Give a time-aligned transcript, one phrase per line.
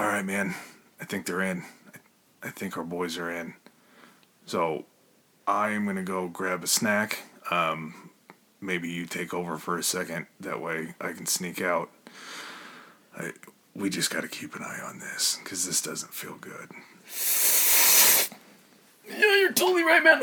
[0.00, 0.54] All right, man.
[1.00, 1.62] I think they're in.
[2.42, 3.54] I, think our boys are in.
[4.46, 4.86] So
[5.46, 7.18] I am gonna go grab a snack.
[7.50, 8.10] Um,
[8.60, 10.26] maybe you take over for a second.
[10.40, 11.90] That way I can sneak out.
[13.16, 13.32] I,
[13.74, 16.70] we just got to keep an eye on this because this doesn't feel good.
[19.08, 20.22] Yeah, you're totally right, man.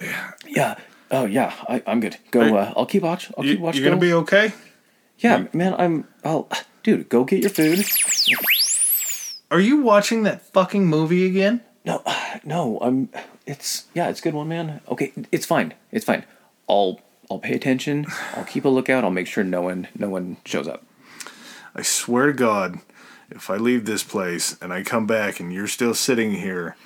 [0.00, 0.30] Yeah.
[0.46, 0.74] yeah.
[1.10, 2.16] Oh yeah, I, I'm good.
[2.30, 2.40] Go.
[2.40, 3.30] Are- Uh, I'll keep watch.
[3.36, 3.76] I'll You, keep watch.
[3.76, 4.52] you're gonna be okay?
[5.18, 5.74] Yeah, man.
[5.78, 6.08] I'm.
[6.24, 6.48] I'll.
[6.82, 7.84] Dude, go get your food.
[9.50, 11.60] Are you watching that fucking movie again?
[11.84, 12.02] No,
[12.44, 12.78] no.
[12.80, 13.08] I'm.
[13.46, 14.08] It's yeah.
[14.08, 14.80] It's a good one, man.
[14.88, 15.74] Okay, it's fine.
[15.92, 16.24] It's fine.
[16.68, 17.00] I'll.
[17.30, 18.06] I'll pay attention.
[18.34, 19.04] I'll keep a lookout.
[19.04, 19.88] I'll make sure no one.
[19.96, 20.84] No one shows up.
[21.74, 22.78] I swear to God,
[23.30, 26.76] if I leave this place and I come back and you're still sitting here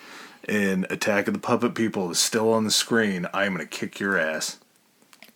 [0.48, 4.18] and Attack of the Puppet People is still on the screen, I'm gonna kick your
[4.18, 4.58] ass.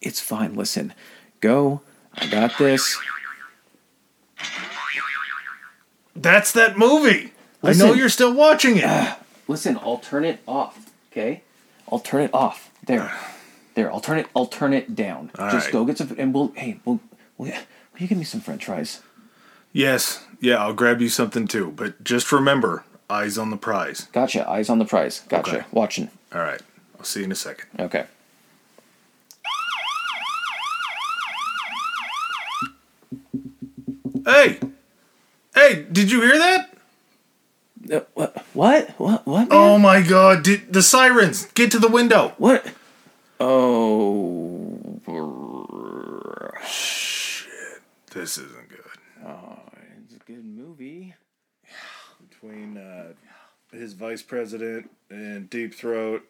[0.01, 0.55] It's fine.
[0.55, 0.95] Listen,
[1.41, 1.83] go.
[2.15, 2.99] I got this.
[6.15, 7.33] That's that movie.
[7.63, 8.85] I know you're still watching it.
[8.85, 9.15] Uh,
[9.49, 10.91] listen, I'll turn it off.
[11.11, 11.43] Okay,
[11.91, 12.71] I'll turn it off.
[12.85, 13.13] There,
[13.75, 13.93] there.
[13.93, 14.27] I'll turn it.
[14.35, 15.31] I'll turn it down.
[15.39, 15.73] All Just right.
[15.73, 16.15] go get some.
[16.19, 16.49] And we'll.
[16.57, 17.01] Hey, we'll.
[17.39, 17.55] will will
[17.99, 19.01] you give me some French fries?
[19.73, 21.71] yes, yeah, I'll grab you something too.
[21.75, 24.09] But just remember, eyes on the prize.
[24.13, 24.49] Gotcha.
[24.49, 25.23] Eyes on the prize.
[25.29, 25.59] Gotcha.
[25.59, 25.67] Okay.
[25.71, 26.11] Watching.
[26.35, 26.61] All right,
[26.99, 27.69] I'll see you in a second.
[27.79, 28.05] Okay.
[34.25, 34.59] Hey,
[35.55, 36.69] hey, did you hear that?
[37.93, 38.45] Uh, what?
[38.53, 38.91] What?
[38.99, 39.27] What?
[39.27, 39.49] What?
[39.49, 39.49] Man?
[39.51, 40.45] Oh my God!
[40.45, 42.35] Did, the sirens get to the window?
[42.39, 42.67] What?
[43.41, 44.79] Oh.
[46.65, 47.83] Shit.
[48.13, 49.27] This isn't good.
[49.27, 49.59] Oh,
[50.05, 51.15] it's a good movie.
[52.43, 53.13] between uh,
[53.73, 56.23] his vice president and Deep Throat,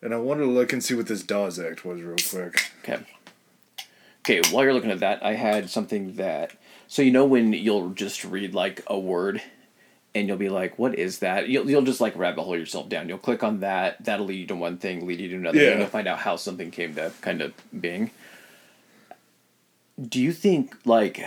[0.00, 2.72] and I wanted to look and see what this Dawes Act was real quick.
[2.82, 3.02] Okay.
[4.20, 6.52] Okay, while you're looking at that, I had something that.
[6.92, 9.40] So, you know, when you'll just read like a word
[10.14, 11.48] and you'll be like, what is that?
[11.48, 13.08] You'll, you'll just like rabbit hole yourself down.
[13.08, 15.70] You'll click on that, that'll lead you to one thing, lead you to another, Yeah.
[15.70, 18.10] and you'll find out how something came to kind of being.
[19.98, 21.24] Do you think, like.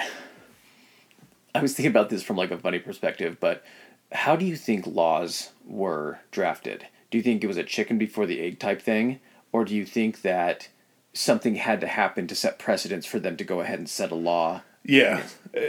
[1.55, 3.63] I was thinking about this from like a funny perspective, but
[4.11, 6.85] how do you think laws were drafted?
[7.09, 9.19] Do you think it was a chicken before the egg type thing?
[9.51, 10.67] Or do you think that
[11.13, 14.15] something had to happen to set precedents for them to go ahead and set a
[14.15, 14.61] law?
[14.85, 15.23] Yeah,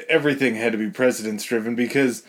[0.09, 2.23] everything had to be precedence driven because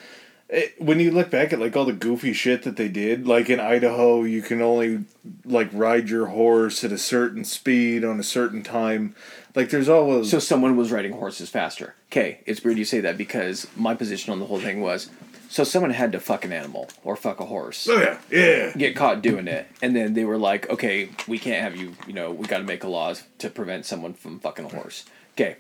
[0.50, 3.50] it, when you look back at like all the goofy shit that they did, like
[3.50, 5.03] in Idaho, you can only
[5.44, 9.16] like ride your horse at a certain speed on a certain time.
[9.56, 11.96] Like there's always So someone was riding horses faster.
[12.12, 15.09] Okay, it's weird you say that because my position on the whole thing was
[15.50, 17.88] so someone had to fuck an animal or fuck a horse.
[17.90, 21.62] oh yeah yeah Get caught doing it, and then they were like, "Okay, we can't
[21.62, 21.96] have you.
[22.06, 25.06] You know, we got to make a laws to prevent someone from fucking a horse."
[25.34, 25.56] Okay,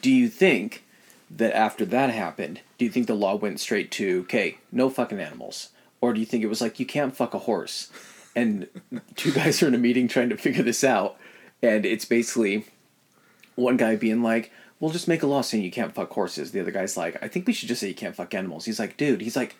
[0.00, 0.84] do you think
[1.30, 5.20] that after that happened, do you think the law went straight to okay, no fucking
[5.20, 5.70] animals,
[6.00, 7.90] or do you think it was like you can't fuck a horse,
[8.36, 8.68] and
[9.16, 11.16] two guys are in a meeting trying to figure this out,
[11.62, 12.66] and it's basically
[13.54, 16.60] one guy being like, "We'll just make a law saying you can't fuck horses." The
[16.60, 18.96] other guy's like, "I think we should just say you can't fuck animals." He's like,
[18.96, 19.56] "Dude," he's like,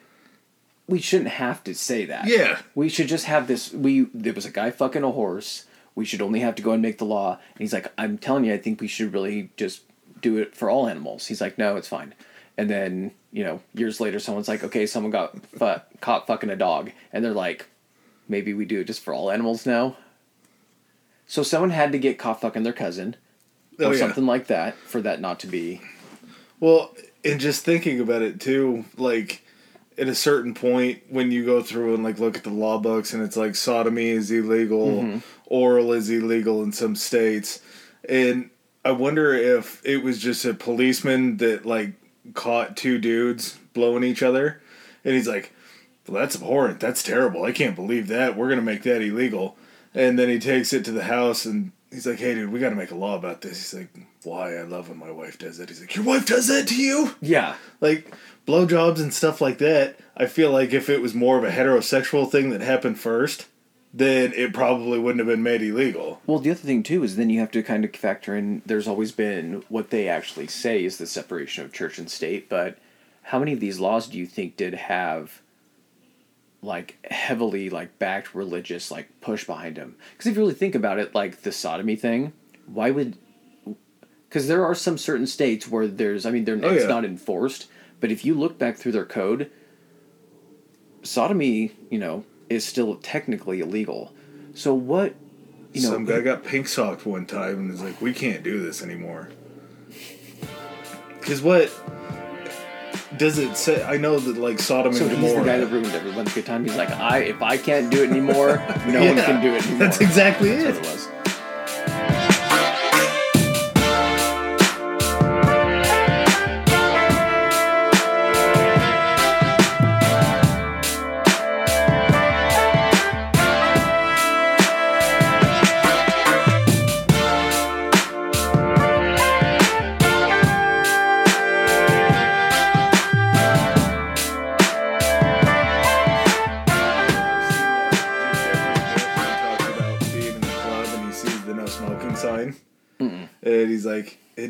[0.87, 2.27] "We shouldn't have to say that.
[2.27, 2.59] Yeah.
[2.75, 3.73] we should just have this.
[3.73, 5.67] We there was a guy fucking a horse.
[5.95, 8.45] We should only have to go and make the law." And he's like, "I'm telling
[8.45, 9.83] you, I think we should really just
[10.23, 12.15] do it for all animals." He's like, "No, it's fine."
[12.57, 16.57] And then you know, years later, someone's like, "Okay, someone got fu- caught fucking a
[16.57, 17.67] dog," and they're like,
[18.29, 19.97] "Maybe we do it just for all animals now."
[21.27, 23.17] So someone had to get caught fucking their cousin
[23.81, 24.01] Oh, or yeah.
[24.01, 25.81] something like that for that not to be
[26.61, 26.95] Well,
[27.25, 29.43] and just thinking about it too, like
[29.97, 33.15] at a certain point when you go through and like look at the law books
[33.15, 35.19] and it's like sodomy is illegal, mm-hmm.
[35.47, 37.61] oral is illegal in some states,
[38.09, 38.51] and
[38.85, 41.93] I wonder if it was just a policeman that like
[42.35, 44.61] caught two dudes blowing each other,
[45.05, 45.53] and he's like,
[46.07, 46.81] "Well, that's abhorrent.
[46.81, 47.45] That's terrible.
[47.45, 48.37] I can't believe that.
[48.37, 49.57] We're gonna make that illegal."
[49.95, 52.71] And then he takes it to the house and he's like, "Hey, dude, we got
[52.71, 53.89] to make a law about this." He's like,
[54.25, 54.57] "Why?
[54.57, 57.15] I love when my wife does that." He's like, "Your wife does that to you?"
[57.21, 58.13] yeah Like
[58.47, 59.97] blowjobs and stuff like that.
[60.17, 63.47] I feel like if it was more of a heterosexual thing that happened first,
[63.95, 66.21] then it probably wouldn't have been made illegal.
[66.27, 68.89] well the other thing too is then you have to kind of factor in there's
[68.89, 72.79] always been what they actually say is the separation of church and state but
[73.27, 75.43] how many of these laws do you think did have
[76.63, 80.99] like heavily like backed religious like push behind them because if you really think about
[80.99, 82.33] it like the sodomy thing
[82.67, 83.17] why would
[84.29, 86.89] because there are some certain states where there's i mean they're, Oh, it's yeah.
[86.89, 87.67] not enforced
[88.01, 89.51] but if you look back through their code
[91.03, 94.13] sodomy you know is still technically illegal
[94.55, 95.15] so what
[95.73, 98.63] you know Some guy got pink socked one time and was like, "We can't do
[98.63, 99.31] this anymore."
[101.19, 101.73] Because what
[103.17, 103.83] does it say?
[103.83, 106.65] I know that like Sodom So and he's the guy that ruined everyone's good time.
[106.65, 108.57] He's like, I if I can't do it anymore,
[108.87, 109.79] no one can do it anymore.
[109.79, 110.87] That's exactly That's it.
[110.87, 111.22] it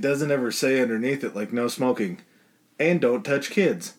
[0.02, 2.20] doesn't ever say underneath it like no smoking,
[2.78, 3.94] and don't touch kids.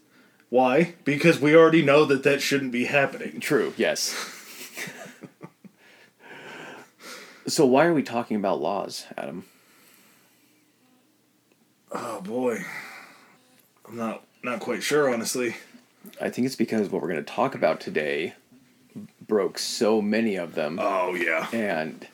[0.50, 0.94] Why?
[1.04, 3.40] Because we already know that that shouldn't be happening.
[3.40, 3.74] True.
[3.76, 4.14] Yes.
[7.48, 9.46] so why are we talking about laws, Adam?
[11.92, 12.60] Oh boy,
[13.88, 15.56] I'm not not quite sure honestly.
[16.22, 18.34] I think it's because what we're going to talk about today
[19.22, 20.80] broke so many of them.
[20.82, 22.08] Oh yeah, And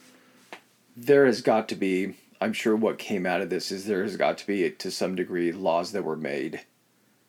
[0.96, 4.16] there has got to be, I'm sure what came out of this is there has
[4.16, 6.62] got to be, to some degree, laws that were made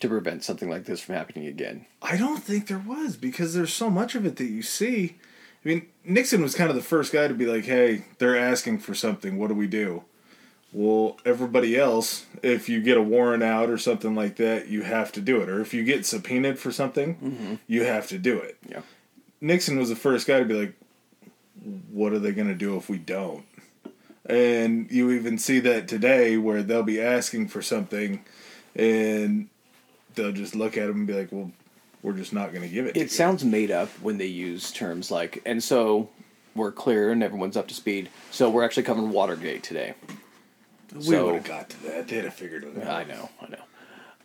[0.01, 1.87] to prevent something like this from happening again.
[2.01, 5.17] I don't think there was because there's so much of it that you see.
[5.65, 8.79] I mean, Nixon was kind of the first guy to be like, "Hey, they're asking
[8.79, 9.39] for something.
[9.39, 10.05] What do we do?"
[10.73, 15.11] Well, everybody else, if you get a warrant out or something like that, you have
[15.13, 15.49] to do it.
[15.49, 17.55] Or if you get subpoenaed for something, mm-hmm.
[17.67, 18.57] you have to do it.
[18.69, 18.83] Yeah.
[19.41, 20.75] Nixon was the first guy to be like,
[21.91, 23.45] "What are they going to do if we don't?"
[24.27, 28.23] And you even see that today, where they'll be asking for something,
[28.77, 29.49] and
[30.15, 31.53] they'll just look at them and be like, "Well,
[32.03, 34.71] we're just not going to give it." It you." sounds made up when they use
[34.73, 36.11] terms like, and so
[36.55, 38.11] we're clear and everyone's up to speed.
[38.31, 39.95] So we're actually covering Watergate today.
[40.95, 42.09] we so- would have got to that.
[42.09, 42.89] They'd have figured it out.
[42.89, 43.63] I know, I know.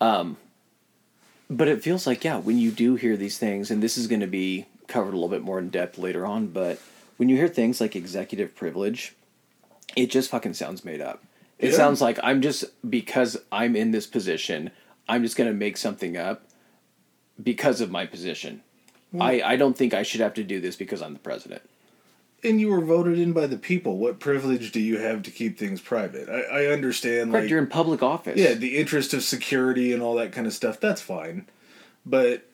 [0.02, 0.38] Um,
[1.50, 4.22] but it feels like, yeah, when you do hear these things, and this is going
[4.22, 6.80] to be covered a little bit more in depth later on, but
[7.18, 9.14] when you hear things like executive privilege,
[9.96, 11.24] it just fucking sounds made up.
[11.60, 11.78] It Yeah.
[11.78, 14.72] sounds like I'm just, because I'm in this position,
[15.08, 16.44] I'm just going to make something up
[17.42, 18.62] because of my position.
[19.20, 21.62] I, I don't think I should have to do this because I'm the president.
[22.44, 23.98] And you were voted in by the people.
[23.98, 26.28] What privilege do you have to keep things private?
[26.30, 28.38] I, I understand, Correct, like, you're in public office.
[28.38, 30.82] yeah, the interest of security and all that kind of stuff.
[30.82, 31.48] That's fine,
[32.06, 32.46] but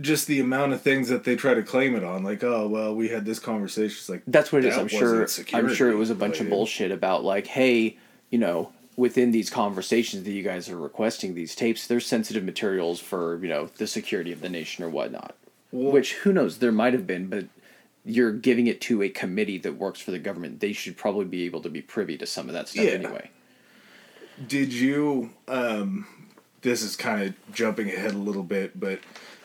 [0.00, 2.94] just the amount of things that they try to claim it on, like, oh well,
[2.94, 3.96] we had this conversation.
[3.98, 4.76] It's like That's what it is.
[4.76, 5.26] I'm sure.
[5.52, 7.96] I'm sure it was a bunch of bullshit about like, hey,
[8.30, 13.00] you know, within these conversations that you guys are requesting these tapes, there's sensitive materials
[13.00, 15.34] for you know the security of the nation or whatnot.
[15.72, 16.58] Well- Which who knows?
[16.58, 17.46] There might have been, but
[18.04, 20.60] you're giving it to a committee that works for the government.
[20.60, 22.90] They should probably be able to be privy to some of that stuff Yeah.
[22.92, 23.30] anyway.
[24.46, 25.30] Did you?
[25.48, 26.06] Um,
[26.62, 29.00] this is kind of jumping ahead a little bit, but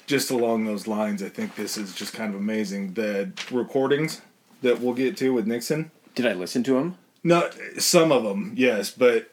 [0.05, 2.93] just along those lines, I think this is just kind of amazing.
[2.93, 4.21] The recordings
[4.61, 5.91] that we'll get to with Nixon.
[6.15, 6.97] Did I listen to him?
[7.23, 9.31] No, some of them, yes, but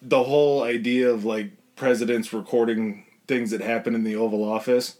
[0.00, 4.96] the whole idea of like presidents recording things that happen in the Oval Office,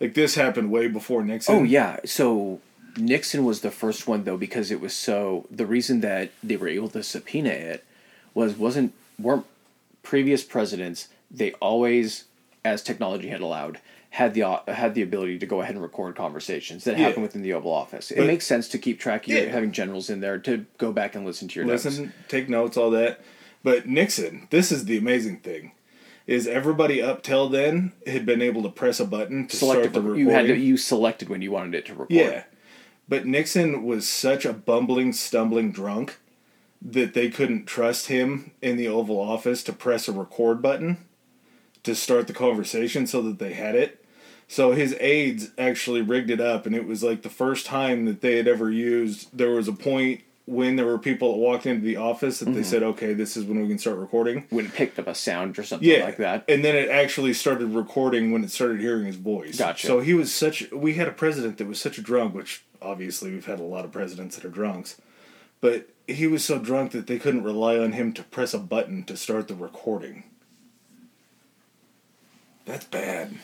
[0.00, 1.54] like this happened way before Nixon.
[1.54, 1.98] Oh yeah.
[2.04, 2.60] So
[2.96, 6.68] Nixon was the first one though because it was so the reason that they were
[6.68, 7.84] able to subpoena it
[8.34, 9.46] was wasn't weren't
[10.02, 12.24] previous presidents they always
[12.64, 13.80] as technology had allowed
[14.10, 17.06] had the had the ability to go ahead and record conversations that Yeah.
[17.08, 18.10] happen within the Oval Office.
[18.10, 19.44] It makes sense to keep track of Yeah.
[19.46, 21.84] having generals in there to go back and listen to your notes.
[21.84, 23.20] listen, take notes, all that.
[23.62, 25.72] But Nixon, this is the amazing thing,
[26.26, 29.94] is everybody up till then had been able to press a button to Selected start
[29.94, 30.26] the recording.
[30.26, 32.10] you had to, you selected when you wanted it to record.
[32.12, 32.44] Yeah.
[33.08, 36.16] But Nixon was such a bumbling, stumbling drunk
[36.80, 40.98] that they couldn't trust him in the Oval Office to press a record button
[41.88, 44.04] to start the conversation so that they had it.
[44.46, 48.20] So his aides actually rigged it up, and it was like the first time that
[48.20, 49.36] they had ever used.
[49.36, 52.52] There was a point when there were people that walked into the office that they
[52.52, 52.62] mm-hmm.
[52.62, 55.58] said, "Okay, this is when we can start recording." When it picked up a sound
[55.58, 56.44] or something Yeah, like that.
[56.48, 59.58] And then it actually started recording when it started hearing his voice.
[59.58, 59.86] Gotcha.
[59.86, 60.70] So he was such.
[60.72, 63.84] We had a president that was such a drunk, which obviously we've had a lot
[63.84, 64.98] of presidents that are drunks,
[65.60, 69.04] but he was so drunk that they couldn't rely on him to press a button
[69.04, 70.24] to start the recording.
[72.68, 73.34] That's bad.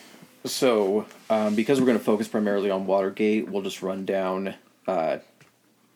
[0.45, 4.55] So, um, because we're going to focus primarily on Watergate, we'll just run down
[4.87, 5.19] uh,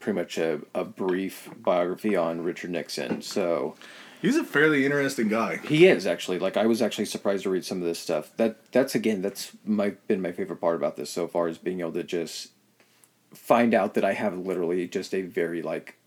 [0.01, 3.21] pretty much a, a brief biography on Richard Nixon.
[3.21, 3.75] So,
[4.23, 5.59] He's a fairly interesting guy.
[5.59, 8.33] he is actually like I was actually surprised to read some of this stuff.
[8.37, 11.79] That that's again that's my been my favorite part about this so far is being
[11.81, 12.49] able to just
[13.33, 15.99] find out that I have literally just a very like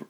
[0.00, 0.06] b-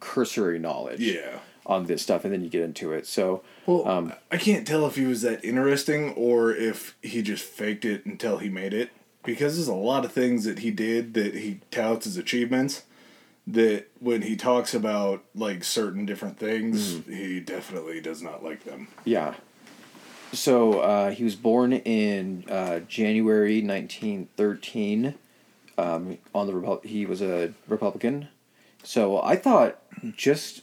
[0.00, 1.40] cursory knowledge Yeah.
[1.66, 3.06] On this stuff, and then you get into it.
[3.06, 7.44] So Well, Um, I can't tell if he was that interesting or if he just
[7.44, 8.90] faked it until he made it.
[9.24, 12.82] Because there's a lot of things that he did that he touts as achievements.
[13.46, 17.12] That when he talks about like certain different things, Mm-hmm.
[17.12, 18.88] he definitely does not like them.
[19.04, 19.34] yeah.
[20.32, 25.14] So uh, he was born in uh, January 1913.
[25.78, 28.28] Um, on the Repu- he was a Republican.
[28.82, 29.78] So I thought
[30.16, 30.62] just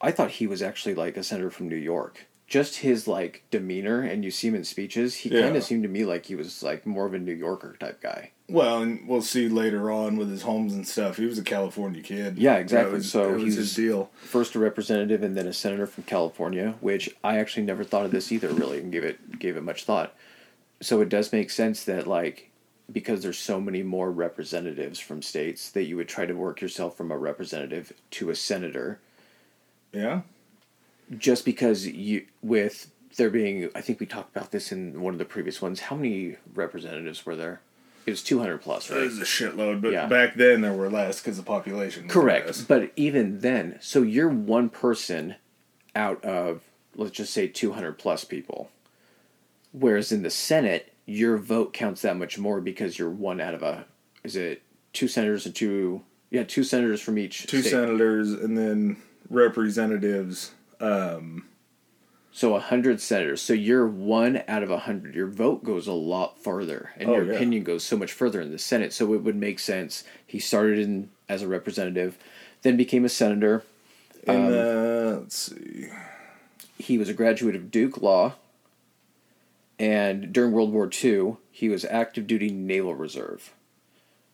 [0.00, 2.26] I thought he was actually like a senator from New York.
[2.46, 5.16] Just his like demeanor, and you see him in speeches.
[5.16, 7.76] He kind of seemed to me like he was like more of a New Yorker
[7.78, 8.30] type guy.
[8.48, 11.18] Well, and we'll see later on with his homes and stuff.
[11.18, 12.38] He was a California kid.
[12.38, 12.94] Yeah, exactly.
[12.94, 14.10] Was, So was he's his deal.
[14.16, 18.12] first a representative and then a senator from California, which I actually never thought of
[18.12, 18.48] this either.
[18.48, 20.14] Really, and gave it gave it much thought.
[20.80, 22.50] So it does make sense that like
[22.90, 26.96] because there's so many more representatives from states that you would try to work yourself
[26.96, 29.00] from a representative to a senator,
[29.92, 30.22] Yeah.
[31.16, 35.18] just because you with there being I think we talked about this in one of
[35.18, 35.80] the previous ones.
[35.80, 37.60] How many representatives were there?
[38.06, 39.04] It was two hundred plus, It right?
[39.04, 40.06] was a shitload, but Yeah.
[40.06, 42.46] back then there were less because the population was Correct.
[42.46, 42.62] less.
[42.62, 45.34] But even then, so you're one person
[45.96, 46.62] out of,
[46.94, 48.70] let's just say, 200 plus people.
[49.72, 53.62] Whereas in the Senate, your vote counts that much more because you're one out of
[53.62, 53.84] a,
[54.24, 57.70] is it two senators and two, yeah, two senators from each Two state.
[57.70, 58.96] senators and then
[59.30, 60.52] representatives.
[60.80, 61.44] Um,
[62.30, 63.40] So a hundred senators.
[63.40, 65.14] So you're one out of a hundred.
[65.14, 67.32] Your vote goes a lot farther, and Oh, your yeah.
[67.34, 68.92] opinion goes so much further in the Senate.
[68.92, 70.04] So it would make sense.
[70.26, 72.16] He started in as a representative,
[72.62, 73.64] then became a senator.
[74.26, 75.88] and uh, let's see.
[76.78, 78.34] he was a graduate of Duke Law,
[79.78, 83.52] and during World War II, he was active duty Naval Reserve.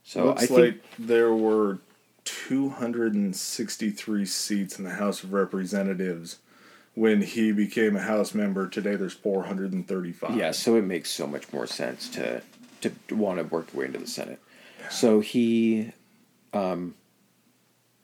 [0.02, 1.78] So Looks I think like there were
[2.24, 6.38] 263 seats in the House of Representatives
[6.94, 8.68] when he became a House member.
[8.68, 10.36] Today there's 435.
[10.36, 12.42] yeah, so it makes so much more sense to
[12.82, 14.38] to want to work your way into the Senate.
[14.90, 15.92] So he
[16.52, 16.94] um,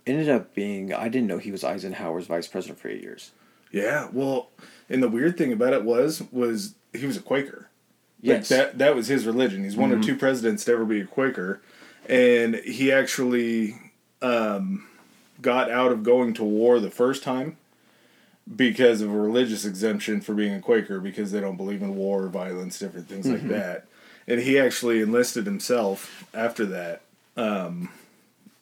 [0.07, 3.31] ended up being I didn't know he was Eisenhower's vice president for eight years.
[3.71, 4.09] Yeah.
[4.13, 4.49] Well,
[4.89, 7.69] and the weird thing about it was was he was a Quaker.
[8.23, 8.49] Like, Yes.
[8.51, 9.65] that that was his religion.
[9.65, 11.63] He's one of two presidents to ever be a Quaker,
[12.09, 13.77] and he actually
[14.23, 14.87] um,
[15.41, 17.57] got out of going to war the first time
[18.57, 22.27] because of a religious exemption for being a Quaker because they don't believe in war,
[22.29, 23.87] violence, different things like that.
[24.27, 27.03] And he actually enlisted himself after that
[27.37, 27.89] um,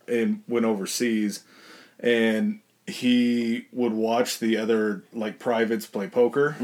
[0.07, 1.43] and went overseas.
[2.00, 6.57] And he would watch the other like privates play poker.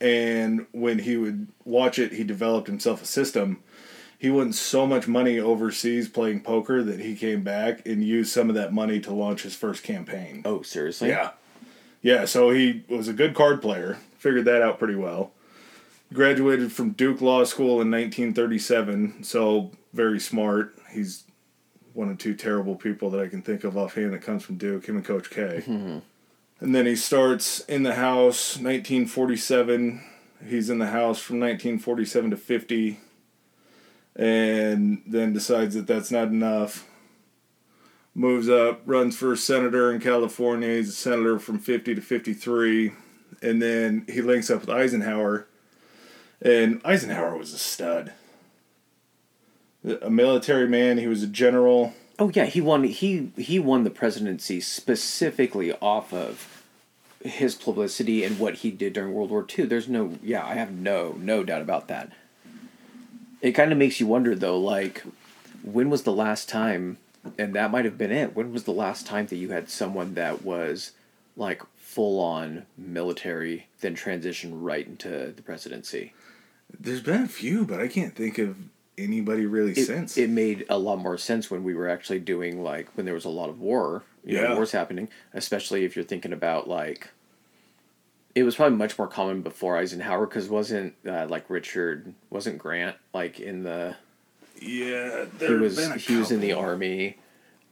[0.00, 3.58] And when he would watch it, he developed himself a system.
[4.18, 8.48] He won so much money overseas playing poker that he came back and used some
[8.48, 10.42] of that money to launch his first campaign.
[10.44, 11.08] Oh, seriously?
[11.08, 11.30] Yeah.
[12.02, 13.98] Yeah, so he was a good card player.
[14.18, 15.32] Figured that out pretty well.
[16.12, 20.74] Graduated from Duke Law School in 1937, so very smart.
[20.90, 21.24] He's
[21.92, 24.86] one of two terrible people that I can think of offhand that comes from Duke,
[24.86, 25.62] him and Coach K.
[25.66, 25.98] Mm-hmm.
[26.60, 30.02] And then he starts in the House 1947.
[30.48, 33.00] He's in the House from 1947 to 50.
[34.18, 36.88] And then decides that that's not enough
[38.18, 40.76] moves up, runs for senator in California.
[40.76, 42.92] He's a senator from 50 to 53.
[43.40, 45.46] And then he links up with Eisenhower.
[46.42, 48.12] And Eisenhower was a stud.
[50.02, 51.94] A military man, he was a general.
[52.18, 52.82] Oh yeah, he won.
[52.82, 56.64] He he won the presidency specifically off of
[57.22, 59.66] his publicity and what he did during World War II.
[59.66, 62.12] There's no, yeah, I have no no doubt about that.
[63.40, 65.02] It kind of makes you wonder though, like,
[65.62, 66.98] when was the last time,
[67.38, 68.34] and that might have been it.
[68.34, 70.92] When was the last time that you had someone that was
[71.36, 76.14] like full on military, then transition right into the presidency?
[76.78, 78.56] There's been a few, but I can't think of
[78.96, 80.16] anybody really it, since.
[80.18, 83.24] it made a lot more sense when we were actually doing like when there was
[83.24, 84.54] a lot of war you know, Yeah.
[84.56, 87.08] wars happening especially if you're thinking about like
[88.38, 92.96] it was probably much more common before eisenhower because wasn't uh, like richard wasn't grant
[93.12, 93.96] like in the
[94.60, 97.16] yeah, he there was he was in the army.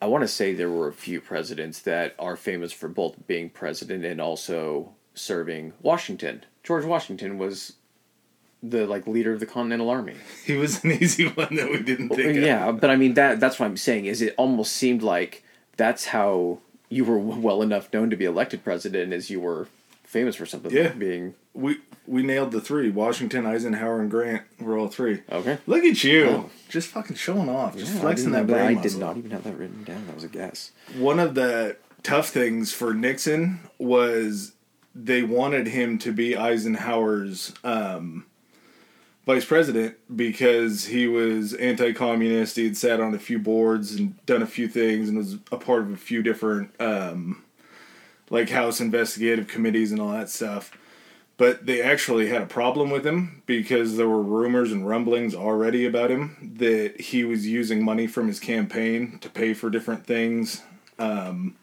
[0.00, 3.48] I want to say there were a few presidents that are famous for both being
[3.48, 6.44] president and also serving washington.
[6.62, 7.74] George washington was
[8.62, 10.14] the like leader of the continental army.
[10.44, 12.42] He was an easy one that we didn't think of.
[12.42, 15.42] yeah, but I mean that that's what I'm saying is it almost seemed like
[15.76, 16.58] that's how
[16.88, 19.66] you were well enough known to be elected president as you were
[20.16, 20.88] famous for something Yeah.
[20.88, 22.88] being We we nailed the three.
[22.90, 25.22] Washington, Eisenhower, and Grant were all three.
[25.30, 25.58] okay.
[25.66, 26.24] Look at you.
[26.28, 26.50] Oh.
[26.68, 27.76] Just fucking showing off.
[27.76, 30.06] Just Yeah, flexing that brain I did not even have that written down.
[30.06, 30.70] That was a guess.
[30.96, 34.52] One of the tough things for Nixon was
[34.94, 38.24] they wanted him to be Eisenhower's um,
[39.26, 42.56] vice president because he was anti-communist.
[42.56, 45.56] He had sat on a few boards and done a few things and was a
[45.56, 47.42] part of a few different um,
[48.30, 50.76] like House investigative committees and all that stuff.
[51.38, 55.84] But they actually had a problem with him because there were rumors and rumblings already
[55.84, 60.62] about him that he was using money from his campaign to pay for different things.
[60.98, 61.56] Um,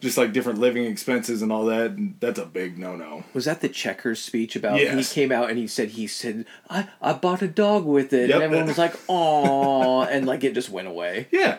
[0.00, 1.92] just like different living expenses and all that.
[1.92, 3.24] And that's a big no no.
[3.32, 4.78] Was that the Checkers speech about?
[4.80, 5.12] Yes.
[5.12, 8.28] He came out and he said he said I I bought a dog with it,
[8.28, 8.34] Yep.
[8.36, 11.28] and everyone was like, "Aw," and like it just went away.
[11.30, 11.58] Yeah.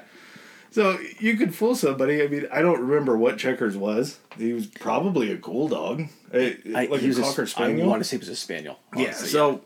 [0.71, 2.23] So you could fool somebody.
[2.23, 4.19] I mean, I don't remember what Checkers was.
[4.37, 7.89] He was probably a cool dog, I, like he a was cocker I spaniel.
[7.89, 8.79] want to say it was a spaniel.
[8.95, 9.07] yeah.
[9.07, 9.61] honestly, So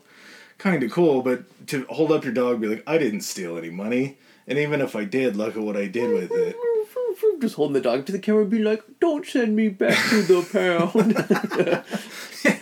[0.58, 3.70] kind of cool, but to hold up your dog, be like, I didn't steal any
[3.70, 6.56] money, and even if I did, look at what I did with it.
[7.42, 9.98] just holding the dog up to the camera, and be like, "Don't send me back
[10.10, 11.86] to the pound."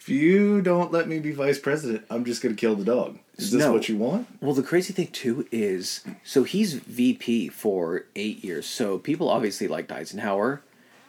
[0.00, 3.18] If you don't let me be vice president, I'm just gonna kill the dog.
[3.42, 3.72] Is this No.
[3.72, 4.26] what you want?
[4.40, 8.66] Well, the crazy thing too is, so he's VP for eight years.
[8.66, 10.62] So people obviously liked Eisenhower,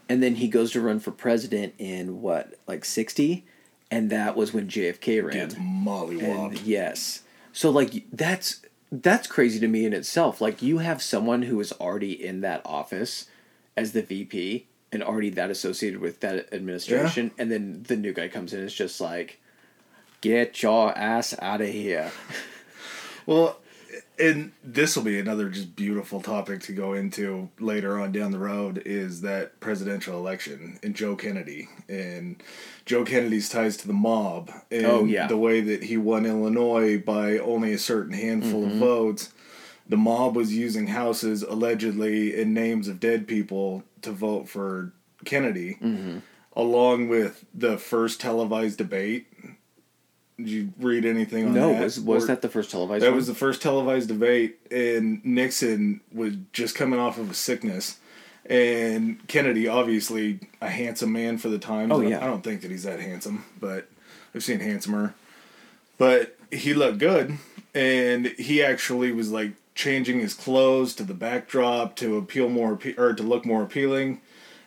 [0.09, 3.45] and then he goes to run for president in what, like sixty,
[3.89, 5.33] and that was when JFK ran.
[5.49, 6.61] Gets mollywopped.
[6.65, 8.61] Yes, so like that's
[8.91, 10.41] that's crazy to me in itself.
[10.41, 13.27] Like you have someone who is already in that office
[13.77, 18.27] as the VP and already that associated with that administration, and then the new guy
[18.27, 19.39] comes in and is just like,
[20.21, 22.11] "Get your ass out of here."
[23.25, 23.57] Well,
[24.19, 28.39] and this will be another just beautiful topic to go into later on down the
[28.39, 32.41] road is that presidential election and Joe Kennedy and
[32.85, 35.27] Joe Kennedy's ties to the mob and Oh, yeah.
[35.27, 38.71] the way that he won Illinois by only a certain handful Mm-hmm.
[38.73, 39.33] of votes.
[39.87, 44.93] The mob was using houses allegedly in names of dead people to vote for
[45.25, 46.19] Kennedy, Mm-hmm.
[46.55, 49.27] along with the first televised debate.
[50.43, 51.83] Did you read anything on No, that?
[51.83, 53.01] was was Or- that the first televised?
[53.01, 53.01] Debate?
[53.01, 53.17] That one?
[53.17, 57.97] was the first televised debate, and Nixon was just coming off of a sickness.
[58.49, 61.91] And Kennedy, obviously a handsome man for the time.
[61.91, 62.17] Oh, yeah.
[62.23, 63.87] I don't think that he's that handsome, but
[64.33, 65.13] I've seen handsomer.
[65.97, 67.37] But he looked good,
[67.75, 73.13] and he actually was like changing his clothes to the backdrop to appeal more, or
[73.13, 74.21] to look more appealing.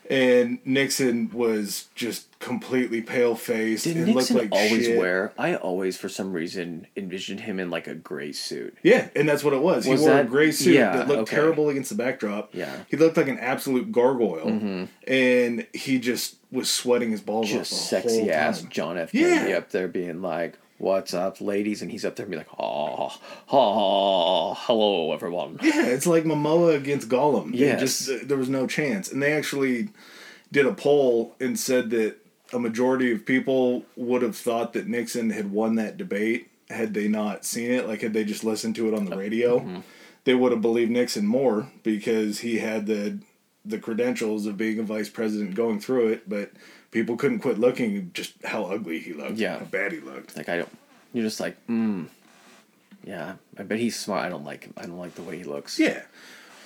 [0.09, 3.85] And Nixon was just completely pale faced.
[3.85, 4.98] Did and Nixon looked like always shit.
[4.98, 5.33] wear?
[5.38, 8.76] I always, for some reason, envisioned him in like a gray suit.
[8.83, 9.87] Yeah, and that's what it was.
[9.87, 11.37] Was he wore a gray suit yeah, that looked okay.
[11.37, 12.54] terrible against the backdrop.
[12.54, 12.66] Yeah.
[12.66, 12.83] Mm-hmm.
[12.88, 14.88] He looked like an absolute gargoyle.
[15.07, 18.70] And he just was sweating his balls Just off the sexy ass time.
[18.70, 19.14] John F.
[19.14, 19.28] Yeah.
[19.28, 23.18] Kennedy up there being like, "What's up, ladies?" And he's up there being like, "Oh,
[23.50, 27.52] oh, hello, everyone." Yeah, it's like Momoa against Gollum.
[27.54, 27.80] Yes.
[27.80, 29.11] just uh, there was no chance.
[29.11, 29.88] And they actually
[30.52, 32.18] did a poll and said that
[32.55, 37.09] a majority of people would have thought that Nixon had won that debate had they
[37.09, 37.87] not seen it.
[37.87, 39.81] Like had they just listened to it on the radio, Mm-hmm.
[40.25, 43.19] they would have believed Nixon more because he had the
[43.67, 46.51] the credentials of being a vice president going through it, but
[46.90, 49.37] people couldn't quit looking just how ugly he looked.
[49.38, 49.59] Yeah.
[49.59, 50.37] How bad he looked.
[50.37, 50.69] Like I don't.
[51.14, 52.07] You're just like, mm.
[53.07, 54.25] Yeah, I bet he's smart.
[54.25, 54.75] I don't like him.
[54.77, 55.79] I don't like the way he looks.
[55.79, 56.03] Yeah.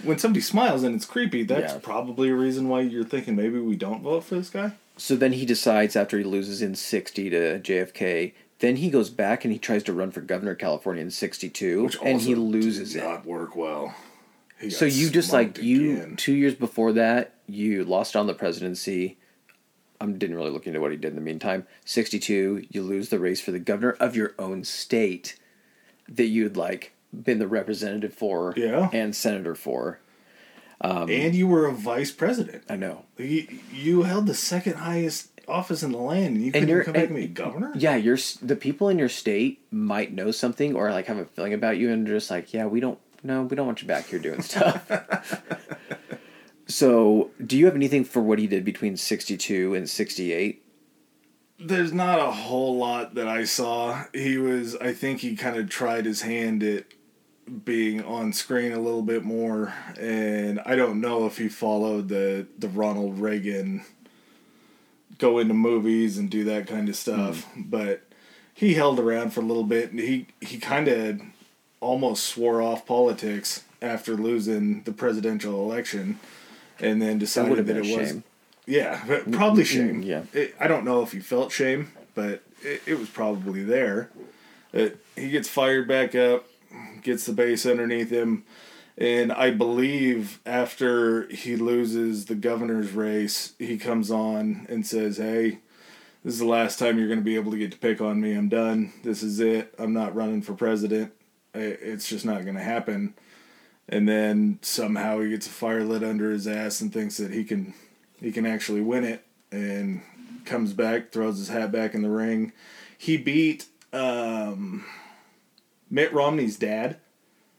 [0.04, 1.80] When somebody smiles and it's creepy, that's Yeah.
[1.82, 4.72] probably a reason why you're thinking maybe we don't vote for this guy.
[4.98, 9.44] So then he decides after he loses in 60 to JFK, then he goes back
[9.44, 12.92] and he tries to run for governor of California in 62 Which and he loses
[12.94, 13.04] did it.
[13.06, 13.94] not work well.
[14.60, 16.16] He So you just like you again.
[16.16, 19.16] 2 years before that, you lost on the presidency.
[20.00, 21.66] I didn't really look into what he did in the meantime.
[21.84, 25.38] 62, you lose the race for the governor of your own state
[26.08, 28.90] that you'd like been the representative for Yeah.
[28.92, 30.00] and senator for.
[30.80, 32.62] Um, and you were a vice president.
[32.68, 33.04] I know.
[33.16, 36.94] You, you held the second highest office in the land, and you couldn't you're- come
[36.94, 37.72] back and and- be governor.
[37.74, 41.52] Yeah, you're the people in your state might know something or like have a feeling
[41.54, 44.18] about you, and just like, yeah, we don't, no, we don't want you back here
[44.20, 44.88] doing stuff.
[46.68, 50.62] so, do you have anything for what he did between sixty two and sixty eight?
[51.60, 54.04] There's not a whole lot that I saw.
[54.14, 56.84] He was, I think, he kind of tried his hand at
[57.64, 62.46] being on screen a little bit more, and I don't know if he followed the
[62.58, 63.84] the Ronald Reagan
[65.18, 68.02] go into movies and do that kind of stuff, but
[68.54, 71.20] he held around for a little bit, and he he kind of
[71.80, 76.18] almost swore off politics after losing the presidential election,
[76.80, 78.22] and then decided that, a it was
[78.66, 80.02] yeah, probably shame.
[80.02, 80.22] yeah.
[80.32, 84.10] It, I don't know if he felt shame, but it, it was probably there.
[84.72, 86.47] It, he gets fired back up,
[87.08, 88.44] gets the base underneath him,
[88.96, 95.60] And I believe after he loses the governor's race, he comes on and says, Hey,
[96.22, 98.20] this is the last time you're going to be able to get to pick on
[98.20, 98.34] me.
[98.34, 98.92] I'm done.
[99.04, 99.74] This is it.
[99.78, 101.12] I'm not running for president.
[101.54, 103.14] It's just not going to happen.
[103.88, 107.44] And then somehow he gets a fire lit under his ass and thinks that he
[107.44, 107.72] can
[108.20, 110.02] he can actually win it and
[110.44, 112.52] comes back, throws his hat back in the ring.
[112.98, 114.84] He beat um,
[115.90, 116.98] Mitt Romney's dad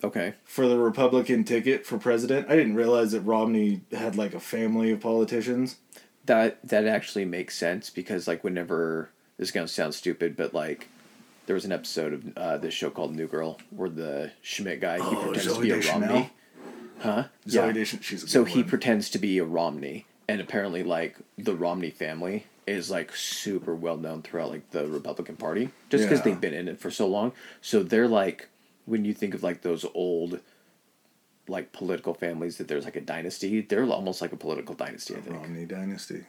[0.04, 0.34] Okay.
[0.46, 2.50] for the Republican ticket for president.
[2.50, 5.78] I didn't realize that Romney had like a family of politicians.
[6.26, 10.88] That that actually makes sense because like whenever this is gonna sound stupid, but like
[11.48, 14.98] there was an episode of uh, this show called New Girl where the Schmidt guy
[14.98, 16.30] he Oh, pretends to Zooey be a Romney.
[17.00, 17.24] Huh?
[17.48, 18.70] Zooey Deschanel, a So he one.
[18.70, 23.98] pretends to be a Romney, and apparently, like the Romney family is like super well
[23.98, 26.26] known throughout like the Republican Party, just because Yeah.
[26.26, 27.32] they've been in it for so long.
[27.62, 28.48] So they're like,
[28.86, 30.40] when you think of like those old,
[31.48, 35.16] like political families that there's like a dynasty, they're almost like a political dynasty.
[35.16, 35.36] I think.
[35.36, 36.26] Romney dynasty.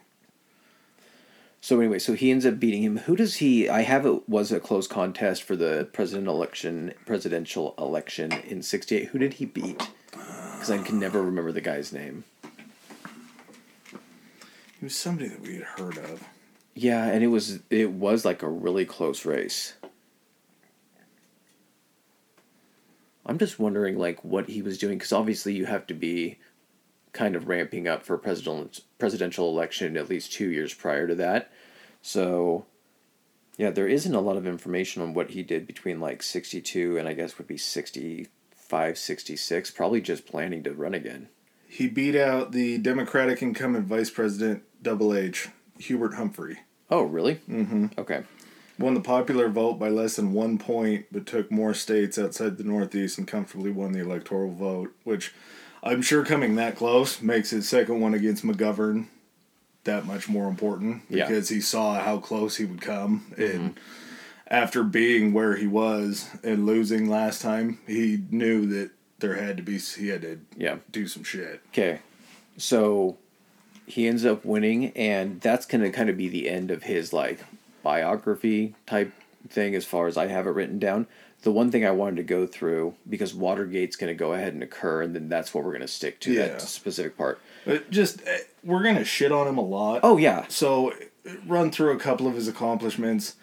[1.63, 2.97] So anyway, so he ends up beating him.
[2.99, 3.69] Who does he?
[3.69, 9.09] I have it was a close contest for the president election, presidential election in '68.
[9.09, 9.77] Who did he beat?
[10.11, 12.23] Because I can never remember the guy's name.
[14.81, 16.27] He was somebody that we had heard of.
[16.73, 19.75] Yeah, and it was it was like a really close race.
[23.27, 26.39] I'm just wondering like what he was doing because obviously you have to be
[27.13, 31.51] kind of ramping up for president presidential election at least 2 years prior to that.
[32.01, 32.65] So
[33.57, 37.07] yeah, there isn't a lot of information on what he did between like 62 and
[37.07, 41.29] I guess would be 65 66 probably just planning to run again.
[41.67, 46.59] He beat out the Democratic incumbent vice president, Double H, Hubert Humphrey.
[46.89, 47.35] Oh, really?
[47.49, 47.87] Mm-hmm.
[47.97, 48.23] Okay.
[48.79, 52.63] Won the popular vote by less than one point, but took more states outside the
[52.63, 55.33] Northeast and comfortably won the electoral vote, which
[55.83, 59.05] I'm sure coming that close makes his second one against McGovern
[59.83, 61.27] that much more important Yeah.
[61.27, 63.33] because he saw how close he would come.
[63.37, 63.79] And
[64.47, 69.63] after being where he was and losing last time, he knew that there had to
[69.63, 70.77] be, he had to Yeah.
[70.91, 71.61] do some shit.
[71.69, 71.99] Okay.
[72.57, 73.17] So
[73.91, 77.11] he ends up winning and that's going to kind of be the end of his
[77.13, 77.39] like
[77.83, 79.11] biography type
[79.49, 81.07] thing as far as I have it written down.
[81.43, 84.61] The one thing I wanted to go through because Watergate's going to go ahead and
[84.63, 86.47] occur and then that's what we're going to stick to Yeah.
[86.47, 87.41] that specific part.
[87.65, 90.01] But just, eh, we're going to shit on him a lot.
[90.03, 90.45] Oh yeah.
[90.49, 90.93] So,
[91.45, 93.35] run through a couple of his accomplishments,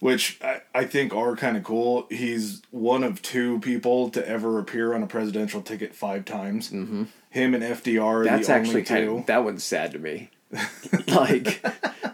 [0.00, 2.06] which I, I think are kind of cool.
[2.10, 6.70] He's one of two people to ever appear on a presidential ticket five times.
[6.70, 7.04] Mm-hmm.
[7.38, 9.16] Him and FDR That's the actually only kind two.
[9.18, 10.30] of that one's sad to me.
[11.08, 11.62] like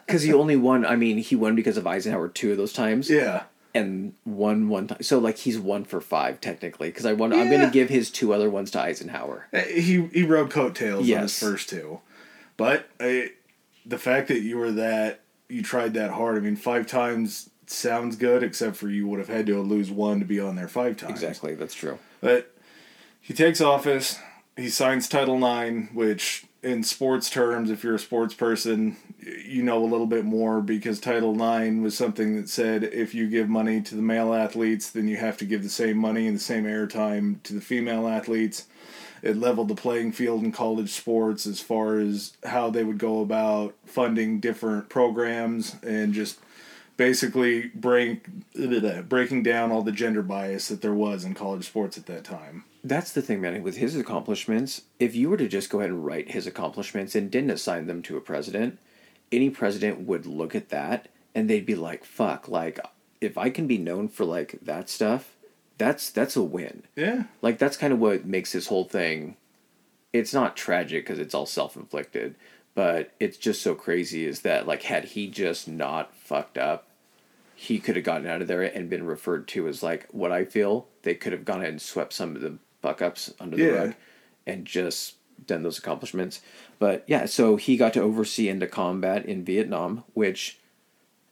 [0.06, 3.08] cuz he only won I mean he won because of Eisenhower two of those times.
[3.10, 3.44] yeah.
[3.74, 5.02] and one one time.
[5.02, 8.32] So like he's one for five technically because I want I'm gonna give his two
[8.32, 9.46] other ones to Eisenhower.
[9.52, 12.00] Eh, He, he rode coattails on his first two.
[12.56, 13.28] But eh,
[13.84, 18.14] the fact that you were that, you tried that hard, I mean, five times sounds
[18.16, 20.96] good, except for you would have had to lose one to be on there five
[20.96, 21.12] times.
[21.12, 21.98] Exactly, that's true.
[22.20, 22.52] But
[23.20, 24.18] he takes office.
[24.56, 29.82] He signs Title IX, which, in sports terms, if you're a sports person, you know
[29.82, 33.80] a little bit more because Title IX was something that said if you give money
[33.82, 36.64] to the male athletes, then you have to give the same money and the same
[36.64, 38.66] airtime to the female athletes.
[39.22, 43.22] It leveled the playing field in college sports as far as how they would go
[43.22, 46.38] about funding different programs and just
[46.96, 48.26] basically break,
[49.08, 52.64] breaking down all the gender bias that there was in college sports at that time.
[52.86, 53.62] That's the thing, man.
[53.62, 57.30] With his accomplishments, if you were to just go ahead and write his accomplishments and
[57.30, 58.78] didn't assign them to a president,
[59.32, 62.78] any president would look at that and they'd be like, "Fuck!" Like,
[63.22, 65.34] if I can be known for like that stuff,
[65.78, 66.82] that's that's a win.
[66.94, 67.24] Yeah.
[67.40, 69.36] Like that's kind of what makes this whole thing.
[70.12, 72.36] It's not tragic because it's all self inflicted,
[72.74, 74.26] but it's just so crazy.
[74.26, 76.86] Is that like had he just not fucked up,
[77.54, 80.44] he could have gotten out of there and been referred to as like what I
[80.44, 83.62] feel they could have gone ahead and swept some of the fuck ups under the
[83.64, 83.70] Yeah.
[83.70, 83.94] rug,
[84.46, 85.14] and just
[85.46, 86.40] done those accomplishments.
[86.78, 90.58] But yeah, so he got to oversee into combat in Vietnam, which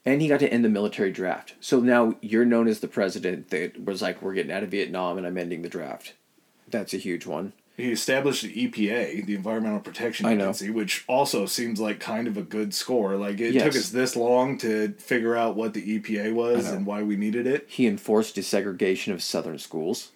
[0.05, 1.53] and he got to end the military draft.
[1.61, 5.17] So now you're known as the president that was like, we're getting out of Vietnam
[5.17, 6.13] and I'm ending the draft.
[6.69, 7.53] That's a huge one.
[7.77, 12.43] He established the EPA, the Environmental Protection Agency, which also seems like kind of a
[12.43, 13.15] good score.
[13.15, 17.01] Like it took us this long to figure out what the EPA was and why
[17.01, 17.65] we needed it.
[17.69, 20.11] He enforced desegregation of southern schools.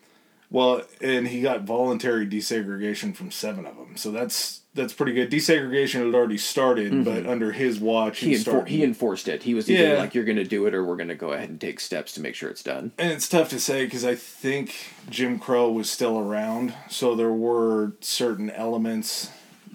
[0.49, 3.97] Well, and he got voluntary desegregation from seven of them.
[3.97, 5.31] So that's that's pretty good.
[5.31, 7.29] Desegregation had already started, but mm-hmm.
[7.29, 8.67] under his watch, he he enfor- started.
[8.69, 9.43] he enforced it.
[9.43, 9.97] He was either Yeah.
[9.97, 12.13] like you're going to do it or we're going to go ahead and take steps
[12.13, 12.91] to make sure it's done.
[12.97, 14.75] and it's tough to say because I think
[15.09, 19.31] Jim Crow was still around, so there were certain elements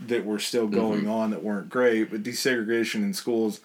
[0.07, 0.75] that were still mm-hmm.
[0.81, 2.11] going on that weren't great.
[2.11, 3.61] But desegregation in schools,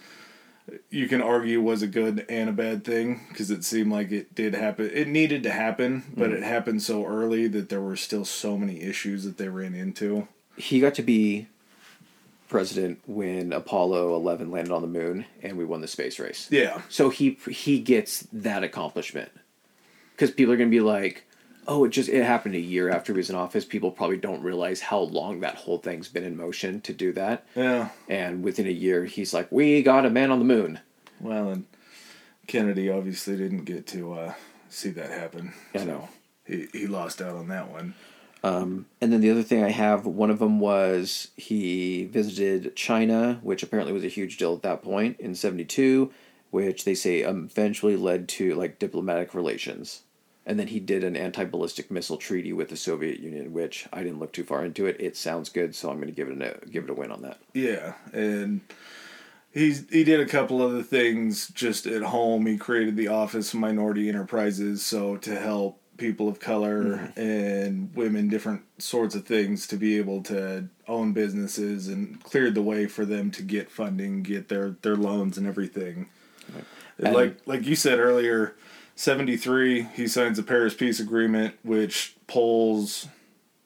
[0.89, 4.35] you can argue was a good and a bad thing because it seemed like it
[4.35, 4.89] did happen.
[4.93, 6.33] It needed to happen, but mm.
[6.33, 10.27] it happened so early that there were still so many issues that they ran into.
[10.57, 11.47] He got to be
[12.49, 16.47] president when Apollo 11 landed on the moon and we won the space race.
[16.49, 16.81] Yeah.
[16.89, 19.31] So he he gets that accomplishment.
[20.17, 21.23] Cuz people are going to be like,
[21.67, 24.43] "Oh, it just it happened a year after he was in office." People probably don't
[24.43, 27.45] realize how long that whole thing's been in motion to do that.
[27.55, 27.89] Yeah.
[28.07, 30.79] And within a year, he's like, "We got a man on the moon."
[31.19, 31.65] Well, and
[32.47, 34.33] Kennedy obviously didn't get to uh,
[34.69, 35.53] see that happen.
[35.75, 36.09] I know.
[36.45, 37.93] He, he lost out on that one.
[39.01, 43.63] And then the other thing I have, one of them was he visited China, which
[43.63, 46.11] apparently was a huge deal at that point in 72,
[46.51, 50.03] which they say eventually led to like diplomatic relations.
[50.47, 54.01] And then he did an anti ballistic missile treaty with the Soviet Union, which I
[54.01, 54.95] didn't look too far into it.
[54.97, 57.21] It sounds good, so I'm going to give it a give it a win on
[57.23, 57.37] that.
[57.53, 58.61] Yeah, and
[59.51, 62.45] he's he did a couple other things just at home.
[62.45, 67.19] He created the Office of Minority Enterprises, so to help people of color mm-hmm.
[67.19, 72.61] and women, different sorts of things, to be able to own businesses, and cleared the
[72.61, 76.07] way for them to get funding, get their their loans, and everything.
[76.97, 78.55] And And- like like you said earlier,
[78.97, 83.07] seventy three, he signs the Paris Peace Agreement, which pulls.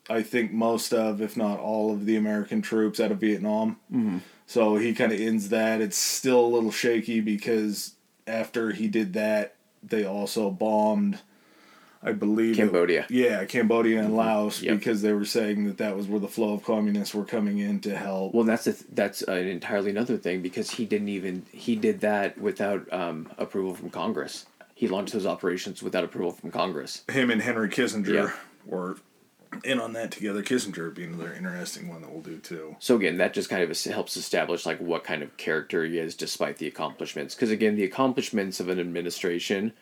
[0.10, 3.78] I think most of, if not all of the American troops out of Vietnam.
[3.92, 4.18] Mm-hmm.
[4.46, 5.80] So he kind of ends that.
[5.80, 7.94] It's still a little shaky because
[8.28, 11.20] after he did that, they also bombed,
[12.04, 13.06] I believe, it- Cambodia.
[13.10, 14.80] yeah, Cambodia and Laos Yep.
[14.80, 17.80] because they were saying that that was where the flow of communists were coming in
[17.82, 18.34] to help.
[18.34, 22.02] Well, that's a th- that's an entirely another thing because he didn't even he did
[22.02, 24.46] that without um, approval from Congress.
[24.82, 27.04] He launched those operations without approval from Congress.
[27.08, 28.32] Him and Henry Kissinger Yeah.
[28.66, 28.98] were
[29.64, 30.42] in on that together.
[30.42, 32.78] Kissinger being another interesting one that we'll do too.
[32.80, 36.16] So again, that just kind of helps establish like what kind of character he is,
[36.16, 37.36] despite the accomplishments.
[37.36, 39.74] Because again, the accomplishments of an administration,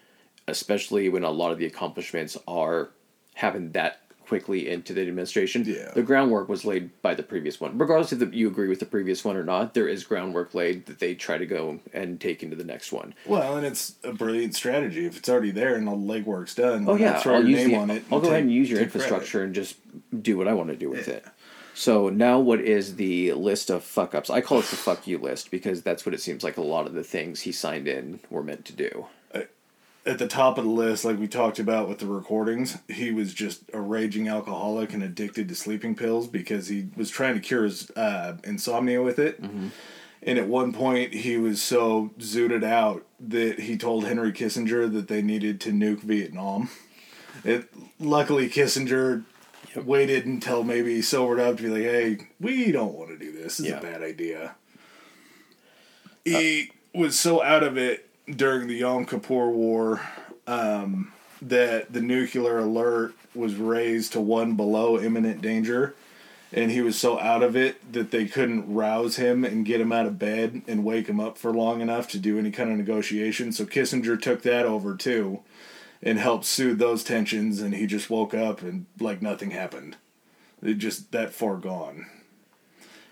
[0.49, 2.89] especially when a lot of the accomplishments are
[3.35, 5.91] happen that quickly into the administration, Yeah.
[5.95, 7.77] the groundwork was laid by the previous one.
[7.77, 10.85] Regardless if the, you agree with the previous one or not, there is groundwork laid
[10.85, 13.15] that they try to go and take into the next one.
[13.25, 15.05] Well, and it's a brilliant strategy.
[15.07, 17.71] If it's already there and the legwork's done, Oh yeah, throw I'll your use name
[17.71, 18.03] the, on it.
[18.11, 19.05] I'll go ahead and use your take credit.
[19.05, 19.75] infrastructure and just
[20.21, 21.25] do what I want to do with it.
[21.73, 24.29] So now, what is the list of fuck ups?
[24.29, 26.85] I call it the fuck you list because that's what it seems like a lot
[26.85, 29.07] of the things he signed in were meant to do.
[30.05, 33.33] At the top of the list, like we talked about with the recordings, he was
[33.33, 35.01] just a raging alcoholic Mm-hmm.
[35.01, 39.19] and addicted to sleeping pills because he was trying to cure his uh, insomnia with
[39.19, 39.39] it.
[40.21, 45.07] And at one point, he was so zooted out that he told Henry Kissinger that
[45.09, 46.69] they needed to nuke Vietnam.
[47.43, 49.23] It luckily Kissinger
[49.75, 53.31] waited until maybe he sobered up to be like, "Hey, we don't want to do
[53.31, 53.57] this.
[53.57, 53.77] This is Yeah.
[53.79, 54.55] a bad idea."
[56.25, 60.01] He was so out of it during the Yom Kippur War
[60.47, 61.11] um,
[61.41, 65.95] that the nuclear alert was raised to one below imminent danger
[66.51, 69.91] and he was so out of it that they couldn't rouse him and get him
[69.91, 72.77] out of bed and wake him up for long enough to do any kind of
[72.77, 73.51] negotiation.
[73.51, 75.41] So Kissinger took that over too
[76.01, 79.97] and helped soothe those tensions and he just woke up and like nothing happened.
[80.61, 82.07] It just that far gone.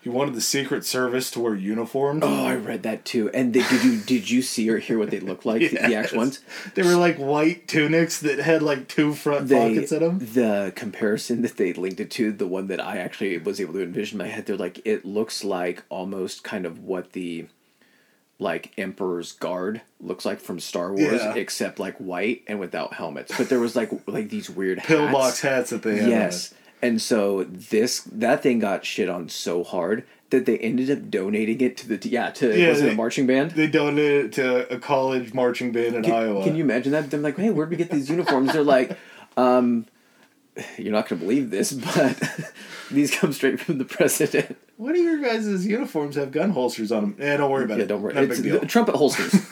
[0.08, 2.24] He wanted the Secret Service to wear uniforms.
[2.26, 3.30] Oh, I read that too.
[3.32, 5.60] And they, did you did you see or hear what they looked like?
[5.60, 6.40] the, the actual ones.
[6.76, 10.20] They were like white tunics that had like two front They, pockets in them.
[10.20, 13.84] the comparison that they linked it to, the one that I actually was able to
[13.84, 17.48] envision in my head, they're like it looks like almost kind of what the
[18.40, 21.34] like Emperor's Guard looks like from Star Wars, Yeah.
[21.34, 23.36] except like white and without helmets.
[23.36, 25.42] But there was like like these weird Pillbox hats.
[25.42, 26.10] hats that they had.
[26.10, 26.54] Yes.
[26.82, 31.60] And so this that thing got shit on so hard that they ended up donating
[31.62, 33.52] it to the yeah to Yeah, was it a marching band?
[33.52, 36.44] They donated it to a college marching band in Can, Iowa.
[36.44, 37.10] can you imagine that?
[37.10, 38.54] They're like, hey, where'd we get these uniforms?
[38.54, 38.98] They're like,
[39.38, 39.86] um,
[40.78, 42.22] you're not gonna believe this, but
[42.92, 44.58] these come straight from the president.
[44.76, 47.16] What do your guys' uniforms have gun holsters on them?
[47.20, 47.88] Yeah, don't worry about Yeah, it.
[47.88, 48.14] don't worry.
[48.14, 48.60] Not It's big deal.
[48.60, 49.32] the trumpet holsters.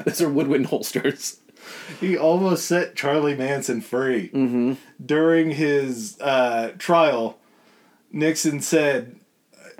[0.04, 1.38] Those are woodwind holsters.
[2.00, 4.28] He almost set Charlie Manson free.
[4.28, 4.74] Mm-hmm.
[5.04, 7.38] During his uh, trial,
[8.12, 9.16] Nixon said,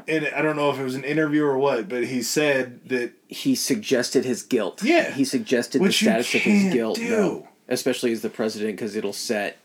[0.07, 3.13] and I don't know if it was an interview or what, but he said that
[3.29, 4.83] He suggested his guilt.
[4.83, 5.11] Yeah.
[5.11, 6.97] He suggested the status of his guilt.
[6.97, 7.09] do.
[7.09, 7.49] though.
[7.69, 9.59] especially as the president, because it'll set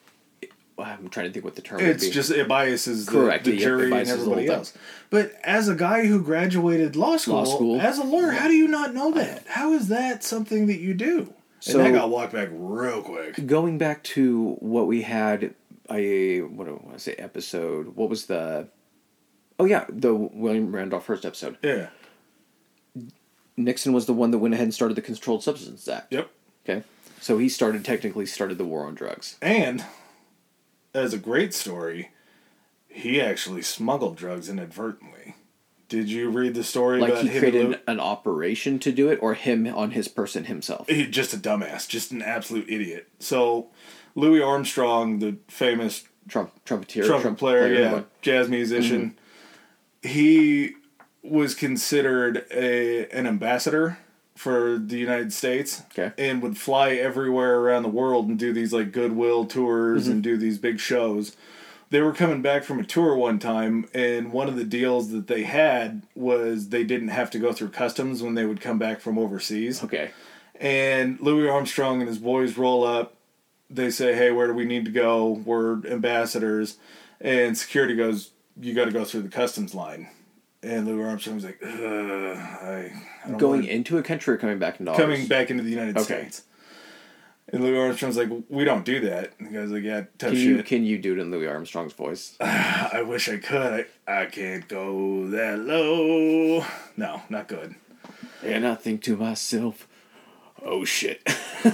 [0.84, 1.80] I'm trying to think what the term.
[1.80, 2.14] It's would be.
[2.14, 4.56] just it biases the, Correct, the yeah, it jury and biases the everybody thing.
[4.58, 4.74] else.
[5.10, 7.82] But as a guy who graduated law school, school.
[7.82, 9.46] as a lawyer, how do you not know that?
[9.48, 11.34] How is that something that you do?
[11.62, 13.46] So- and that got walked back real quick.
[13.48, 15.54] going back to what we had
[15.90, 17.96] a what do I want to say episode.
[17.96, 18.68] What was the?
[19.60, 21.58] Oh yeah, the William Randolph Hearst episode.
[21.64, 21.90] Yeah.
[23.58, 26.12] Nixon was the one that went ahead and started the Controlled Substances Act.
[26.14, 26.30] Yep.
[26.68, 26.84] Okay,
[27.20, 29.38] so he started technically started the war on drugs.
[29.42, 29.84] And
[30.94, 32.12] as a great story,
[32.88, 35.36] he actually smuggled drugs inadvertently.
[35.92, 37.40] Did you read the story Like about he him?
[37.42, 40.88] created an, an operation to do it, or him on his person himself.
[40.88, 43.10] He just a dumbass, just an absolute idiot.
[43.20, 43.68] So,
[44.16, 49.18] Louis Armstrong, the famous Trump trumpeter, trumpet Trump player, yeah, jazz musician.
[50.02, 50.76] He
[51.24, 53.98] was considered a an ambassador
[54.36, 56.14] for the United States, Okay.
[56.18, 60.12] and would fly everywhere around the world and do these like goodwill tours Mm-hmm.
[60.14, 61.36] and do these big shows.
[61.92, 65.28] They were coming back from a tour one time, and one of the deals that
[65.28, 69.02] they had was they didn't have to go through customs when they would come back
[69.02, 69.84] from overseas.
[69.84, 70.12] Okay.
[70.60, 73.16] And Louis Armstrong and his boys roll up.
[73.70, 75.42] They say, "Hey, where do we need to go?
[75.46, 76.78] We're ambassadors."
[77.20, 80.08] And security goes, "You got to go through the customs line."
[80.64, 82.92] And Louis Armstrong's like, Ugh, I,
[83.26, 85.00] I Going wanna- into a country or coming back into ours?
[85.00, 86.04] coming back into the United Okay.
[86.30, 86.44] States."
[87.52, 90.40] And Louis Armstrong's like, "We don't do that." And the guy's like, "Yeah, tough Can
[90.40, 90.66] you shit.
[90.66, 92.36] can you do it in Louis Armstrong's voice?
[92.40, 93.86] I wish I could.
[94.08, 96.66] I, I can't go that low.
[96.98, 97.76] No, not good."
[98.44, 99.88] and I think to myself,
[100.64, 101.22] oh shit.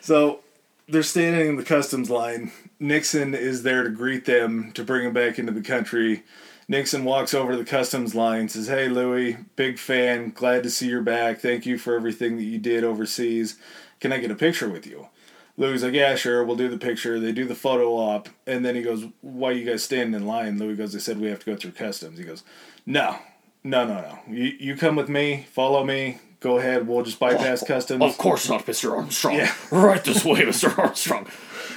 [0.00, 0.40] So
[0.86, 2.52] they're standing in the customs line.
[2.78, 6.24] Nixon is there to greet them to bring them back into the country.
[6.68, 10.88] Nixon walks over to the customs line, says, "Hey Louis, big fan, glad to see
[10.88, 11.40] you're back.
[11.40, 13.56] Thank you for everything that you did overseas.
[14.00, 15.08] Can I get a picture with you?"
[15.56, 16.44] Louis like, "Yeah, sure.
[16.44, 19.64] We'll do the picture." They do the photo op, and then he goes, "Why you
[19.64, 22.24] guys standing in line?" Louis goes, "They said we have to go through customs." He
[22.24, 22.42] goes,
[22.86, 23.16] "No,
[23.62, 24.18] no, no, no.
[24.28, 25.46] You you come with me.
[25.52, 26.18] Follow me.
[26.40, 26.86] Go ahead.
[26.86, 28.92] We'll just bypass customs." Of course not, Mr.
[28.96, 29.36] Armstrong.
[29.36, 29.52] Yeah.
[29.70, 30.76] Right this way, Mr.
[30.78, 31.28] Armstrong.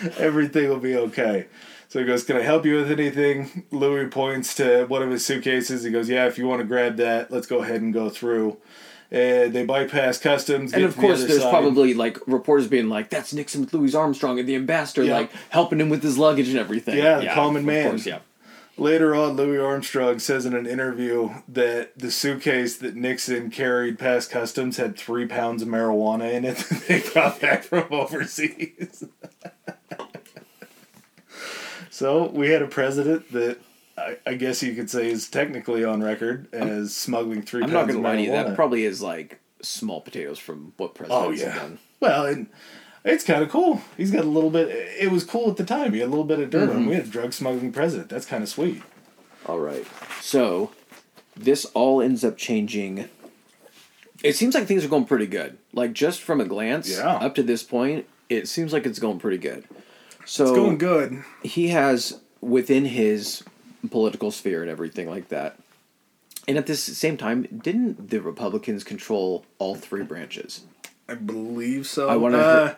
[0.17, 1.47] everything will be okay.
[1.89, 3.63] So he goes, Can I help you with anything?
[3.71, 5.83] Louis points to one of his suitcases.
[5.83, 8.57] He goes, Yeah, if you want to grab that, let's go ahead and go through.
[9.09, 10.73] And they bypass customs.
[10.73, 11.49] And of to the course, there's side.
[11.49, 15.17] probably like reporters being like, "That's Nixon with Louis Armstrong and the ambassador, Yeah.
[15.19, 17.89] like helping him with his luggage and everything." Yeah, the common of man.
[17.91, 18.19] Course, yeah.
[18.79, 24.29] Later on, Louis Armstrong says in an interview that the suitcase that Nixon carried past
[24.29, 29.03] customs had three pounds of marijuana in it that they brought back from overseas.
[31.89, 33.59] so we had a president that
[33.97, 37.73] I, I guess you could say is technically on record as smuggling 3 I'm pounds
[37.73, 38.31] not gonna of lie to you.
[38.31, 38.55] That marijuana.
[38.55, 41.55] probably is like small potatoes from what presidents Oh have yeah.
[41.55, 41.79] done.
[41.99, 42.47] Well, and
[43.03, 43.81] it's kind of cool.
[43.97, 44.67] He's got a little bit.
[44.69, 45.93] It was cool at the time.
[45.93, 46.77] He had a little bit of dirt Mm-hmm.
[46.77, 46.83] on.
[46.83, 46.89] him.
[46.89, 48.09] We had a drug smuggling president.
[48.09, 48.83] That's kind of sweet.
[49.47, 49.85] All right.
[50.21, 50.71] So
[51.35, 53.09] this all ends up changing.
[54.23, 55.57] It seems like things are going pretty good.
[55.73, 57.15] Like just from a glance, Yeah.
[57.17, 59.63] up to this point, it seems like it's going pretty good.
[60.25, 61.23] So It's going good.
[61.43, 63.43] he has within his
[63.89, 65.57] political sphere and everything like that.
[66.47, 70.63] And at this same time, didn't the Republicans control all three branches?
[71.09, 72.09] I believe so.
[72.09, 72.75] I wanna Uh,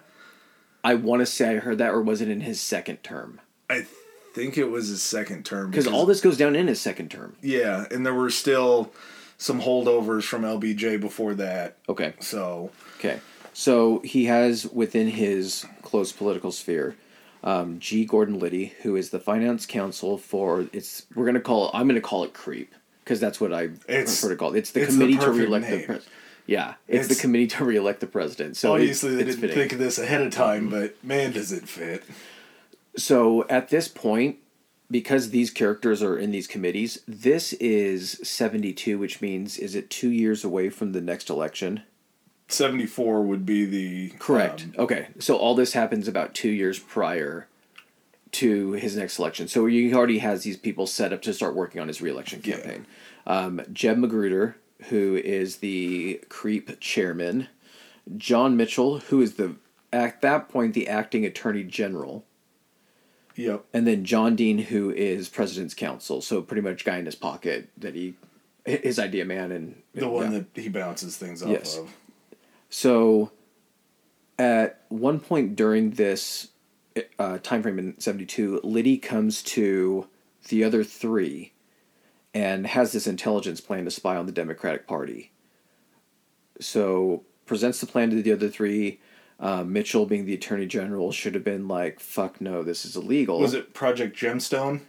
[0.84, 3.42] I want to say I heard that, or was it in his second term?
[3.70, 3.86] I
[4.34, 7.36] think it was his second term Because all this goes down in his second term.
[7.42, 8.92] Yeah, and there were still
[9.38, 11.78] some holdovers from LBJ before that.
[11.88, 12.14] Okay.
[12.20, 13.20] So Okay.
[13.54, 16.96] So he has within his close political sphere
[17.44, 18.06] um, G.
[18.06, 21.06] Gordon Liddy, who is the finance counsel for it's.
[21.16, 21.72] We're gonna call it.
[21.74, 22.72] I'm gonna call it CREEP
[23.04, 24.58] because that's what I It's- prefer to call it.
[24.60, 26.04] It's the it's the committee to perfect reelect the president.
[26.46, 28.58] Yeah, it's, It's- the committee to reelect the president.
[28.58, 29.56] So obviously they didn't fitting.
[29.56, 32.04] think of this ahead of time, but man, does it fit.
[32.98, 34.38] So at this point,
[34.92, 40.10] because these characters are in these committees, this is 72, which means is it two
[40.10, 41.84] years away from the next election?
[42.50, 44.64] Seventy four would be the Correct.
[44.64, 45.08] um, okay.
[45.20, 47.48] So all this happens about two years prior
[48.32, 49.48] to his next election.
[49.48, 52.56] So he already has these people set up to start working on his reelection Yeah.
[52.58, 52.86] campaign.
[53.28, 54.56] Um, Jeb Magruder,
[54.90, 57.48] who is the CREEP chairman,
[58.18, 59.56] John Mitchell, who is the
[59.94, 62.26] at that point the acting attorney general,
[63.36, 63.64] yep.
[63.74, 66.22] and then John Dean, who is president's counsel.
[66.22, 68.16] So pretty much guy in his pocket that he
[68.66, 70.40] his idea man and The one yeah.
[70.54, 71.78] that he bounces things off Yes.
[71.78, 71.92] of.
[72.70, 73.32] So,
[74.38, 76.50] at one point during this
[77.18, 80.08] uh, time frame in '72, Liddy comes to
[80.48, 81.54] the other three
[82.34, 85.32] and has this intelligence plan to spy on the Democratic Party.
[86.60, 89.00] So presents the plan to the other three.
[89.40, 93.40] Uh, Mitchell, being the attorney general, should have been like, "Fuck no, this is illegal."
[93.40, 94.82] Was it Project Gemstone?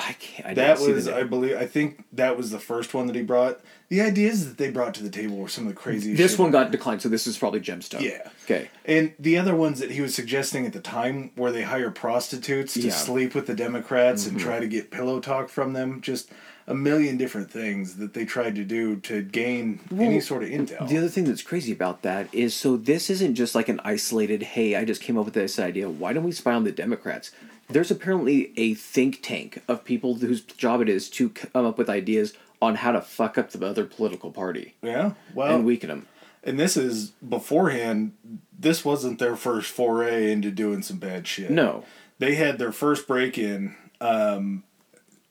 [0.00, 0.48] I can't.
[0.48, 3.60] I That was, I believe, I think that was the first one that he brought.
[3.88, 6.16] The ideas that they brought to the table were some of the craziest.
[6.16, 8.02] This one got declined, so this is probably Gemstone.
[8.02, 8.28] Yeah.
[8.44, 8.70] Okay.
[8.84, 12.74] And the other ones that he was suggesting at the time, where they hire prostitutes
[12.74, 12.90] to Yeah.
[12.90, 13.04] Mm-hmm.
[13.04, 16.30] sleep with the Democrats and try to get pillow talk from them, just
[16.66, 20.86] a million different things that they tried to do to gain any sort of intel.
[20.88, 24.42] The other thing that's crazy about that is so this isn't just like an isolated,
[24.44, 25.90] hey, I just came up with this idea.
[25.90, 27.32] Why don't we spy on the Democrats?
[27.72, 31.88] There's apparently a think tank of people whose job it is to come up with
[31.88, 36.06] ideas on how to fuck up the other political party yeah, well, and weaken them.
[36.44, 38.12] and this is beforehand.
[38.58, 41.50] This wasn't their first foray into doing some bad shit.
[41.50, 41.84] No.
[42.18, 43.76] they had their first break in.
[44.00, 44.64] Um,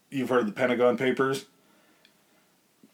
[0.09, 1.45] you've heard of the Pentagon Papers?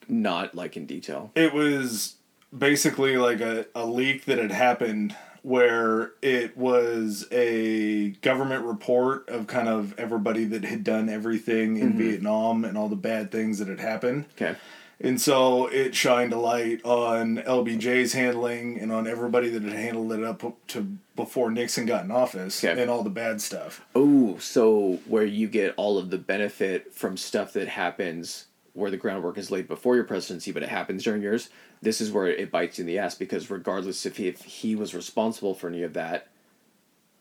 [0.07, 1.31] Not like in detail.
[1.35, 2.15] It was
[2.55, 5.15] basically like a, a leak that had happened
[5.45, 11.89] where it was a government report of kind of everybody that had done everything in
[11.89, 11.99] mm-hmm.
[11.99, 14.25] Vietnam and all the bad things that had happened.
[14.33, 14.55] Okay.
[14.99, 20.13] And so it shined a light on LBJ's handling and on everybody that had handled
[20.13, 22.81] it up to before Nixon got in office Okay.
[22.81, 23.85] and all the bad stuff.
[23.93, 28.97] Oh, so where you get all of the benefit from stuff that happens where the
[28.97, 31.49] groundwork is laid before your presidency, but it happens during yours.
[31.81, 34.75] This is where it bites you in the ass because regardless if he, if he
[34.75, 36.27] was responsible for any of that,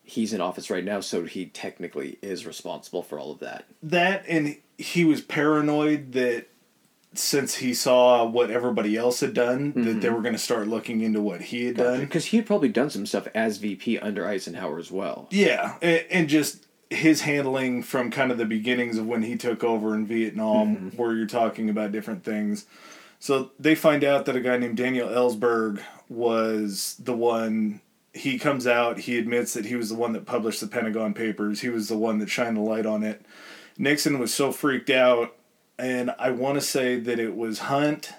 [0.02, 3.64] he's in office right now, so he technically is responsible for all of that.
[3.82, 6.46] that and he was paranoid that
[7.14, 10.00] since he saw what everybody else had done that mm-hmm.
[10.00, 12.00] they were going to start looking into what he had done.
[12.00, 15.28] Because he had probably done some stuff as VP under Eisenhower as well.
[15.30, 19.64] yeah and, and just his handling from kind of the beginnings of when he took
[19.64, 20.88] over in vietnam mm-hmm.
[20.90, 22.66] where you're talking about different things
[23.24, 27.80] so they find out that a guy named daniel ellsberg was the one
[28.12, 31.60] he comes out he admits that he was the one that published the pentagon papers
[31.60, 33.24] he was the one that shined the light on it
[33.78, 35.34] nixon was so freaked out
[35.76, 38.12] and I want to say that it was Hunt,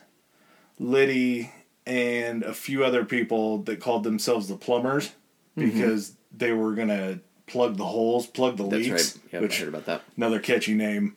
[0.78, 1.54] Liddy,
[1.86, 5.14] and a few other people that called themselves the plumbers
[5.56, 8.72] because they were gonna plug the holes, plug the Mm-hmm.
[8.72, 9.34] That's leaks, right.
[9.36, 10.02] Yeah, which I heard about that.
[10.18, 11.16] another catchy name.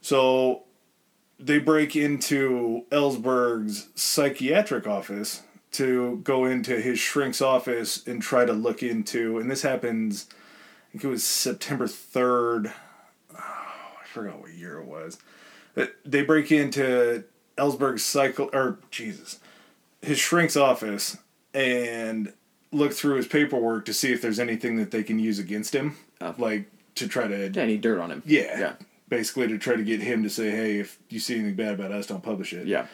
[0.00, 0.62] So
[1.38, 8.52] they break into Ellsberg's psychiatric office to go into his shrink's office and try to
[8.52, 10.26] look into, and this happens.
[10.30, 12.72] I think it was September third.
[13.34, 15.18] Oh, I forgot what year it was.
[15.74, 17.24] But They break into
[17.58, 19.38] Ellsberg's cycle or Jesus,
[20.00, 21.18] his shrink's office
[21.52, 22.32] and
[22.72, 25.96] look through his paperwork to see if there's anything that they can use against him,
[26.20, 26.34] Oh.
[26.38, 26.64] like
[26.94, 28.22] to try to Yeah, any dirt on him.
[28.24, 28.58] yeah.
[28.58, 28.72] Yeah.
[29.08, 31.92] Basically, to try to get him to say, hey, if you see anything bad about
[31.92, 32.66] us, don't publish it.
[32.66, 32.86] Yeah.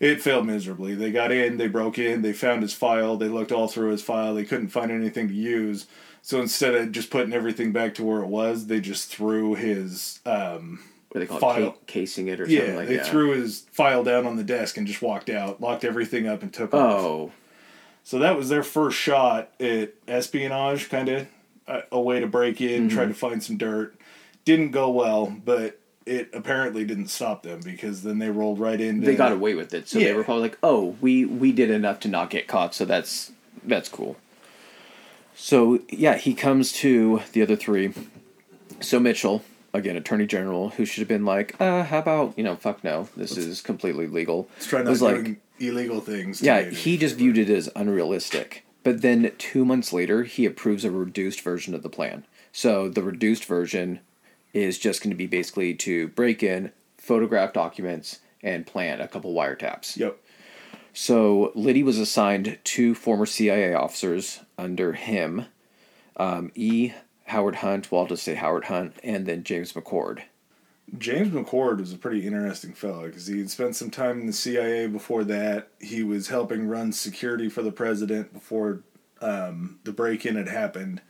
[0.00, 0.96] It failed miserably.
[0.96, 4.02] They got in, they broke in, they found his file, they looked all through his
[4.02, 5.86] file, they couldn't find anything to use.
[6.22, 10.18] So instead of just putting everything back to where it was, they just threw his
[10.26, 11.62] um, What do they call File.
[11.68, 11.72] it?
[11.74, 13.04] Ca- casing it or yeah, something like they that.
[13.04, 16.42] They threw his file down on the desk and just walked out, locked everything up,
[16.42, 17.00] and took off.
[17.00, 17.32] Oh.
[18.02, 21.26] So that was their first shot at espionage, kind of
[21.68, 22.96] a, a way to break in, Mm-hmm.
[22.96, 23.94] try to find some dirt.
[24.44, 29.00] Didn't go well, but it apparently didn't stop them because then they rolled right in.
[29.00, 29.88] they got away with it.
[29.88, 32.84] So they were probably like, "Oh, we we did enough to not get caught." So
[32.84, 33.32] that's
[33.64, 34.16] that's cool.
[35.34, 37.92] So yeah, he comes to the other three.
[38.80, 42.56] So Mitchell, again, Attorney General, who should have been like, "Uh, how about you know,
[42.56, 46.42] fuck no, this is completely legal." Let's try not was like, illegal things.
[46.42, 48.64] yeah, he just viewed it as unrealistic.
[48.82, 52.24] But then two months later, he approves a reduced version of the plan.
[52.50, 54.00] So the reduced version
[54.52, 59.34] is just going to be basically to break in, photograph documents, and plant a couple
[59.34, 59.96] wiretaps.
[59.96, 60.18] Yep.
[60.92, 65.46] So Liddy was assigned two former CIA officers under him,
[66.16, 66.92] um, E.
[67.26, 70.24] Howard Hunt, well, I'll just say Howard Hunt, and then James McCord.
[70.98, 74.32] James McCord was a pretty interesting fellow because he had spent some time in the
[74.32, 75.68] CIA before that.
[75.80, 78.82] He was helping run security for the president before
[79.22, 81.00] um, the break in had happened.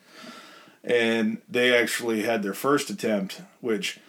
[0.84, 4.00] And they actually had their first attempt, which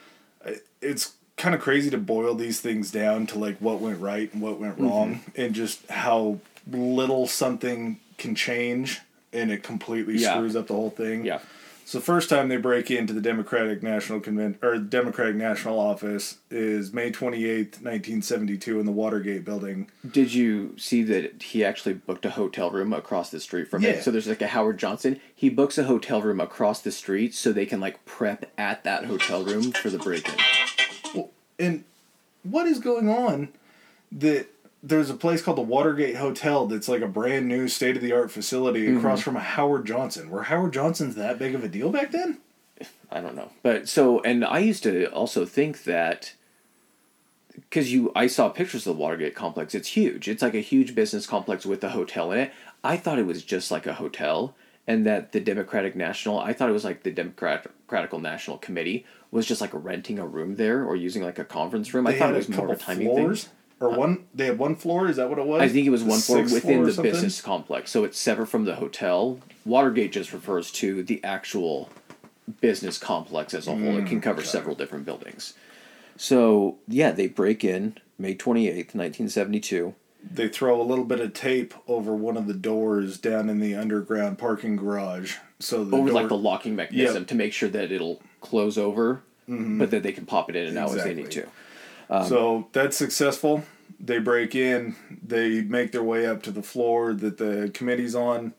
[0.46, 0.52] uh,
[0.82, 4.42] it's kind of crazy to boil these things down to like what went right and
[4.42, 6.40] what went wrong and just how
[6.72, 9.02] little something can change
[9.32, 10.36] and it completely Yeah.
[10.36, 11.26] screws up the whole thing.
[11.26, 11.40] Yeah.
[11.86, 16.38] So the first time they break into the Democratic National Convent or Democratic National Office
[16.50, 19.90] is May twenty eighth, nineteen seventy two, in the Watergate Building.
[20.10, 23.90] Did you see that he actually booked a hotel room across the street from Yeah.
[23.92, 24.04] it?
[24.04, 25.20] So there's like a Howard Johnson.
[25.36, 29.06] He books a hotel room across the street so they can like prep at that
[29.06, 30.36] hotel room for the break in.
[31.14, 31.30] Well,
[31.60, 31.84] and
[32.44, 33.50] what is going on
[34.14, 34.48] that
[34.86, 38.12] there's a place called the Watergate Hotel that's like a brand new state of the
[38.12, 38.98] art facility Mm-hmm.
[38.98, 40.30] across from a Howard Johnson.
[40.30, 42.40] Were Howard Johnson's that big of a deal back then?
[43.10, 43.52] I don't know.
[43.62, 46.34] But so, and I used to also think that
[47.54, 49.74] because you, I saw pictures of the Watergate complex.
[49.76, 50.28] It's huge.
[50.28, 52.52] It's like a huge business complex with a hotel in it.
[52.84, 54.56] I thought it was just like a hotel,
[54.88, 59.46] and that the Democratic National, I thought it was like the Democratical National Committee was
[59.46, 62.08] just like renting a room there or using like a conference room.
[62.08, 63.54] I thought it was more of a timing floors, thing.
[63.80, 64.26] Or one.
[64.34, 65.08] They had one floor.
[65.08, 65.62] Is that what it was?
[65.62, 67.12] I think it was The one floor within or the something?
[67.12, 67.92] business complex.
[67.92, 69.40] So it's separate from the hotel.
[69.66, 71.90] Watergate just refers to the actual
[72.62, 73.98] business complex as a whole.
[73.98, 75.54] it can mm, cover several different buildings.
[76.16, 79.96] So, yeah, they break in May 28th, 1972.
[80.32, 83.76] They throw a little bit of tape over one of the doors down in the
[83.76, 87.92] underground parking garage, so the Over door, like the locking mechanism to make sure that
[87.92, 89.80] it'll close over, mm-hmm.
[89.80, 91.48] but that they can pop it in and out as they need to.
[92.14, 92.30] Exactly.
[92.38, 93.64] so that's successful.
[94.00, 94.96] They break in.
[95.26, 98.54] They make their way up to the floor that the committee's on.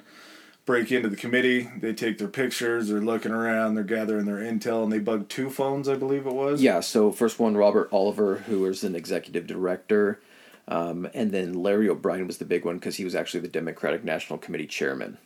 [0.67, 1.69] Break into the committee.
[1.79, 2.89] They take their pictures.
[2.89, 3.75] They're looking around.
[3.75, 6.63] They're gathering their intel, and they bug two phones, I believe it was.
[6.63, 10.21] Yeah, so first one, Robert Oliver, who is an executive director.
[10.67, 14.03] Um, and then Larry O'Brien was the big one because he was actually the Democratic
[14.03, 15.19] National Committee chairman.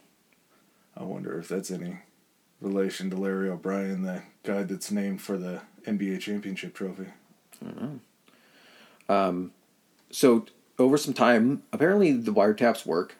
[0.96, 2.00] I wonder if that's any
[2.60, 7.06] relation to Larry O'Brien, the guy that's named for the NBA championship trophy.
[9.08, 10.46] So
[10.78, 13.16] over some time, apparently the wiretaps work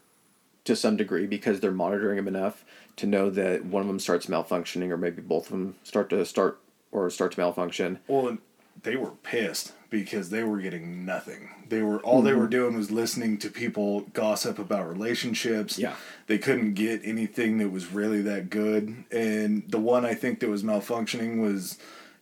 [0.65, 2.65] to some degree because they're monitoring them enough
[2.97, 6.25] to know that one of them starts malfunctioning or maybe both of them start to
[6.25, 6.61] start
[6.93, 7.99] or start to malfunction.
[8.07, 8.39] Well, and
[8.83, 11.51] they were pissed because they were getting nothing.
[11.69, 12.51] They were all they were Mm-hmm.
[12.51, 15.79] doing was listening to people gossip about relationships.
[15.79, 15.95] Yeah.
[16.27, 19.05] They couldn't get anything that was really that good.
[19.11, 21.79] And the one I think that was malfunctioning was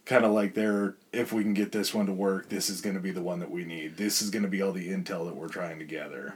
[0.07, 2.95] kind of like their if we can get this one to work, this is going
[2.95, 3.97] to be the one that we need.
[3.97, 6.35] This is going to be all the intel that we're trying to gather.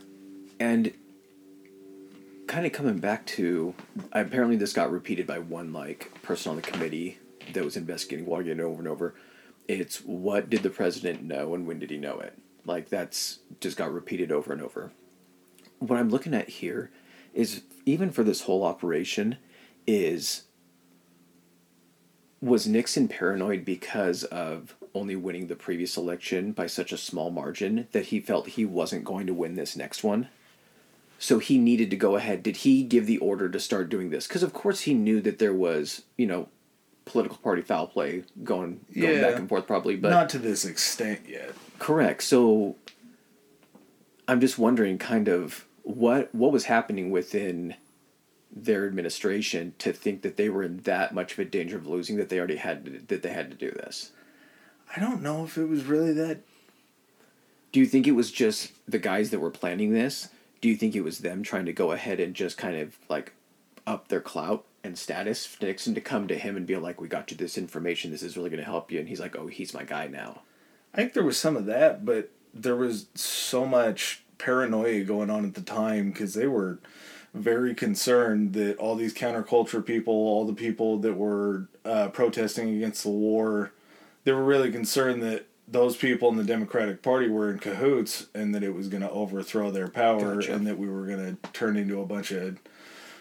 [0.59, 0.93] And
[2.47, 3.75] kind of coming back to
[4.13, 7.19] apparently this got repeated by one like person on the committee
[7.53, 9.15] that was investigating Watergate over and over.
[9.69, 12.37] It's what did the president know and when did he know it?
[12.67, 14.91] Like that's just got repeated over and over.
[15.79, 16.91] What I'm looking at here
[17.33, 19.37] is even for this whole operation
[19.87, 20.43] is
[22.41, 27.87] was Nixon paranoid because of only winning the previous election by such a small margin
[27.93, 30.29] that he felt he wasn't going to win this next one?
[31.19, 32.43] So he needed to go ahead.
[32.43, 34.27] Did he give the order to start doing this?
[34.27, 36.49] Because of course he knew that there was, you know,
[37.05, 39.21] political party foul play going going Yeah.
[39.31, 41.53] back and forth probably, but Not to this extent yet.
[41.79, 42.23] correct.
[42.23, 42.77] So
[44.27, 47.75] I'm just wondering kind of what what was happening within
[48.55, 52.17] their administration to think that they were in that much of a danger of losing
[52.17, 54.13] that they already had to, that they had to do this.
[54.97, 56.41] I don't know if it was really that
[57.73, 60.29] Do you think it was just the guys that were planning this?
[60.61, 63.33] Do you think it was them trying to go ahead and just kind of like
[63.87, 67.09] up their clout and status for Nixon to come to him and be like, "We
[67.09, 68.11] got you this information.
[68.11, 70.43] This is really going to help you," and he's like, "Oh, he's my guy now."
[70.93, 75.45] I think there was some of that, but there was so much paranoia going on
[75.45, 76.79] at the time because they were
[77.35, 83.05] very concerned that all these counterculture people, all the people that were uh, protesting against
[83.05, 83.73] the war,
[84.25, 88.55] they were really concerned that those people in the Democratic Party were in cahoots and
[88.55, 90.55] that it was going to overthrow their power Gotcha.
[90.55, 92.59] and that we were going to turn into a bunch of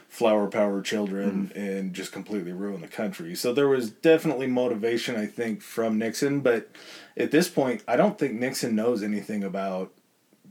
[0.08, 3.36] flower power children and just completely ruin the country.
[3.36, 6.42] So there was definitely motivation, I think, from Nixon.
[6.42, 6.70] But
[7.16, 9.94] at this point, I don't think Nixon knows anything about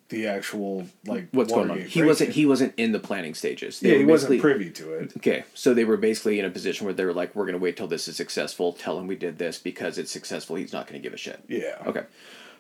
[0.09, 1.81] the actual like What's going on?
[1.81, 2.31] He wasn't.
[2.31, 3.81] He wasn't in the planning stages.
[3.81, 5.13] They yeah, he wasn't privy to it.
[5.19, 7.63] Okay, so they were basically in a position where they were like, "We're going to
[7.63, 8.73] wait till this is successful.
[8.73, 10.57] Tell him we did this because it's successful.
[10.57, 11.83] He's not going to give a shit." Yeah.
[11.87, 12.05] Okay.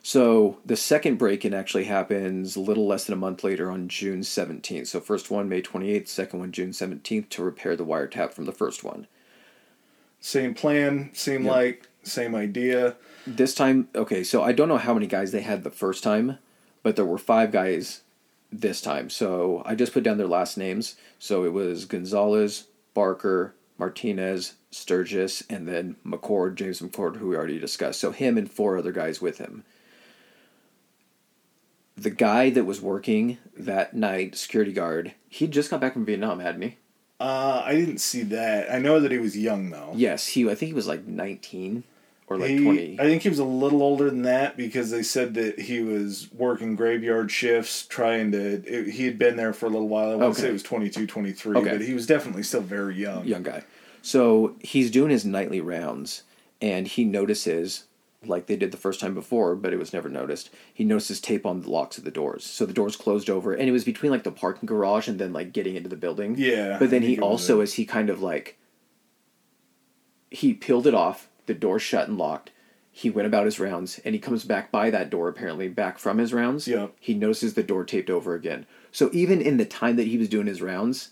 [0.02, 3.88] So the second break in actually happens a little less than a month later on
[3.88, 4.86] June 17th.
[4.86, 8.52] So first one May 28th, second one June 17th to repair the wiretap from the
[8.52, 9.06] first one.
[10.20, 11.50] Same plan, same Yeah.
[11.50, 12.96] like, same idea.
[13.26, 16.38] This time, okay, so I don't know how many guys they had the first time,
[16.82, 18.02] but there were five guys
[18.50, 19.10] this time.
[19.10, 20.96] So I just put down their last names.
[21.18, 22.64] So it was Gonzalez,
[22.94, 28.00] Barker, Martinez, Sturgis, and then McCord, James McCord, who we already discussed.
[28.00, 29.64] So him and four other guys with him.
[31.96, 36.40] The guy that was working that night, security guard, he just got back from Vietnam,
[36.40, 36.76] hadn't he?
[37.20, 38.72] Uh, I didn't see that.
[38.72, 39.92] I know that he was young though.
[39.96, 40.48] Yes, he.
[40.48, 41.82] I think he was like nineteen
[42.30, 43.00] or like he, twenty.
[43.00, 46.28] I think he was a little older than that because they said that he was
[46.32, 48.62] working graveyard shifts, trying to.
[48.66, 50.10] It, he had been there for a little while.
[50.12, 50.42] I want to Okay.
[50.42, 51.70] say it was 22, 23, Okay.
[51.70, 53.24] but he was definitely still very young.
[53.26, 53.64] young guy.
[54.02, 56.22] So he's doing his nightly rounds,
[56.60, 57.84] and he notices
[58.26, 60.50] like they did the first time before, but it was never noticed.
[60.74, 63.68] He notices tape on the locks of the doors, so the doors closed over, and
[63.68, 66.34] it was between like the parking garage and then like getting into the building.
[66.36, 68.58] Yeah, But then he think it was also, as he kind of like,
[70.30, 72.52] he peeled it off, the door shut and locked.
[72.92, 76.18] He went about his rounds, and he comes back by that door apparently back from
[76.18, 76.66] his rounds.
[76.68, 76.94] Yep.
[77.00, 78.66] He notices the door taped over again.
[78.92, 81.10] So even in the time that he was doing his rounds,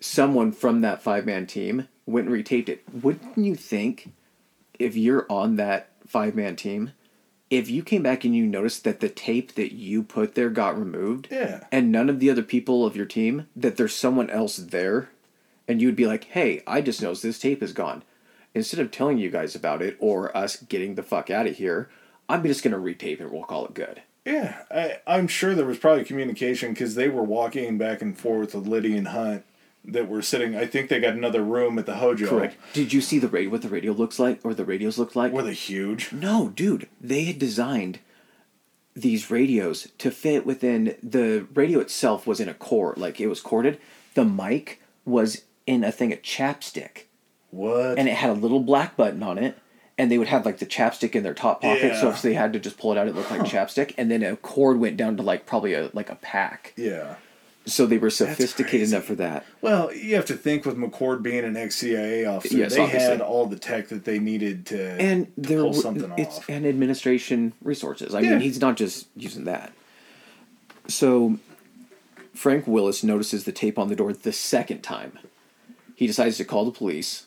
[0.00, 2.82] someone from that five man team went and retaped it.
[2.92, 4.12] Wouldn't you think
[4.78, 6.92] if you're on that five man team,
[7.50, 10.78] if you came back and you noticed that the tape that you put there got
[10.78, 11.64] removed, Yeah.
[11.70, 15.08] and none of the other people of your team, that there's someone else there,
[15.68, 18.02] and you'd be like, hey, I just noticed this tape is gone.
[18.54, 21.90] Instead of telling you guys about it or us getting the fuck out of here,
[22.28, 23.30] I'm just gonna retape it.
[23.30, 24.02] We'll call it good.
[24.24, 28.54] Yeah, I, I'm sure there was probably communication because they were walking back and forth
[28.54, 29.44] with Liddy and Hunt
[29.84, 30.56] that were sitting.
[30.56, 32.28] I think they got another room at the Hojo.
[32.28, 32.56] Correct.
[32.72, 33.50] Did you see the radio?
[33.50, 35.32] What the radio looks like, or the radios look like?
[35.32, 36.10] Were they huge?
[36.12, 36.88] No, dude.
[37.00, 37.98] They had designed
[38.94, 43.40] these radios to fit within the radio itself was in a cord, like it was
[43.40, 43.78] corded.
[44.14, 47.02] The mic was in a thing of chapstick,
[47.54, 47.98] What?
[47.98, 49.56] and it had a little black button on it.
[49.96, 52.52] And they would have like the chapstick in their top pocket, so if they had
[52.54, 53.94] to just pull it out, it looked like chapstick.
[53.96, 56.72] And then a cord went down to like probably a like a pack.
[56.76, 57.14] yeah.
[57.66, 59.46] So they were sophisticated enough for that.
[59.62, 63.08] Well, you have to think with McCord being an ex CIA officer, Yes, they obviously.
[63.08, 66.48] had all the tech that they needed to and there pull something it's off.
[66.50, 68.14] and administration resources.
[68.16, 68.30] I Yeah.
[68.32, 69.72] mean, he's not just using that.
[70.88, 71.38] So
[72.34, 75.18] Frank Willis notices the tape on the door the second time.
[75.94, 77.26] He decides to call the police.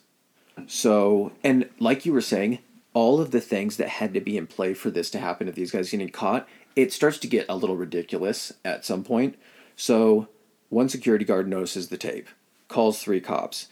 [0.66, 2.60] So, and like you were saying,
[2.94, 5.56] all of the things that had to be in play for this to happen, if
[5.56, 9.36] these guys getting caught, it starts to get a little ridiculous at some point.
[9.76, 10.28] So,
[10.70, 12.28] one security guard notices the tape,
[12.68, 13.68] calls three cops.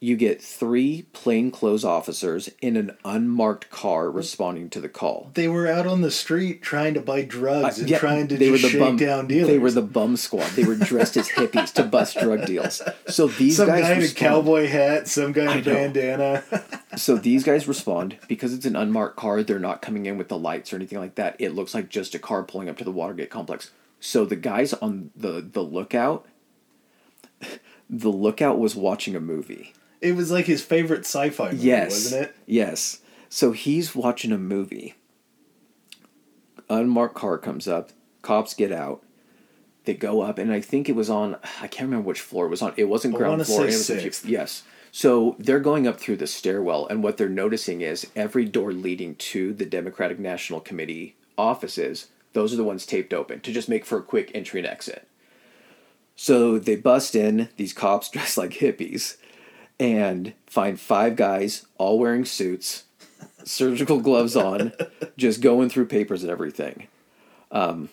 [0.00, 5.32] You get three plainclothes officers in an unmarked car responding to the call.
[5.34, 8.36] They were out on the street trying to buy drugs uh, and Yeah, trying to
[8.36, 9.48] they just shake down dealers.
[9.48, 10.50] They were the bum squad.
[10.50, 12.80] They were dressed as hippies to bust drug deals.
[13.08, 16.44] So these some guys guy in a cowboy hat, some guy in a bandana.
[16.96, 19.42] So these guys respond because it's an unmarked car.
[19.42, 21.36] They're not coming in with the lights or anything like that.
[21.38, 23.70] It looks like just a car pulling up to the Watergate complex.
[24.00, 26.26] So the guys on the the lookout,
[27.90, 29.74] the lookout was watching a movie.
[30.00, 32.36] It was like his favorite sci-fi movie, Yes, wasn't it?
[32.46, 33.00] Yes.
[33.28, 34.94] So he's watching a movie.
[36.70, 37.90] Unmarked car comes up.
[38.22, 39.02] Cops get out.
[39.84, 41.36] They go up, and I think it was on.
[41.62, 42.74] I can't remember which floor it was on.
[42.76, 43.62] It wasn't ground floor.
[43.62, 44.26] it was sixth.
[44.26, 44.62] yes.
[44.92, 49.14] So they're going up through the stairwell, and what they're noticing is every door leading
[49.16, 52.08] to the Democratic National Committee offices.
[52.34, 55.06] Those are the ones taped open to just make for a quick entry and exit.
[56.16, 59.16] So they bust in, these cops dressed like hippies,
[59.80, 62.84] and find five guys all wearing suits,
[63.44, 64.72] surgical gloves on,
[65.16, 66.88] just going through papers and everything.
[67.50, 67.88] Um,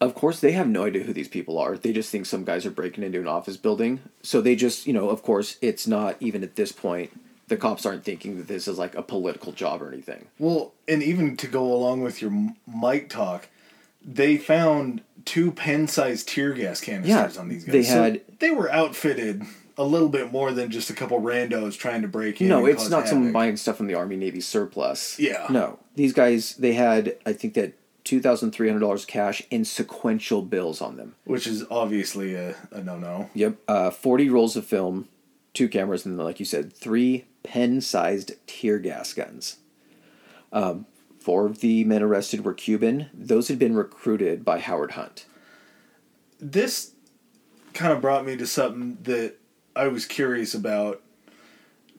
[0.00, 1.76] of course, they have no idea who these people are.
[1.78, 4.00] They just think some guys are breaking into an office building.
[4.22, 7.18] So they just, you know, of course, it's not even at this point,
[7.48, 10.26] the cops aren't thinking that this is like a political job or anything.
[10.38, 12.32] Well, and even to go along with your
[12.66, 13.48] mic talk,
[14.04, 17.72] they found two pen-sized tear gas canisters Yeah, on these guys.
[17.72, 19.42] they So had- they were outfitted
[19.76, 22.48] a little bit more than just a couple randos trying to break in.
[22.48, 25.18] No, it's not someone buying stuff from the Army Navy surplus.
[25.18, 25.46] Yeah.
[25.50, 25.78] No.
[25.96, 31.14] These guys, they had, I think that $2,300 cash in sequential bills on them.
[31.24, 33.30] which is obviously a, a no-no.
[33.34, 33.56] Yep.
[33.66, 35.08] Uh, 40 rolls of film,
[35.54, 39.58] two cameras, and then, like you said, three pen sized tear gas guns.
[40.52, 40.86] Um,
[41.18, 43.08] four of the men arrested were Cuban.
[43.14, 45.26] Those had been recruited by Howard Hunt.
[46.38, 46.92] This
[47.72, 49.36] kind of brought me to something that
[49.76, 51.00] I was curious about.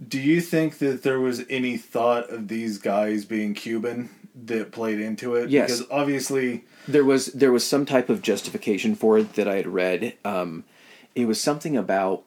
[0.06, 4.10] Do you think that there was any thought of these guys being Cuban
[4.46, 5.50] that played into it?
[5.50, 5.80] Yes.
[5.80, 9.68] Because obviously, There was there was some type of justification for it that I had
[9.68, 10.16] read.
[10.26, 10.66] Um,
[11.16, 12.24] it was something about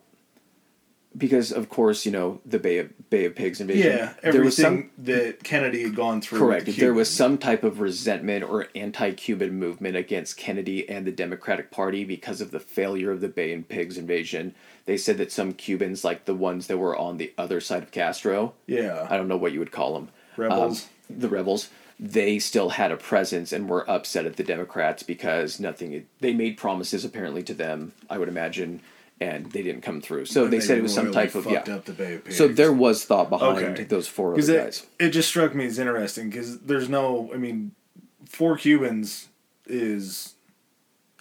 [1.17, 3.93] because of course you know the Bay of Bay of Pigs invasion.
[3.93, 6.39] yeah, there was some that Kennedy had gone through.
[6.39, 6.77] Correct.
[6.77, 12.05] There was some type of resentment or anti-Cuban movement against Kennedy and the Democratic Party
[12.05, 14.55] because of the failure of the Bay and Pigs invasion.
[14.89, 17.91] They said that some Cubans, like the ones that were on the other side of
[17.91, 19.07] Castro, Yeah.
[19.11, 20.09] I don't know what you would call them,
[20.39, 20.85] Rebels.
[21.11, 21.69] Um, the rebels,
[22.01, 26.07] they still had a presence and were upset at the Democrats because nothing.
[26.21, 28.81] They made promises apparently to them, I would imagine,
[29.21, 30.25] and they didn't come through.
[30.25, 31.65] So And they, said it was some type of yeah.
[31.69, 33.85] up the Bay of So there was thought behind Okay.
[33.85, 34.87] those four other it, guys.
[34.99, 37.73] it just struck me as interesting because there's no, I mean,
[38.25, 39.29] four Cubans
[39.67, 40.35] is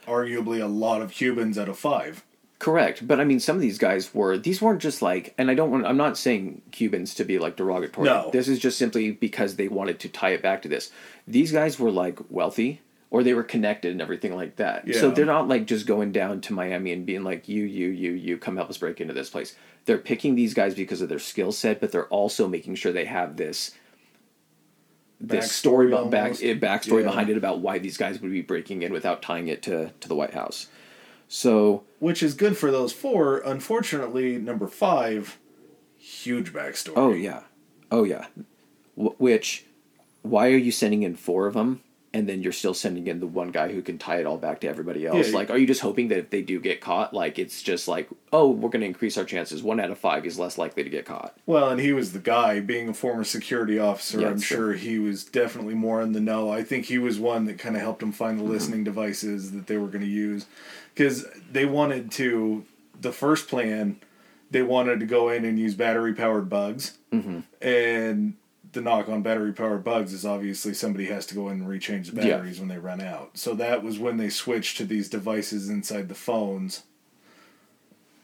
[0.08, 2.24] arguably a lot of Cubans out of five.
[2.60, 4.36] Correct, but I mean, some of these guys were.
[4.38, 5.86] These weren't just like, and I don't want.
[5.86, 8.06] I'm not saying Cubans to be like derogatory.
[8.06, 8.32] No.
[8.34, 10.90] this is just simply because they wanted to tie it back to this.
[11.28, 12.82] These guys were like wealthy,
[13.12, 14.88] or they were connected and everything like that.
[14.88, 15.00] Yeah.
[15.00, 18.14] So they're not like just going down to Miami and being like, you, you, you,
[18.14, 19.56] you, come help us break into this place.
[19.86, 23.06] They're picking these guys because of their skill set, but they're also making sure they
[23.06, 23.76] have this.
[25.20, 26.44] This story about back almost.
[26.44, 27.08] eh, backstory Yeah.
[27.10, 30.08] behind it about why these guys would be breaking in without tying it to to
[30.08, 30.68] the White House.
[31.28, 33.40] So Which is good for those four.
[33.40, 35.38] Unfortunately, number five,
[35.98, 36.94] huge backstory.
[36.96, 37.44] Oh yeah,
[37.92, 38.28] oh yeah.
[38.96, 39.66] Wh- which,
[40.22, 41.82] why are you sending in four of them,
[42.18, 44.60] and then you're still sending in the one guy who can tie it all back
[44.62, 45.30] to everybody else?
[45.30, 45.36] Yeah.
[45.36, 48.10] like, are you just hoping that if they do get caught, like it's just like,
[48.34, 49.62] oh, we're going to increase our chances.
[49.62, 51.38] One out of five is less likely to get caught.
[51.46, 54.22] Well, and he was the guy, being a former security officer.
[54.22, 56.52] Yeah, I'm sure he was definitely more in the know.
[56.52, 58.52] I think he was one that kind of helped him find the Mm-hmm.
[58.54, 60.48] listening devices that they were going to use,
[60.94, 62.66] because they wanted to.
[63.00, 64.00] The first plan,
[64.50, 67.42] they wanted to go in and use battery powered bugs, Mm-hmm.
[67.62, 68.34] and
[68.74, 72.12] the knock on battery powered bugs is obviously somebody has to go in and rechange
[72.14, 72.38] the Yeah.
[72.38, 73.38] batteries when they run out.
[73.38, 76.84] So that was when they switched to these devices inside the phones.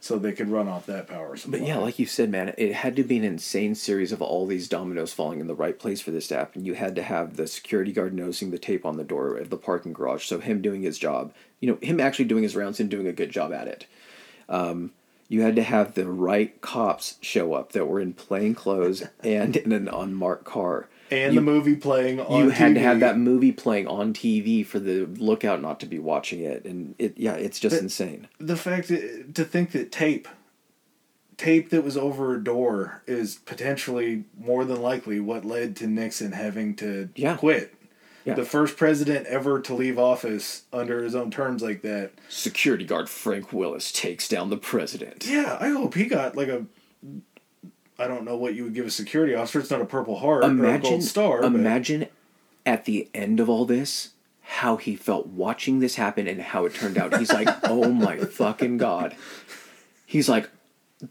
[0.01, 1.59] So they could run off that power supply.
[1.59, 4.45] But yeah, like you said, man, it had to be an insane series of all
[4.45, 6.65] these dominoes falling in the right place for this to happen.
[6.65, 9.55] You had to have the security guard nosing the tape on the door of the
[9.55, 12.89] parking garage, so him doing his job, you know, him actually doing his rounds and
[12.89, 13.85] doing a good job at it.
[14.49, 14.91] Um,
[15.27, 19.55] you had to have the right cops show up that were in plain clothes and
[19.57, 20.87] in an unmarked car.
[21.11, 22.43] and you, the movie playing on TV.
[22.43, 25.99] you had to have that movie playing on TV for the lookout not to be
[25.99, 28.27] watching it, and it yeah, it's just But- insane.
[28.39, 30.27] the fact that, to think that tape
[31.35, 36.31] tape that was over a door is potentially more than likely what led to Nixon
[36.31, 37.35] having to Yeah.
[37.37, 37.73] quit.
[38.25, 38.35] Yeah.
[38.35, 42.11] The first president ever to leave office under his own terms like that.
[42.29, 45.25] Security guard Frank Willis takes down the president.
[45.27, 46.65] Yeah, I hope he got like a
[47.99, 49.59] I don't know what you would give a security officer.
[49.59, 51.41] It's not a Purple Heart or a imagine Gold Star.
[51.41, 52.07] but- imagine
[52.65, 54.11] at the end of all this
[54.41, 58.17] how he felt watching this happen and how it turned out he's like oh my
[58.17, 59.15] fucking god
[60.05, 60.49] he's like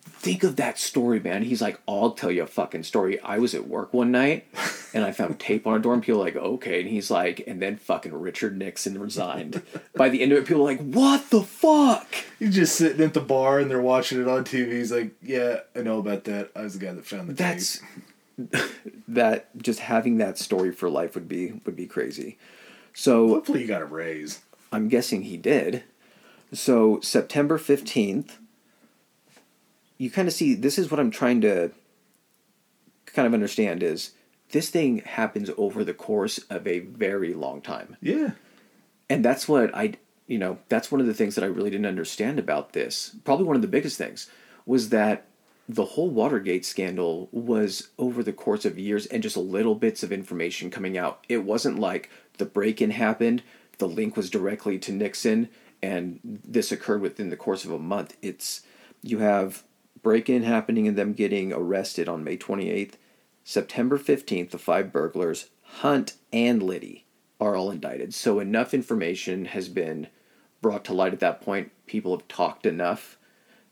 [0.04, 3.54] think of that story man he's like i'll tell you a fucking story i was
[3.54, 4.46] at work one night
[4.94, 7.60] and i found tape on a door and people like okay and he's like and
[7.60, 9.62] then fucking richard nixon resigned
[9.96, 12.06] by the end of it people were like what the fuck
[12.38, 14.72] He's just sitting at the bar and they're watching it on TV.
[14.72, 16.50] He's like, "Yeah, I know about that.
[16.56, 17.80] I was the guy that found the that's
[18.36, 18.62] tape."
[19.06, 22.38] that just having that story for life would be would be crazy
[22.94, 24.42] so Hopefully, you got a raise.
[24.70, 25.84] I'm guessing he did.
[26.52, 28.32] So September 15th,
[30.02, 31.70] you kind of see this is what I'm trying to
[33.06, 34.10] kind of understand is
[34.50, 37.96] this thing happens over the course of a very long time.
[38.00, 38.32] Yeah,
[39.08, 39.94] And that's what I
[40.26, 43.14] you know, that's one of the things that I really didn't understand about this.
[43.22, 44.28] Probably one of the biggest things
[44.66, 45.26] was that
[45.68, 50.10] the whole Watergate scandal was over the course of years and just little bits of
[50.10, 51.24] information coming out.
[51.28, 53.44] It wasn't like the break in happened,
[53.78, 55.48] the link was directly to Nixon,
[55.80, 58.16] and this occurred within the course of a month.
[58.20, 58.62] It's
[59.02, 59.62] you have
[60.02, 62.94] break in happening and them getting arrested on May 28th.
[63.44, 67.06] September 15th, the five burglars, Hunt and Liddy,
[67.40, 68.14] are all indicted.
[68.14, 70.08] So enough information has been
[70.60, 71.72] brought to light at that point.
[71.86, 73.18] People have talked enough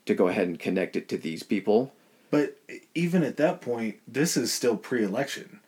[0.07, 1.93] to go ahead and connect it to these people.
[2.31, 2.57] but
[2.95, 5.61] even at that point, this is still pre-election,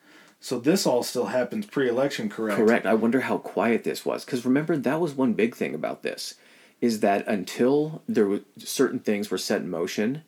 [0.43, 2.59] so this all still happens pre-election, correct?
[2.59, 2.85] Correct.
[2.85, 6.35] I wonder how quiet this was because remember that was one big thing about this
[6.81, 10.25] is that until there were certain things were set in motion,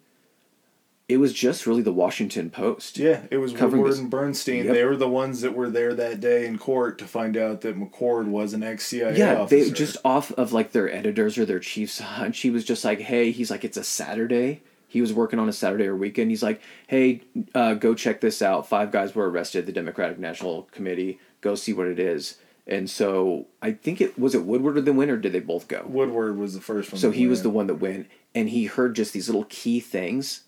[1.09, 2.97] it was just really the Washington Post.
[2.99, 4.65] Yeah, it was Woodward this- and Bernstein.
[4.65, 4.75] Yep.
[4.75, 7.79] They were the ones that were there that day in court to find out that
[7.79, 9.65] McCord was an ex-CIA Yeah, officer.
[9.65, 12.41] they just off of like their editors or their chief's hunch.
[12.41, 15.53] He was just like, "Hey," he's like, "It's a Saturday." He was working on a
[15.53, 16.31] Saturday or weekend.
[16.31, 17.23] He's like, "Hey,
[17.55, 18.69] uh, go check this out.
[18.69, 19.67] Five guys were arrested.
[19.67, 21.19] The Democratic National Committee.
[21.41, 22.37] Go see what it is."
[22.67, 25.19] And so I think it was it Woodward or the winner.
[25.19, 25.85] Did they both go?
[25.87, 26.99] Woodward was the first one.
[26.99, 30.43] So he was the one that went, and he heard just these little key things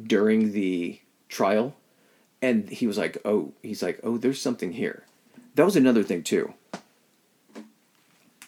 [0.00, 1.74] during the trial,
[2.42, 5.04] and he was like, "Oh," he's like, "Oh, there's something here."
[5.54, 6.54] That was another thing too.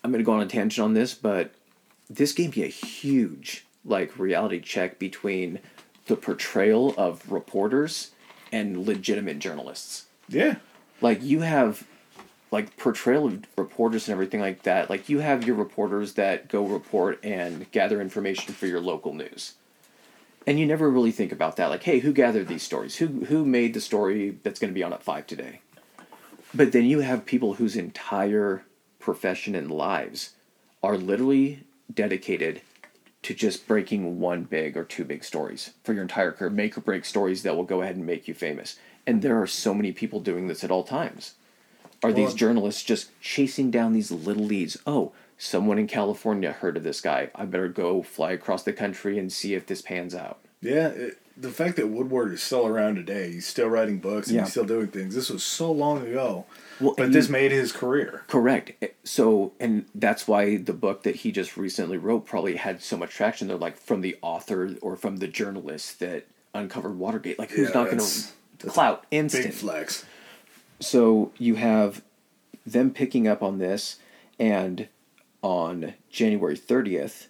[0.04, 1.52] I'm gonna go on a tangent on this, but
[2.10, 5.58] this gave me a huge like reality check between
[6.06, 8.10] the portrayal of reporters
[8.52, 10.56] and legitimate journalists Yeah,
[11.00, 11.86] like you have
[12.50, 16.66] like portrayal of reporters and everything like that like you have your reporters that go
[16.66, 19.54] report and gather information for your local news
[20.46, 23.44] and you never really think about that like hey who gathered these stories who who
[23.44, 25.60] made the story that's going to be on at 5 today
[26.54, 28.64] but then you have people whose entire
[28.98, 30.30] profession and lives
[30.82, 32.60] are literally dedicated
[33.22, 36.80] to just breaking one big or two big stories for your entire career, make or
[36.80, 38.78] break stories that will go ahead and make you famous.
[39.06, 41.34] And there are so many people doing this at all times.
[42.02, 44.76] Are these journalists just chasing down these little leads?
[44.86, 45.12] Oh,
[45.42, 47.28] someone in California heard of this guy.
[47.34, 50.38] I better go fly across the country and see if this pans out.
[50.60, 54.36] Yeah, it, the fact that Woodward is still around today, he's still writing books and
[54.36, 54.42] Yeah.
[54.42, 55.16] he's still doing things.
[55.16, 56.44] This was so long ago,
[56.80, 58.22] Well, but this made his career.
[58.28, 58.72] Correct.
[58.80, 62.96] Eh, So, and that's why the book that he just recently wrote probably had so
[62.96, 63.48] much traction.
[63.48, 67.38] They're like from the author or from the journalist that uncovered Watergate.
[67.40, 69.54] Like, who's Yeah, not going to clout Big instant?
[69.54, 70.04] flex.
[70.78, 72.02] So you have
[72.64, 73.96] them picking up on this,
[74.38, 74.86] and
[75.42, 77.28] on January thirtieth,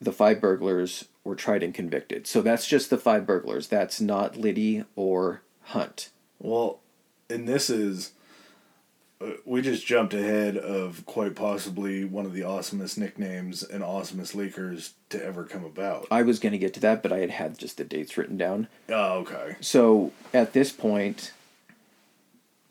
[0.00, 2.26] the five burglars were tried and convicted.
[2.26, 3.68] So that's just the five burglars.
[3.68, 6.10] That's not Liddy or Hunt.
[6.40, 6.80] Well,
[7.30, 8.12] and this is.
[9.20, 14.34] uh, We just jumped ahead of quite possibly one of the awesomest nicknames and awesomest
[14.34, 16.08] leakers to ever come about.
[16.10, 18.36] I was going to get to that, but I had had just the dates written
[18.36, 18.66] down.
[18.88, 19.56] Oh, okay.
[19.60, 21.32] So at this point,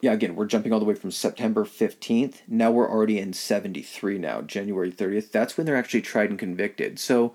[0.01, 2.41] yeah, again, we're jumping all the way from September 15th.
[2.47, 5.31] Now we're already in 73 now, January 30th.
[5.31, 6.99] That's when they're actually tried and convicted.
[6.99, 7.33] So,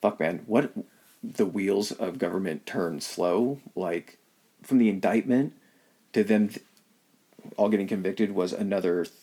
[0.00, 0.72] fuck, man, what
[1.22, 3.58] the wheels of government turn slow.
[3.74, 4.18] Like,
[4.62, 5.54] from the indictment
[6.12, 6.64] to them th-
[7.56, 9.14] all getting convicted was another th-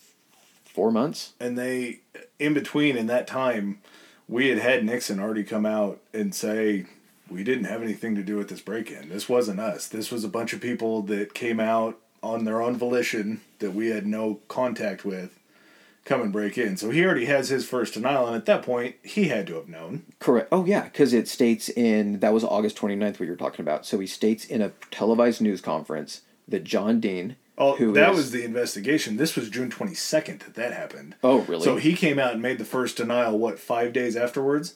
[0.64, 1.32] four months.
[1.40, 2.00] And they,
[2.38, 3.80] in between, in that time,
[4.28, 6.86] we had had Nixon already come out and say,
[7.30, 9.08] we didn't have anything to do with this break in.
[9.08, 9.88] This wasn't us.
[9.88, 13.88] This was a bunch of people that came out on their own volition that we
[13.88, 15.38] had no contact with
[16.04, 16.76] come and break in.
[16.76, 18.26] So he already has his first denial.
[18.26, 20.02] And at that point, he had to have known.
[20.18, 20.48] Correct.
[20.50, 23.86] Oh, yeah, because it states in, that was August 29th, what you were talking about.
[23.86, 28.16] So he states in a televised news conference that John Dean, Oh, who that is-
[28.16, 29.16] was the investigation.
[29.16, 31.14] This was June 22nd that that happened.
[31.22, 31.62] Oh, really?
[31.62, 34.74] So he came out and made the first denial, what, five days afterwards?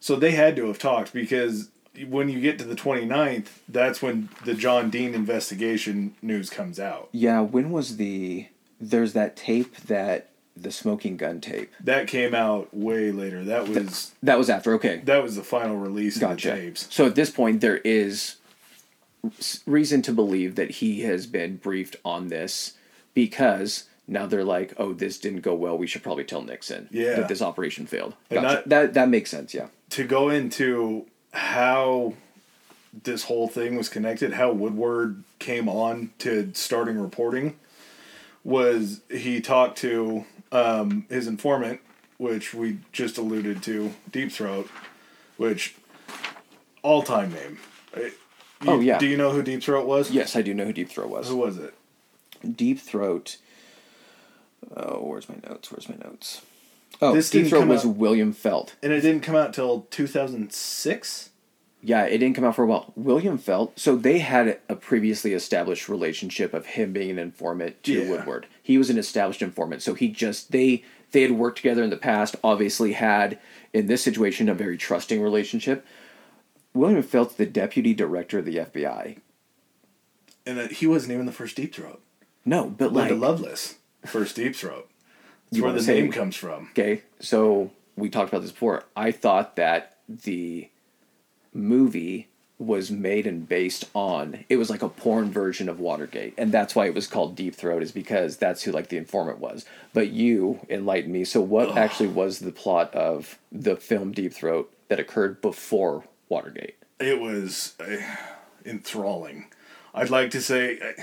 [0.00, 1.68] So they had to have talked because
[2.08, 7.08] when you get to the 29th, that's when the John Dean investigation news comes out.
[7.12, 8.48] Yeah, when was the.
[8.80, 10.30] There's that tape that.
[10.56, 11.72] The smoking gun tape.
[11.82, 13.42] That came out way later.
[13.42, 15.02] That was That was after, okay.
[15.04, 16.54] that was the final release of the Gotcha.
[16.54, 16.86] tapes.
[16.94, 18.36] So at this point, there is
[19.66, 22.74] reason to believe that he has been briefed on this
[23.14, 25.76] because now they're like, oh, this didn't go well.
[25.78, 27.16] We should probably tell Nixon Yeah.
[27.16, 28.14] that this operation failed.
[28.30, 28.46] Gotcha.
[28.46, 29.68] that- that, that makes sense, yeah.
[29.90, 32.14] To go into how
[33.02, 37.58] this whole thing was connected, how Woodward came on to starting reporting,
[38.44, 41.80] was he talked to um, his informant,
[42.18, 44.68] which we just alluded to, Deep Throat,
[45.36, 45.74] which
[46.82, 47.58] all time name.
[47.96, 48.10] Uh, you-
[48.66, 48.96] Oh, yeah.
[48.98, 50.10] Do you know who Deep Throat was?
[50.10, 51.28] Yes, I do know who Deep Throat was.
[51.28, 51.74] Who was it?
[52.56, 53.36] Deep Throat.
[54.74, 55.70] Oh, where's my notes?
[55.70, 56.40] Where's my notes?
[57.02, 58.76] Oh, This Deep Throat was out- William Felt.
[58.82, 61.30] And it didn't come out till 2006?
[61.82, 62.92] Yeah, it didn't come out for a while.
[62.96, 67.92] William Felt, so they had a previously established relationship of him being an informant to
[68.04, 68.10] Yeah.
[68.10, 68.46] Woodward.
[68.62, 70.82] He was an established informant, so he just they
[71.12, 72.36] they had worked together in the past.
[72.42, 73.38] Obviously, had
[73.74, 75.84] in this situation a very trusting relationship.
[76.72, 79.18] William Felt, the deputy director of the FBI.
[80.46, 82.00] And that he wasn't even the first Deep Throat.
[82.46, 83.76] No, but like Linda Lovelace,
[84.06, 84.88] first Deep Throat.
[85.50, 86.68] That's where the say- name comes from.
[86.70, 88.84] Okay, so we talked about this before.
[88.96, 90.68] I thought that the
[91.52, 92.28] movie
[92.58, 96.74] was made and based on it was like a porn version of Watergate, and that's
[96.74, 99.64] why it was called Deep Throat, is because that's who like the informant was.
[99.92, 101.24] But you enlightened me.
[101.24, 106.76] So what actually was the plot of the film Deep Throat that occurred before Watergate?
[107.00, 107.96] It was uh,
[108.64, 109.46] enthralling.
[109.92, 111.02] I'd like to say, uh,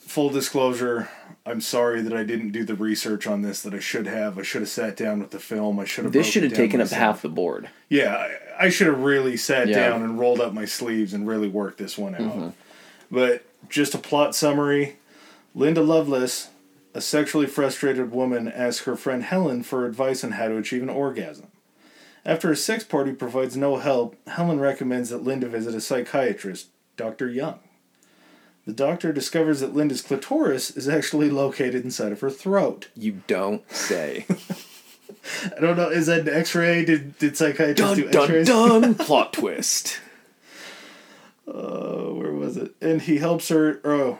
[0.00, 1.08] full disclosure,
[1.48, 4.38] I'm sorry that I didn't do the research on this that I should have.
[4.38, 5.78] I should have sat down with the film.
[5.80, 6.12] I should have.
[6.12, 7.70] This should have taken up half the board.
[7.88, 9.88] Yeah, I, I should have really sat Yeah.
[9.88, 12.20] down and rolled up my sleeves and really worked this one out.
[12.20, 12.48] Mm-hmm.
[13.10, 14.96] But just a plot summary
[15.54, 16.50] Linda Lovelace,
[16.94, 20.90] a sexually frustrated woman, asks her friend Helen for advice on how to achieve an
[20.90, 21.48] orgasm.
[22.26, 27.28] After a sex party provides no help, Helen recommends that Linda visit a psychiatrist, Dr.
[27.28, 27.60] Young.
[28.68, 32.88] The doctor discovers that Linda's clitoris is actually located inside of her throat.
[32.94, 34.26] You don't say.
[35.56, 36.84] I don't know, is that an x ray?
[36.84, 38.82] Did, did psychiatrists do dun x dun rays?
[38.82, 38.94] dun.
[39.06, 40.00] Plot twist.
[41.46, 42.74] Oh, where was it?
[42.82, 43.80] And he helps her.
[43.84, 44.18] Oh,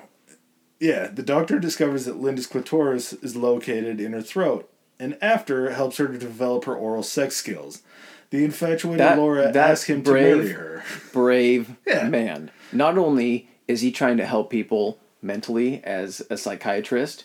[0.81, 1.09] yeah.
[1.09, 6.09] The doctor discovers that Linda's clitoris is located in her throat, and after helps her
[6.09, 7.83] to develop her oral sex skills.
[8.31, 10.37] The infatuated That- Laura asks him brave.
[10.37, 10.85] to marry her.
[11.13, 12.09] brave Yeah.
[12.09, 12.51] man.
[12.73, 17.25] Not only is he trying to help people mentally as a psychiatrist,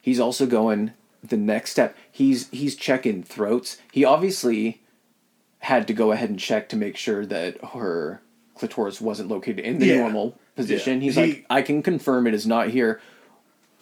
[0.00, 1.96] he's also going, the next step.
[2.10, 3.78] He's he's checking throats.
[3.92, 4.80] He obviously
[5.60, 8.22] had to go ahead and check to make sure that her
[8.54, 9.98] clitoris wasn't located in the Yeah.
[9.98, 10.94] normal position.
[11.00, 11.04] Yeah.
[11.04, 13.00] He's He- like, I can confirm it is not here.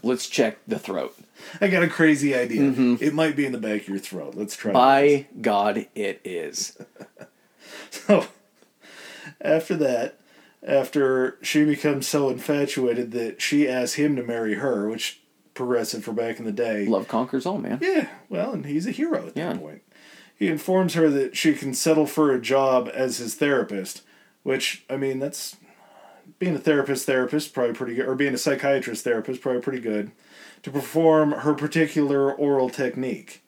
[0.03, 1.17] Let's check the throat.
[1.61, 2.63] I got a crazy idea.
[2.63, 2.97] Mm-hmm.
[3.01, 4.35] It might be in the back of your throat.
[4.37, 4.73] Let's try.
[4.73, 6.77] By God, it is.
[7.91, 8.27] So
[9.41, 10.19] after that,
[10.63, 15.21] after she becomes so infatuated that she asks him to marry her, which
[15.55, 16.87] progressive for back in the day.
[16.87, 17.79] Love conquers all, man.
[17.81, 19.53] Yeah, well, and he's a hero at Yeah.
[19.53, 19.83] that point.
[20.37, 24.03] He informs her that she can settle for a job as his therapist,
[24.45, 25.57] which I mean, that's
[26.39, 30.13] being a therapist therapist probably pretty good, or being a psychiatrist therapist probably pretty good,
[30.63, 33.43] to perform her particular oral technique,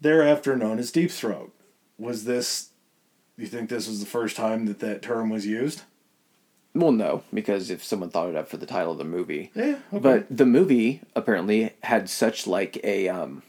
[0.00, 1.52] thereafter known as deep throat.
[1.98, 2.70] Was this?
[3.38, 5.82] You think this was the first time that that term was used?
[6.78, 9.76] Well, no, because if someone thought it up for the title of the movie, Yeah,
[9.92, 9.98] okay.
[9.98, 13.42] but the movie apparently had such like a um,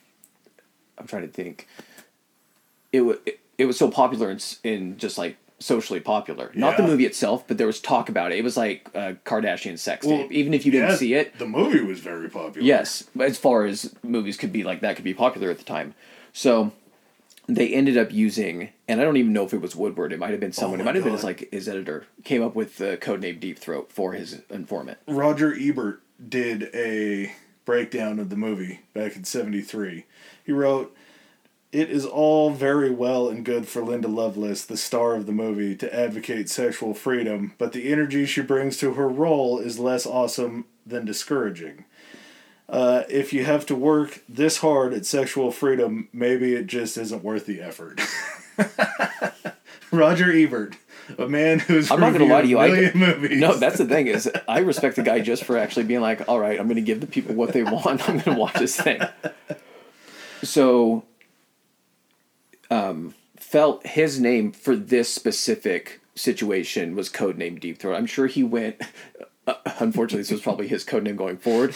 [0.98, 1.68] I'm trying to think.
[2.94, 6.84] It was it, it was so popular in, in just like socially popular, not the
[6.84, 8.38] movie itself, but there was talk about it.
[8.38, 11.38] It was like a Kardashian sex Well, tape, even if you didn't Yeah, see it.
[11.40, 12.66] The movie was very popular.
[12.66, 15.96] Yes, as far as movies could be like that could be popular at the time.
[16.32, 16.72] So
[17.48, 20.12] they ended up using, and I don't even know if it was Woodward.
[20.12, 20.80] It might have been oh someone.
[20.80, 23.40] Oh it might have been his like his editor came up with the code name
[23.40, 24.98] Deep Throat for his informant.
[25.08, 27.32] Roger Ebert did a
[27.68, 30.06] breakdown of the movie back in 73.
[30.46, 30.96] He wrote,
[31.72, 35.76] It is all very well and good for Linda Lovelace, the star of the movie,
[35.76, 40.66] to advocate sexual freedom, but the energy she brings to her role is less awesome
[40.86, 41.84] than discouraging.
[42.70, 47.24] Uh, if you have to work this hard at sexual freedom, maybe it just isn't
[47.24, 48.02] worth the effort.
[49.92, 50.76] Roger Ebert,
[51.18, 53.40] a man who's I'm not gonna lie to you, I- movies.
[53.40, 56.40] No, that's the thing is I respect the guy just for actually being like, all
[56.40, 57.88] right, I'm going to give the people what they want.
[58.10, 59.00] I'm going to watch this thing.
[60.44, 61.04] So,
[62.70, 67.96] um, Felt his name for this specific situation was codename Deep Throat.
[67.96, 68.82] I'm sure he went.
[69.48, 71.74] Uh, unfortunately, this was probably his code name going forward,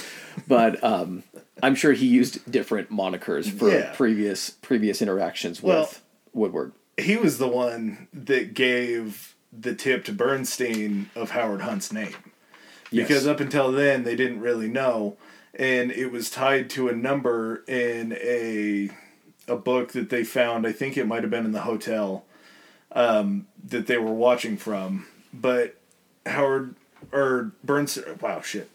[0.47, 1.23] but um,
[1.63, 3.93] I'm sure he used different monikers for Yeah.
[3.95, 6.01] previous previous interactions Well- with
[6.33, 6.73] Woodward.
[6.97, 12.13] he was the one that gave the tip to Bernstein of Howard Hunt's name.
[12.91, 13.07] Yes.
[13.07, 15.17] Because up until then they didn't really know
[15.53, 18.89] and it was tied to a number in a
[19.47, 22.25] a book that they found, I think it might have been in the hotel
[22.93, 25.07] um, that they were watching from.
[25.33, 25.75] But
[26.25, 26.75] Howard
[27.11, 28.69] or Bernstein wow shit.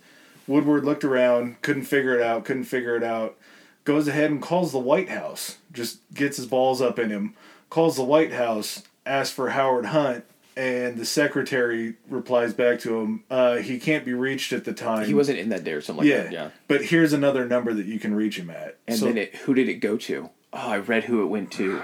[0.46, 3.36] Woodward looked around, couldn't figure it out, couldn't figure it out.
[3.84, 5.58] Goes ahead and calls the White House.
[5.72, 7.34] Just gets his balls up in him.
[7.70, 10.24] Calls the White House, asks for Howard Hunt,
[10.56, 15.06] and the secretary replies back to him, uh, he can't be reached at the time.
[15.06, 16.32] He wasn't in that day or something like yeah, that.
[16.32, 16.50] Yeah.
[16.68, 18.78] But here's another number that you can reach him at.
[18.86, 20.30] And so, then it, who did it go to?
[20.52, 21.82] Oh, I read who it went to.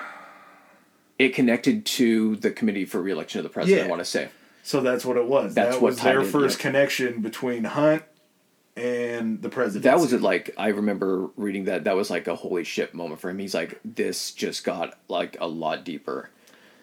[1.19, 3.81] It connected to the committee for reelection of the president.
[3.81, 3.87] Yeah.
[3.87, 4.29] I want to say
[4.63, 5.55] so that's what it was.
[5.55, 6.63] That's that was their first yeah.
[6.63, 8.03] connection between Hunt
[8.77, 9.85] and the president.
[9.85, 10.23] that was it.
[10.23, 11.85] Like I remember reading that.
[11.85, 13.39] That was like a holy shit moment for him.
[13.39, 16.31] He's like, this just got like a lot deeper.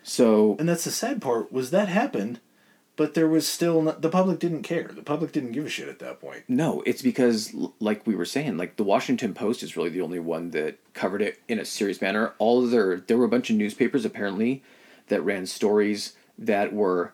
[0.03, 2.39] So And that's the sad part was that happened,
[2.95, 4.87] but there was still not, the public didn't care.
[4.87, 6.43] The public didn't give a shit at that point.
[6.47, 10.19] No, it's because, like we were saying, like the Washington Post is really the only
[10.19, 12.33] one that covered it in a serious manner.
[12.39, 14.63] All other, there were a bunch of newspapers apparently
[15.07, 17.13] that ran stories that were,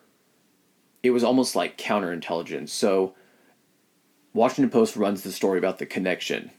[1.06, 2.70] it was almost like counterintelligence.
[2.70, 3.16] So,
[4.34, 6.52] Washington Post runs the story about the connection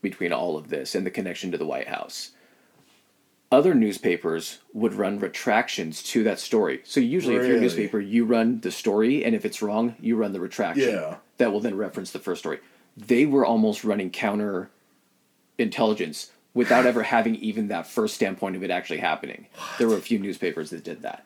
[0.00, 2.30] between all of this and the connection to the White House.
[3.50, 6.80] Other newspapers would run retractions to that story.
[6.84, 10.16] So usually, if you're a newspaper, you run the story, and if it's wrong, you
[10.16, 11.16] run the retraction Yeah.
[11.38, 12.58] that will then reference the first story.
[12.96, 14.70] They were almost running counter
[15.58, 19.46] intelligence without ever having even that first standpoint of it actually happening.
[19.78, 21.24] There were a few newspapers that did that.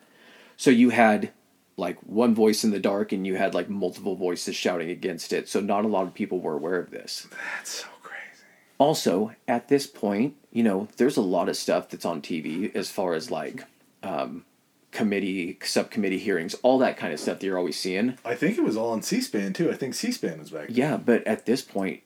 [0.56, 1.30] So you had
[1.76, 5.48] like one voice in the dark and you had like multiple voices shouting against it.
[5.48, 7.26] So not a lot of people were aware of this.
[7.56, 8.44] That's so crazy.
[8.78, 12.90] Also, at this point, you know, there's a lot of stuff that's on TV as
[12.90, 13.64] far as like
[14.02, 14.44] um,
[14.90, 18.18] committee, subcommittee hearings, all that kind of stuff that you're always seeing.
[18.24, 19.70] I think it was all on C-SPAN too.
[19.70, 20.68] I think C-SPAN was back.
[20.68, 20.76] then.
[20.76, 22.02] Yeah, but at this point,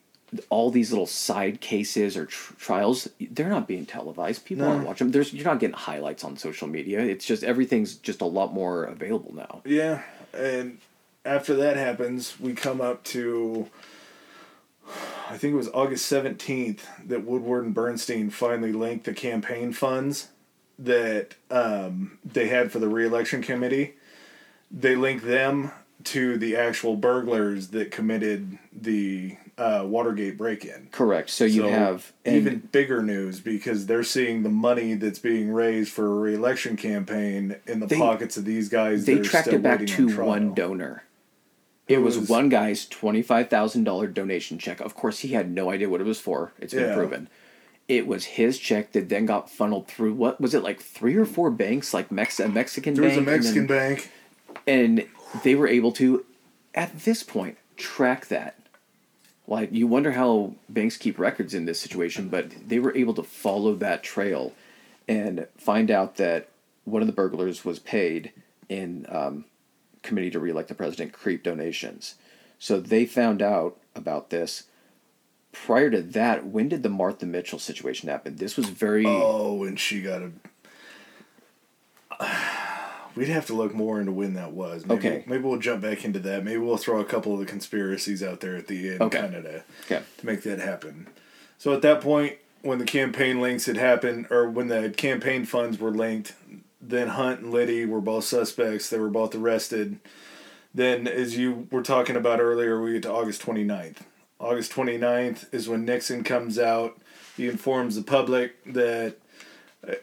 [0.51, 4.45] all these little side cases or tr- trials, they're not being televised.
[4.45, 4.73] People No.
[4.73, 5.13] aren't watching them.
[5.13, 7.01] There's you're not getting highlights on social media.
[7.01, 9.63] It's just everything's just a lot more available now.
[9.65, 10.79] Yeah, and
[11.25, 13.69] after that happens, we come up to
[15.31, 20.29] I think it was August 17th that Woodward and Bernstein finally linked the campaign funds
[20.79, 23.95] that um, they had for the reelection committee.
[24.71, 25.71] They linked them
[26.05, 30.89] to the actual burglars that committed the uh, Watergate break-in.
[30.91, 31.31] Correct.
[31.31, 35.93] So you So, have even bigger news because they're seeing the money that's being raised
[35.93, 39.05] for a re-election campaign in the They- pockets of these guys.
[39.05, 41.05] they tracked it back to on one donor.
[41.87, 44.81] It was, was- one guy's twenty five thousand dollar donation check.
[44.81, 46.53] Of course, he had no idea what it was for.
[46.59, 46.95] It's been Yeah.
[46.95, 47.29] proven.
[47.87, 50.15] It was his check that then got funneled through.
[50.15, 50.81] What was it like?
[50.81, 53.95] Three or four banks, like Mex- a Mexican There was bank, a and Mexican then-
[53.97, 54.11] bank.
[54.67, 55.07] and
[55.43, 56.25] they were able to,
[56.75, 58.57] at this point, track that.
[59.47, 63.23] Like you wonder how banks keep records in this situation, but they were able to
[63.23, 64.53] follow that trail,
[65.07, 66.49] and find out that
[66.85, 68.33] one of the burglars was paid
[68.69, 69.45] in um,
[70.03, 72.15] committee to reelect the president creep donations.
[72.59, 74.65] So they found out about this.
[75.53, 78.37] Prior to that, when did the Martha Mitchell situation happen?
[78.37, 80.31] This was very Oh, and she got a.
[83.17, 84.85] We'd have to look more into when that was.
[84.87, 85.25] Maybe, Okay.
[85.27, 86.45] Maybe we'll jump back into that.
[86.45, 89.19] Maybe we'll throw a couple of the conspiracies out there at the end, Okay.
[89.21, 90.03] kind of to, okay.
[90.19, 91.07] to make that happen.
[91.59, 95.79] So at that point, when the campaign links had happened, or when the campaign funds
[95.79, 96.35] were linked,
[96.81, 98.91] then Hunt and Liddy were both suspects.
[98.91, 99.99] They were both arrested.
[100.75, 103.99] Then, as you were talking about earlier, we get to August 29th.
[104.41, 106.99] August 29th is when Nixon comes out.
[107.37, 109.17] He informs the public that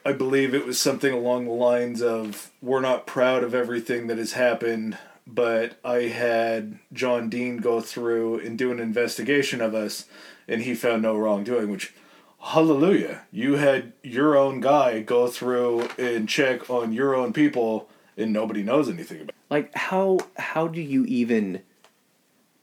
[0.06, 4.18] I- believe it was something along the lines of We're not proud of everything that
[4.18, 10.06] has happened, but I had John Dean go through and do an investigation of us,
[10.48, 11.94] and he found no wrongdoing, which.
[12.44, 13.22] Hallelujah.
[13.32, 18.64] You had your own guy go through and check on your own people and nobody
[18.64, 19.36] knows anything about it.
[19.52, 21.62] like how how do you even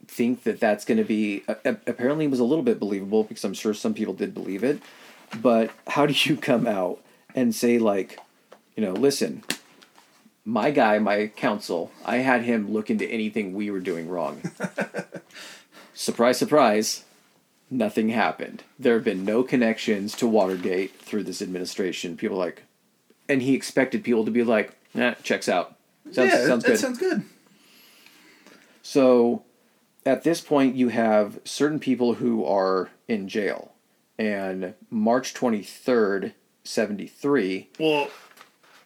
[0.09, 3.55] think that that's going to be apparently it was a little bit believable because i'm
[3.55, 4.81] sure some people did believe it
[5.41, 7.01] but how do you come out
[7.39, 8.19] and say like
[8.77, 9.43] you know listen
[10.45, 14.41] my guy my counsel i had him look into anything we were doing wrong.
[15.95, 17.05] Surprise surprise
[17.71, 18.63] nothing happened.
[18.79, 22.17] There have been no connections to watergate through this administration.
[22.17, 22.63] People are like
[23.29, 25.77] and he expected people to be like nah, checks out.
[26.13, 26.79] Sounds, yeah, sounds that good.
[26.79, 27.25] sounds good.
[28.83, 29.43] so
[30.07, 33.73] at this point, you have certain people who are in jail.
[34.19, 36.33] And March 23rd,
[36.69, 38.09] 73, Well,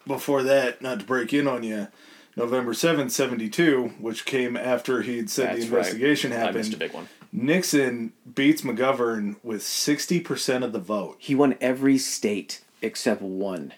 [0.07, 1.89] before that, not to break in on you,
[2.37, 5.79] November seventh, 72, which came after he'd said That's the right.
[5.87, 7.09] investigation I missed a happened, big one.
[7.33, 11.17] Nixon beats McGovern with 60% of the vote.
[11.19, 13.73] He won every state except one,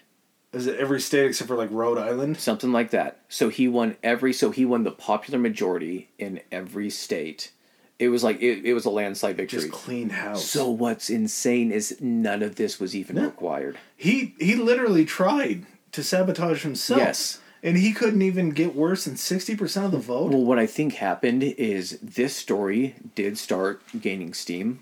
[0.53, 2.37] Is it every state except for like Rhode Island?
[2.37, 3.19] something like that.
[3.29, 7.51] So he won every, so he won the popular majority in every state.
[7.97, 9.61] It was like, it, it was a landslide victory.
[9.61, 10.45] Just clean house.
[10.49, 13.25] So what's insane is none of this was even No.
[13.25, 13.77] required.
[13.95, 16.99] he he literally tried to sabotage himself.
[16.99, 17.39] Yes.
[17.63, 20.31] And he couldn't even get worse than 60% of the vote.
[20.31, 24.81] Well, what I think happened is this story did start gaining steam.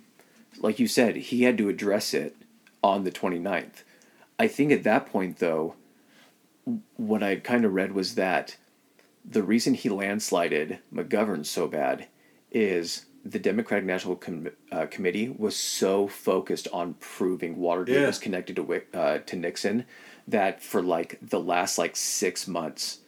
[0.59, 2.36] Like you said, he had to address it
[2.84, 3.84] on the 29th.
[4.38, 5.76] I think at that point, though,
[6.97, 8.57] what I kind of read was that
[9.24, 12.07] the reason he landslided McGovern so bad
[12.54, 18.08] is the Democratic National Com- uh, Committee was so focused on proving Watergate Yeah.
[18.08, 19.86] was connected to uh, to Nixon
[20.28, 22.99] that for like the last like six months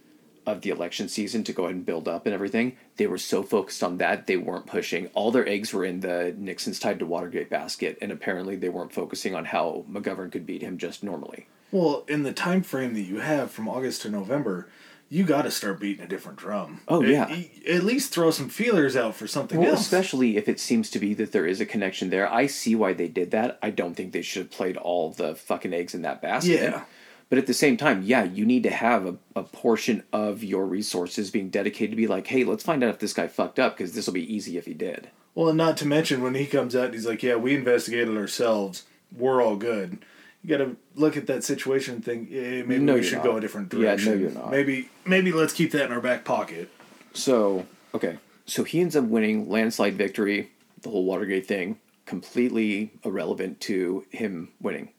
[0.46, 3.42] of the election season to go ahead and build up and everything, they were so
[3.42, 5.08] focused on that they weren't pushing.
[5.16, 8.94] All their eggs were in the Nixon's tied to Watergate basket, and apparently they weren't
[8.94, 11.48] focusing on how McGovern could beat him just normally.
[11.72, 14.68] Well, in the time frame that you have from August to November,
[15.16, 16.82] you got to start beating a different drum.
[16.88, 17.44] Oh, yeah.
[17.68, 19.82] At, least throw some feelers out for something Well, else.
[19.82, 22.32] especially if it seems to be that there is a connection there.
[22.32, 23.58] I see why they did that.
[23.62, 26.62] I don't think they should have played all the fucking eggs in that basket.
[26.62, 26.84] Yeah.
[27.30, 30.66] But at the same time, yeah, you need to have a, a portion of your
[30.66, 33.78] resources being dedicated to be like, hey, let's find out if this guy fucked up
[33.78, 35.10] because this will be easy if he did.
[35.34, 38.16] Well, and not to mention when he comes out and he's like, "Yeah, we investigated
[38.16, 38.84] ourselves.
[39.16, 40.00] We're all good."
[40.46, 43.24] You got to look at that situation and think, "Yeah, maybe No, we should not.
[43.24, 44.12] go a different direction.
[44.12, 44.52] Yeah, no, you're not.
[44.52, 46.70] Maybe, maybe let's keep that in our back pocket."
[47.14, 47.66] So,
[47.96, 48.18] okay.
[48.46, 50.52] So he ends up winning landslide victory,
[50.84, 54.90] the whole Watergate thing, completely irrelevant to him winning.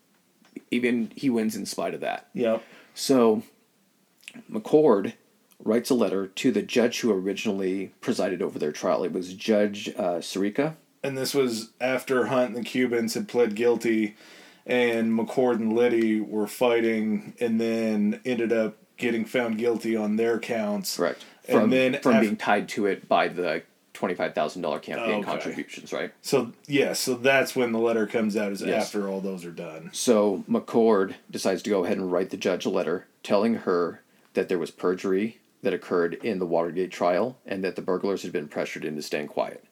[0.73, 2.29] Even he wins in spite of that.
[2.35, 2.65] Yep.
[2.95, 3.45] So
[4.51, 5.13] McCord
[5.63, 9.05] writes a letter to the judge who originally presided over their trial.
[9.05, 10.75] It was Judge uh, Sirica.
[11.05, 14.17] And this was after Hunt and the Cubans had pled guilty,
[14.67, 20.39] and McCord and Liddy were fighting, and then ended up getting found guilty on their
[20.39, 20.97] counts.
[20.97, 21.25] Correct.
[21.49, 23.63] And From, then from af- being tied to it by the
[23.95, 25.23] $25,000 campaign Okay.
[25.23, 26.13] contributions, right?
[26.23, 28.87] So yeah, so that's when the letter comes out is Yes.
[28.87, 29.91] after all those are done.
[29.93, 34.03] So McCord decides to go ahead and write the judge a letter telling her
[34.35, 38.33] that there was perjury that occurred in the Watergate trial and that the burglars had
[38.33, 39.65] been pressured into staying quiet.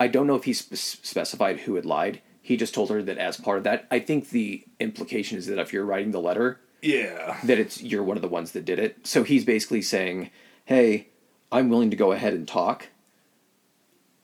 [0.00, 2.20] I don't know if he spe- specified who had lied.
[2.48, 5.58] He just told her that as part of that, I think the implication is that
[5.58, 7.36] if you're writing the letter, Yeah.
[7.44, 9.06] that it's you're one of the ones that did it.
[9.06, 10.30] So he's basically saying,
[10.64, 11.08] "Hey,
[11.52, 12.86] I'm willing to go ahead and talk.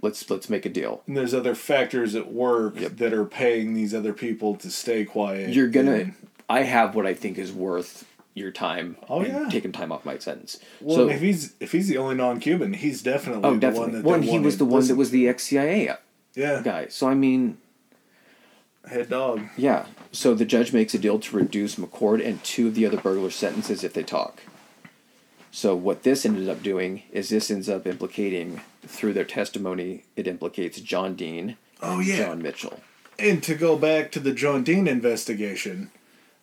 [0.02, 1.02] Let's let's make a deal.
[1.06, 2.96] And there's other factors at work Yep.
[2.96, 5.50] that are paying these other people to stay quiet.
[5.54, 5.92] You're gonna.
[5.94, 6.14] And-
[6.48, 8.96] I have what I think is worth your time.
[9.08, 9.48] Oh, yeah.
[9.50, 10.58] taking time off my sentence.
[10.80, 13.80] well, so if he's if he's the only non-Cuban, he's definitely oh, the definitely.
[13.86, 15.96] one that Well, he was the one that was the ex CIA
[16.34, 16.86] yeah guy.
[16.88, 17.56] So I mean,
[18.88, 19.42] head dog.
[19.56, 19.86] Yeah.
[20.12, 23.34] So the judge makes a deal to reduce McCord and two of the other burglars'
[23.34, 24.42] sentences if they talk.
[25.50, 30.26] So what this ended up doing is this ends up implicating through their testimony it
[30.26, 32.16] implicates John Dean Oh, and yeah.
[32.18, 32.80] John Mitchell.
[33.18, 35.90] And to go back to the John Dean investigation,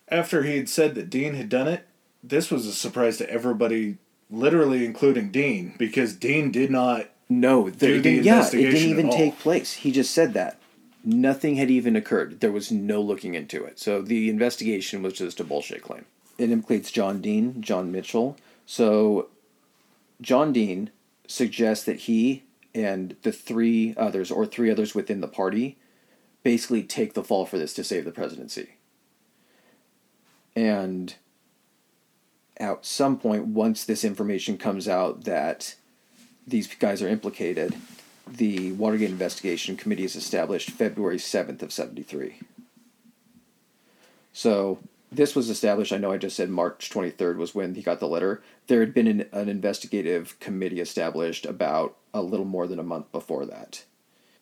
[0.07, 1.87] after he had said that Dean had done it,
[2.23, 3.97] this was a surprise to everybody,
[4.29, 7.09] literally including Dean, because Dean did not.
[7.27, 9.73] No, the, Do the didn't, yeah, it didn't even take place.
[9.73, 10.60] He just said that.
[11.03, 12.39] Nothing had even occurred.
[12.39, 13.79] There was no looking into it.
[13.79, 16.05] So the investigation was just a bullshit claim.
[16.37, 18.37] It implicates John Dean, John Mitchell.
[18.65, 19.29] So
[20.21, 20.91] John Dean
[21.27, 25.77] suggests that he and the three others, or three others within the party,
[26.43, 28.75] basically take the fall for this to save the presidency.
[30.55, 31.15] And
[32.57, 35.75] at some point, once this information comes out that
[36.45, 37.75] these guys are implicated,
[38.27, 42.39] the Watergate Investigation Committee is established February 7th of 73.
[44.33, 44.79] So
[45.11, 48.07] this was established, I know I just said March 23rd was when he got the
[48.07, 48.41] letter.
[48.67, 53.11] There had been an, an investigative committee established about a little more than a month
[53.11, 53.83] before that.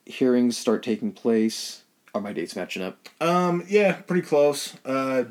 [0.06, 1.84] Hearings start taking place.
[2.14, 3.10] Are my dates matching up?
[3.22, 4.76] Um, yeah, pretty close.
[4.84, 5.26] Uh,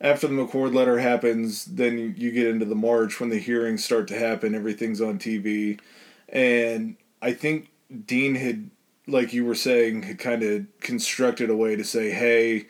[0.00, 3.84] after the McCord letter happens, then you, you get into the March when the hearings
[3.84, 4.54] start to happen.
[4.54, 5.80] Everything's on TV,
[6.28, 6.96] and
[7.26, 7.70] I think
[8.06, 8.70] Dean had,
[9.08, 12.66] like you were saying, had kind of constructed a way to say, "Hey,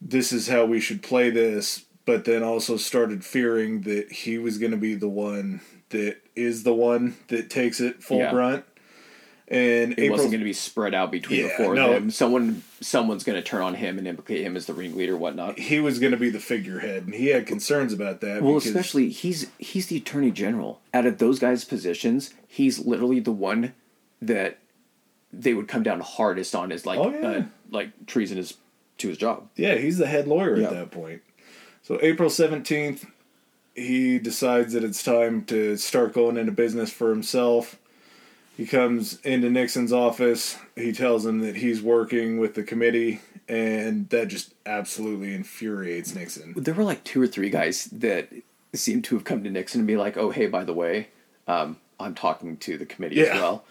[0.00, 4.58] this is how we should play this," but then also started fearing that he was
[4.58, 5.60] going to be the one
[5.90, 8.30] that is the one that takes it full Yeah.
[8.30, 8.64] brunt.
[9.50, 11.86] And It April, wasn't going to be spread out between the four no.
[11.86, 12.10] of them.
[12.10, 15.58] Someone, someone's going to turn on him and implicate him as the ringleader, whatnot.
[15.58, 18.42] he was going to be the figurehead, and he had concerns about that.
[18.42, 20.82] Well, because, especially he's he's the attorney general.
[20.92, 23.72] Out of those guys' positions, he's literally the one
[24.22, 24.58] that
[25.32, 27.28] they would come down hardest on as like Oh, yeah.
[27.28, 28.54] uh, like treason is
[28.98, 29.48] to his job.
[29.56, 30.66] yeah, he's the head lawyer Yeah.
[30.68, 31.22] at that point.
[31.82, 33.06] So April seventeenth,
[33.74, 37.78] he decides that it's time to start going into business for himself.
[38.56, 40.58] He comes into Nixon's office.
[40.74, 46.54] He tells him that he's working with the committee, and that just absolutely infuriates Nixon.
[46.56, 48.28] There were like two or three guys that
[48.74, 51.08] seemed to have come to Nixon and be like, "Oh, hey, by the way,
[51.46, 53.64] um, I'm talking to the committee as well."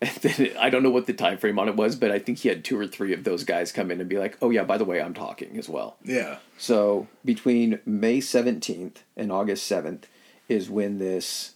[0.02, 2.38] And then I don't know what the time frame on it was, but I think
[2.38, 4.64] he had two or three of those guys come in and be like, "Oh yeah,
[4.64, 10.06] by the way, I'm talking as well." Yeah, So between May seventeenth and August seventh
[10.48, 11.52] is when this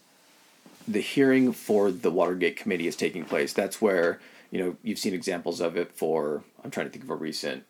[0.87, 3.51] the hearing for the Watergate committee is taking place.
[3.51, 4.19] That's where,
[4.51, 7.63] you know, you've seen examples of it for I'm trying to think of a recent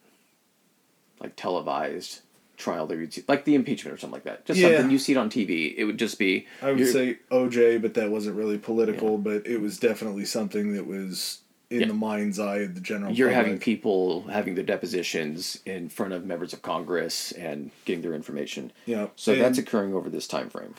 [1.22, 2.20] like televised
[2.57, 4.45] trial that you'd see like the impeachment or something like that.
[4.45, 4.69] Just Yeah.
[4.77, 5.73] something you see it on TV.
[5.77, 9.18] It would just be I would say OJ, but that wasn't really political.
[9.18, 11.88] But it was definitely something that was in Yeah.
[11.88, 13.11] the mind's eye of the general.
[13.11, 13.45] you're public.
[13.45, 18.72] having people having their depositions in front of members of Congress and getting their information.
[18.86, 20.76] Yeah, So and- that's occurring over this time frame.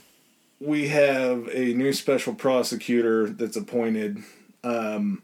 [0.60, 4.18] we have a new special prosecutor that's appointed
[4.64, 5.22] um,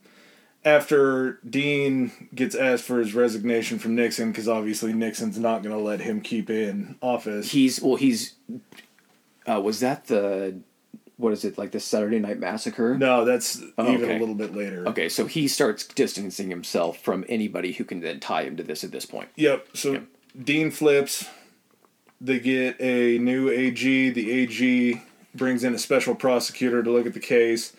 [0.65, 5.83] after Dean gets asked for his resignation from Nixon because obviously Nixon's not going to
[5.83, 7.51] let him keep in office.
[7.53, 7.97] He's well.
[7.97, 8.35] He's
[9.49, 10.57] uh, was that the
[11.17, 12.97] what is it like the Saturday Night Massacre?
[12.97, 14.17] no, that's Oh, even okay.
[14.17, 14.87] a little bit later.
[14.89, 18.83] Okay, so he starts distancing himself from anybody who can then tie him to this
[18.85, 19.29] at this point.
[19.37, 19.69] Yep.
[19.75, 20.05] So Yep.
[20.45, 21.29] Dean flips.
[22.21, 24.11] They get a new AG.
[24.11, 25.03] The AG
[25.35, 27.73] brings in a special prosecutor to look at the case.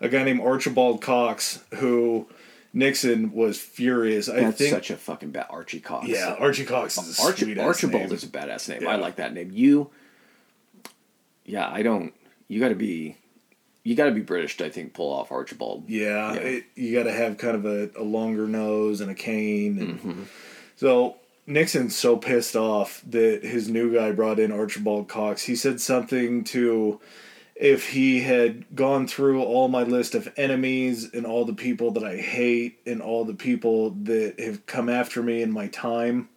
[0.00, 2.28] A guy named Archibald Cox, who
[2.72, 4.28] Nixon was furious.
[4.28, 4.70] I That's think.
[4.70, 6.06] such a fucking bad Archie Cox.
[6.08, 8.12] yeah, Archie Cox is Archie, Archibald name.
[8.12, 8.82] is a badass name.
[8.82, 8.90] Yeah.
[8.90, 9.50] I like that name.
[9.52, 9.90] You,
[11.44, 12.12] yeah, I don't.
[12.46, 13.16] You got to be,
[13.82, 15.84] you got to be British to I think pull off Archibald.
[15.88, 16.40] Yeah, Yeah.
[16.40, 19.78] It, you got to have kind of a, a longer nose and a cane.
[19.78, 20.22] And Mm-hmm.
[20.76, 21.16] So
[21.46, 25.42] Nixon's so pissed off that his new guy brought in Archibald Cox.
[25.44, 27.00] He said something to
[27.58, 32.04] if he had gone through all my list of enemies and all the people that
[32.04, 36.28] I hate and all the people that have come after me in my time,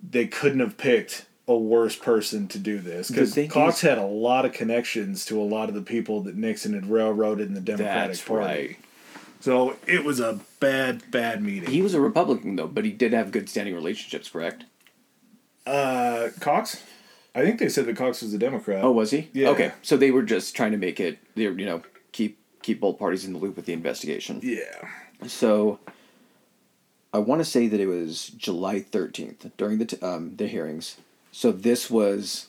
[0.00, 4.46] they couldn't have picked a worse person to do this because Cox had a lot
[4.46, 8.12] of connections to a lot of the people that Nixon had railroaded in the Democratic
[8.12, 8.44] That's Party.
[8.44, 8.78] right.
[9.40, 11.68] So it was a bad, bad meeting.
[11.68, 14.64] He was a Republican though, but he did have good standing relationships, correct?
[15.66, 16.82] uh, Cox,
[17.34, 18.84] I think they said that Cox was a Democrat.
[18.84, 19.30] Oh, was he?
[19.32, 19.48] Yeah.
[19.48, 21.82] Okay, so they were just trying to make it, they you know,
[22.12, 24.40] keep keep both parties in the loop with the investigation.
[24.42, 24.88] yeah.
[25.26, 25.78] So,
[27.14, 30.96] I want to say that it was July thirteenth during the t- um, the hearings.
[31.30, 32.48] So this was,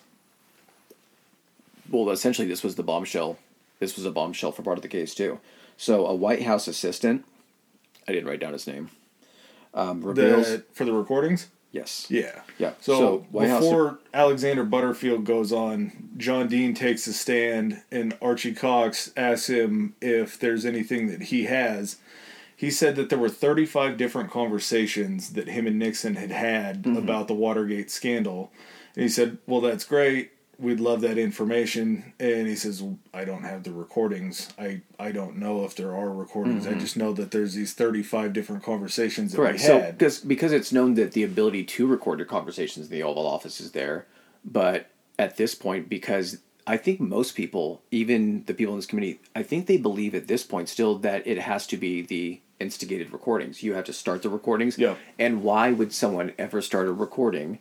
[1.90, 3.38] well, essentially this was the bombshell.
[3.80, 5.40] This was a bombshell for part of the case too.
[5.78, 7.26] So a White House assistant,
[8.08, 8.90] I didn't write down his name,
[9.74, 10.50] um, reveals.
[10.50, 11.48] The, for the recordings.
[11.74, 12.06] Yes.
[12.10, 12.40] Yeah.
[12.58, 12.72] Yeah.
[12.80, 18.16] So, So, White House- before Alexander Butterfield goes on, John Dean takes a stand, and
[18.22, 21.98] Archie Cox asks him if there's anything that he has.
[22.56, 26.98] He said that there were 35 different conversations that him and Nixon had had Mm-hmm.
[26.98, 28.52] about the Watergate scandal.
[28.96, 30.32] And he said, Well, that's great.
[30.60, 32.14] We'd love that information.
[32.20, 34.50] And he says, I don't have the recordings.
[34.58, 36.68] I, I don't know if there are recordings.
[36.68, 39.44] I just know that there's these 35 different conversations that Mm-hmm.
[39.46, 39.60] Correct.
[39.60, 39.98] we So had.
[39.98, 43.60] because because it's known that the ability to record your conversations in the Oval Office
[43.60, 44.06] is there,
[44.46, 44.88] but
[45.20, 49.44] at this point, because I think most people, even the people in this committee, I
[49.44, 53.64] think they believe at this point still that it has to be the instigated recordings.
[53.64, 54.78] You have to start the recordings.
[54.78, 54.96] Yeah.
[55.20, 57.60] And why would someone ever start a recording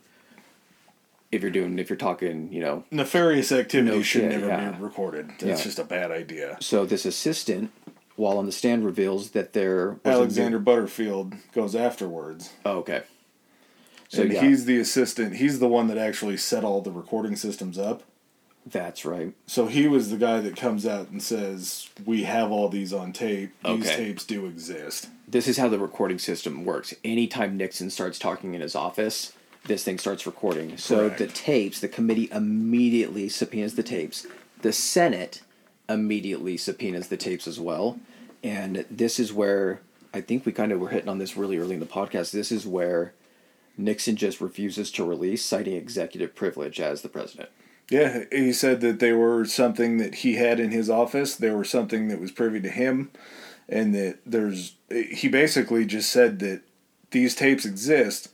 [1.32, 4.70] if you're doing if you're talking, you know, nefarious activity No should shit, never yeah.
[4.72, 5.30] be recorded.
[5.40, 5.64] That's Yeah.
[5.64, 6.58] just a bad idea.
[6.60, 7.70] so this assistant
[8.16, 12.50] while on the stand reveals that there Alexander Butterfield goes afterwards.
[12.64, 13.02] Oh, okay.
[14.08, 15.36] So and yeah, he's the assistant.
[15.36, 18.02] He's the one that actually set all the recording systems up.
[18.64, 19.32] that's right.
[19.46, 23.12] So he was the guy that comes out and says, "We have all these on
[23.12, 23.50] tape.
[23.64, 23.96] These Okay.
[23.96, 26.92] tapes do exist." this is how the recording system works.
[27.02, 29.32] Anytime Nixon starts talking in his office,
[29.66, 30.76] this thing starts recording.
[30.76, 31.18] So Correct.
[31.18, 34.26] the tapes, the committee immediately subpoenas the tapes.
[34.62, 35.42] The Senate
[35.88, 37.98] immediately subpoenas the tapes as well.
[38.42, 39.80] And this is where
[40.12, 42.32] I think we kind of were hitting on this really early in the podcast.
[42.32, 43.14] This is where
[43.76, 47.48] Nixon just refuses to release, citing executive privilege as the president.
[47.90, 51.34] Yeah, he said that they were something that he had in his office.
[51.34, 53.10] They were something that was privy to him,
[53.68, 54.76] and that there's.
[54.90, 56.62] He basically just said that
[57.10, 58.28] these tapes exist,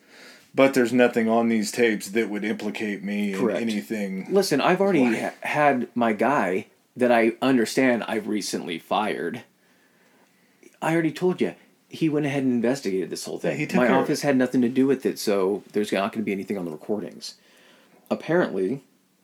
[0.59, 3.63] but there's nothing on these tapes that would implicate me Correct.
[3.63, 4.27] in anything.
[4.29, 6.67] Listen, I've already ha- had my guy
[6.97, 9.43] that I understand I've recently fired.
[10.83, 11.55] I already told you.
[11.89, 13.57] He went ahead and investigated this whole thing.
[13.69, 16.27] took my care office had nothing to do with it, so there's not going to
[16.27, 17.35] be anything on the recordings.
[18.11, 18.83] Apparently,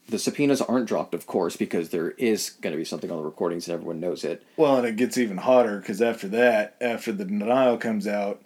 [0.08, 3.24] the subpoenas aren't dropped, of course, because there is going to be something on the
[3.24, 4.44] recordings and everyone knows it.
[4.56, 8.40] Well, and it gets even hotter because after that, after the denial comes out,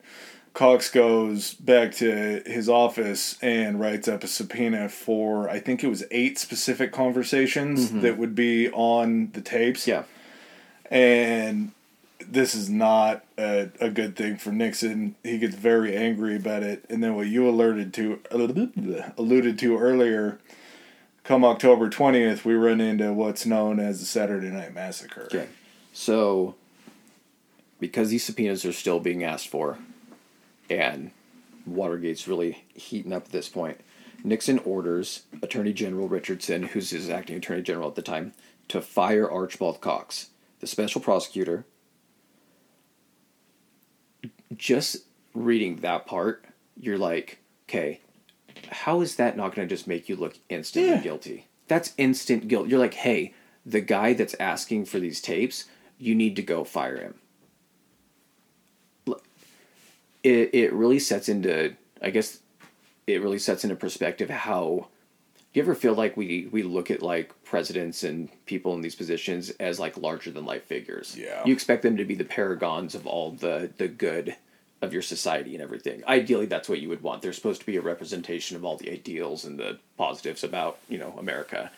[0.54, 5.88] Cox goes back to his office and writes up a subpoena for I think it
[5.88, 8.00] was eight specific conversations mm-hmm.
[8.00, 9.86] that would be on the tapes.
[9.86, 10.04] Yeah.
[10.90, 11.72] and
[12.26, 15.14] this is not a, a good thing for Nixon.
[15.22, 20.38] He gets very angry about it, and then what you alerted to alluded to earlier.
[21.24, 25.24] Come October twentieth, we run into what's known as the Saturday Night Massacre.
[25.24, 25.46] Okay.
[25.92, 26.54] So,
[27.80, 29.78] because these subpoenas are still being asked for,
[30.70, 31.10] and
[31.66, 33.80] Watergate's really heating up at this point,
[34.24, 38.32] Nixon orders Attorney General Richardson, who's his acting Attorney General at the time,
[38.68, 40.30] to fire Archibald Cox,
[40.60, 41.64] the special prosecutor.
[44.56, 45.04] Just
[45.34, 46.44] reading that part,
[46.80, 47.38] you're like,
[47.68, 48.00] okay,
[48.70, 51.00] how is that not going to just make you look instantly Yeah.
[51.00, 51.46] guilty?
[51.68, 52.68] That's instant guilt.
[52.68, 53.34] You're like, hey,
[53.64, 55.66] the guy that's asking for these tapes,
[55.98, 57.14] you need to go fire him.
[60.22, 62.40] It it really sets into, I guess,
[63.06, 64.88] it really sets into perspective how.
[65.54, 69.50] You ever feel like we we look at like presidents and people in these positions
[69.58, 71.16] as like larger than life figures?
[71.18, 71.42] Yeah.
[71.44, 74.36] You expect them to be the paragons of all the the good
[74.80, 76.04] of your society and everything.
[76.06, 77.22] Ideally, that's what you would want.
[77.22, 80.98] They're supposed to be a representation of all the ideals and the positives about you
[80.98, 81.70] know America,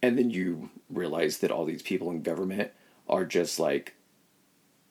[0.00, 2.70] and then you realize that all these people in government
[3.08, 3.94] are just like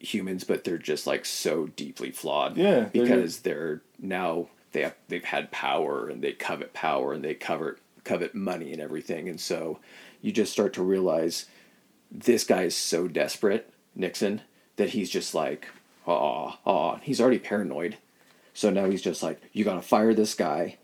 [0.04, 2.58] humans, but they're just like so deeply flawed.
[2.58, 7.24] Yeah, they're because they're now they have they've had power and they covet power and
[7.24, 9.80] they covet covet money and everything, and so
[10.22, 11.46] you just start to realize
[12.12, 14.42] this guy is so desperate, Nixon,
[14.76, 15.68] that he's just like,
[16.08, 17.98] oh, oh, he's already paranoid.
[18.54, 20.78] So now he's just like, you gotta fire this guy.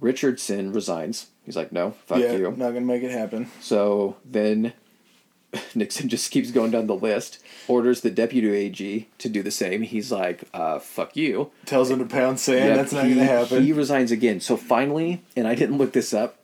[0.00, 1.28] Richardson resigns.
[1.44, 2.50] He's like, no, fuck yeah, you.
[2.50, 3.50] not gonna make it happen.
[3.60, 4.72] So then
[5.74, 7.38] Nixon just keeps going down the list,
[7.68, 9.82] orders the deputy AG to do the same.
[9.82, 12.64] He's like, uh, "Fuck you." Tells him to pound sand.
[12.64, 13.64] Yep, That's not going to happen.
[13.64, 14.40] He resigns again.
[14.40, 16.38] So finally, and I didn't look this up.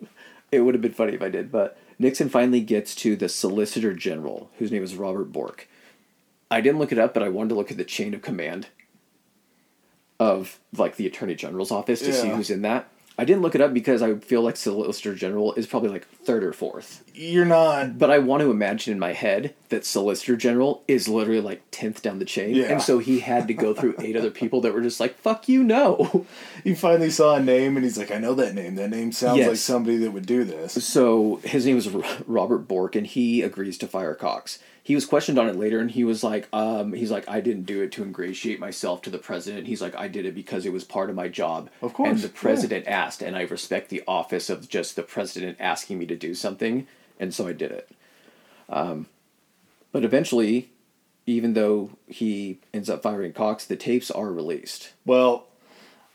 [0.52, 3.94] It would have been funny if I did, but Nixon finally gets to the Solicitor
[3.94, 5.68] General, whose name is Robert Bork.
[6.50, 8.68] I didn't look it up, but I wanted to look at the chain of command
[10.20, 12.88] of like the Attorney General's office to see who's in that.
[13.20, 16.44] I didn't look it up because I feel like Solicitor General is probably like third
[16.44, 17.02] or fourth.
[17.14, 17.98] You're not.
[17.98, 22.00] But I want to imagine in my head that Solicitor General is literally like tenth
[22.00, 22.66] down the chain, Yeah.
[22.66, 25.48] and so he had to go through eight other people that were just like "fuck
[25.48, 26.26] you, no."
[26.64, 28.74] He finally saw a name and he's like, I know that name.
[28.74, 29.48] That name sounds Yes.
[29.48, 30.84] like somebody that would do this.
[30.84, 31.88] So his name is
[32.26, 34.58] Robert Bork, and he agrees to fire Cox.
[34.88, 37.64] He was questioned on it later, and he was like, um, "He's like, I didn't
[37.66, 39.66] do it to ingratiate myself to the president.
[39.66, 41.68] He's like, I did it because it was part of my job.
[41.82, 42.32] Of course, And the yeah.
[42.34, 46.32] president asked, and I respect the office of just the president asking me to do
[46.34, 46.86] something,
[47.20, 47.90] and so I did it.
[48.70, 49.08] Um,
[49.92, 50.70] but eventually,
[51.26, 54.94] even though he ends up firing Cox, the tapes are released.
[55.04, 55.48] Well,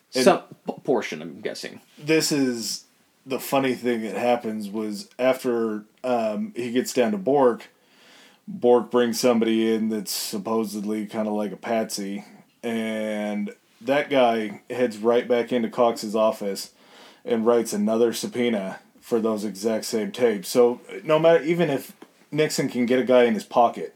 [0.10, 0.42] Some
[0.84, 1.80] portion, I'm guessing.
[2.00, 2.86] this is
[3.24, 7.68] the funny thing that happens was after um, he gets down to Bork,
[8.48, 12.26] Bork brings somebody in that's supposedly kind of like a patsy,
[12.62, 16.72] and that guy heads right back into Cox's office
[17.26, 20.50] and writes another subpoena for those exact same tapes.
[20.50, 21.94] So no matter even if
[22.32, 23.96] Nixon can get a guy in his pocket,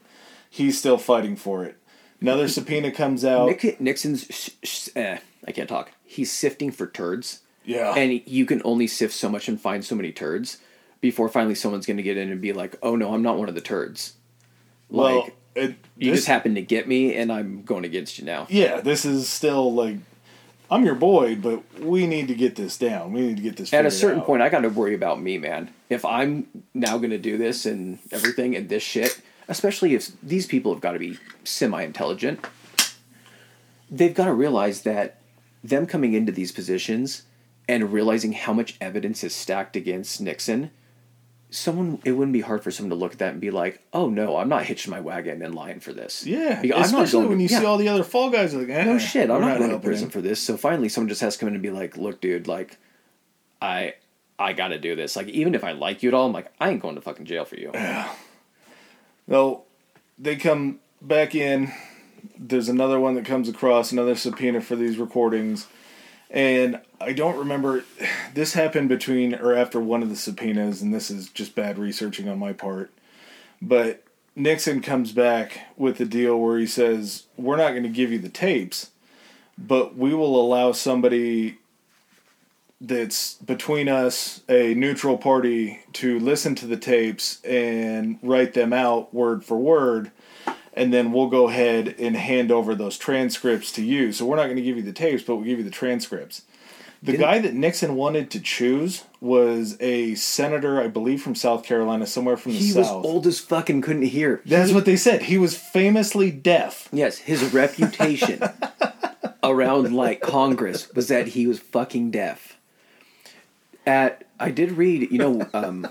[0.49, 1.77] he's still fighting for it.
[2.19, 3.47] Another subpoena comes out.
[3.47, 5.91] Nick, Nixon's, sh- sh- eh, I can't talk.
[6.03, 7.41] He's sifting for turds.
[7.63, 7.93] yeah.
[7.95, 10.57] and you can only sift so much and find so many turds
[10.99, 13.49] before finally someone's going to get in and be like, "Oh no, I'm not one
[13.49, 14.13] of the turds."
[14.89, 18.25] Well, Like it, you this- just happened to get me, and I'm going against you
[18.25, 18.47] now.
[18.49, 19.97] yeah, this is still like,
[20.69, 23.13] I'm your boy, but we need to get this down.
[23.13, 23.73] We need to get this.
[23.73, 24.25] At a certain out.
[24.25, 25.69] point, I got to worry about me, man.
[25.89, 30.45] If I'm now going to do this and everything and this shit, especially if these
[30.45, 32.45] people have got to be semi-intelligent,
[33.89, 35.21] they've got to realize that
[35.63, 37.23] them coming into these positions
[37.69, 40.71] and realizing how much evidence is stacked against Nixon,
[41.49, 44.09] someone it wouldn't be hard for someone to look at that and be like, "Oh
[44.09, 47.43] no, I'm not hitching my wagon in line for this." yeah, Because especially when to-
[47.43, 47.59] you yeah.
[47.59, 49.79] see all the other fall guys are like, eh, no shit, I'm not going to
[49.79, 50.41] prison for this.
[50.41, 52.77] So finally, someone just has to come in and be like, "Look, dude, like,
[53.61, 53.93] I,
[54.37, 55.15] I got to do this.
[55.15, 57.25] Like, even if I like you at all, I'm like, I ain't going to fucking
[57.25, 58.13] jail for you." Yeah.
[59.27, 59.63] No,
[60.19, 61.71] they come back in.
[62.37, 65.67] There's another one that comes across, another subpoena for these recordings.
[66.29, 67.83] And I don't remember.
[68.33, 72.27] This happened between or after one of the subpoenas, and this is just bad researching
[72.27, 72.91] on my part.
[73.61, 74.03] But
[74.35, 78.19] Nixon comes back with a deal where he says, We're not going to give you
[78.19, 78.91] the tapes,
[79.57, 81.57] but we will allow somebody
[82.79, 89.13] that's between us, a neutral party, to listen to the tapes and write them out
[89.13, 90.11] word for word.
[90.77, 94.13] And then we'll go ahead and hand over those transcripts to you.
[94.13, 96.43] So we're not going to give you the tapes, but we'll give you the transcripts.
[97.01, 101.63] The Didn't- guy that Nixon wanted to choose was a senator, I believe, from South
[101.63, 104.41] Carolina, somewhere from the He was old as fuck and couldn't hear.
[104.45, 105.23] That's what they said.
[105.23, 106.87] He was famously deaf.
[106.91, 108.41] Yes, his reputation
[109.43, 112.57] around like Congress was that he was fucking deaf.
[113.85, 115.87] At I did read, you know, um,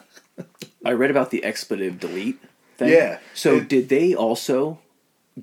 [0.85, 2.39] I read about the expletive delete
[2.77, 2.89] thing.
[2.91, 4.79] Yeah, So it- did they also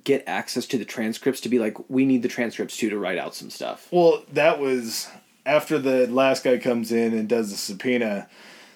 [0.03, 3.17] get access to the transcripts to be like, we need the transcripts too to write
[3.17, 3.87] out some stuff?
[3.91, 5.07] Well, that was
[5.45, 8.27] after the last guy comes in and does the subpoena.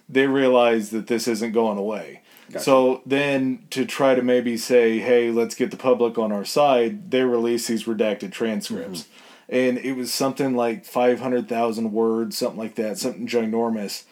[0.10, 2.22] They realize that this isn't going away.
[2.50, 2.64] Gotcha.
[2.64, 7.12] So then, to try to maybe say, "Hey, let's get the public on our side,"
[7.12, 9.56] they release these redacted transcripts, mm-hmm.
[9.56, 14.04] and it was something like five hundred thousand words, something like that, something ginormous.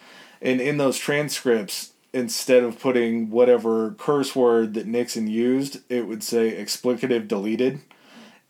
[0.42, 6.24] And in those transcripts, instead of putting whatever curse word that Nixon used, it would
[6.24, 7.80] say explicative deleted,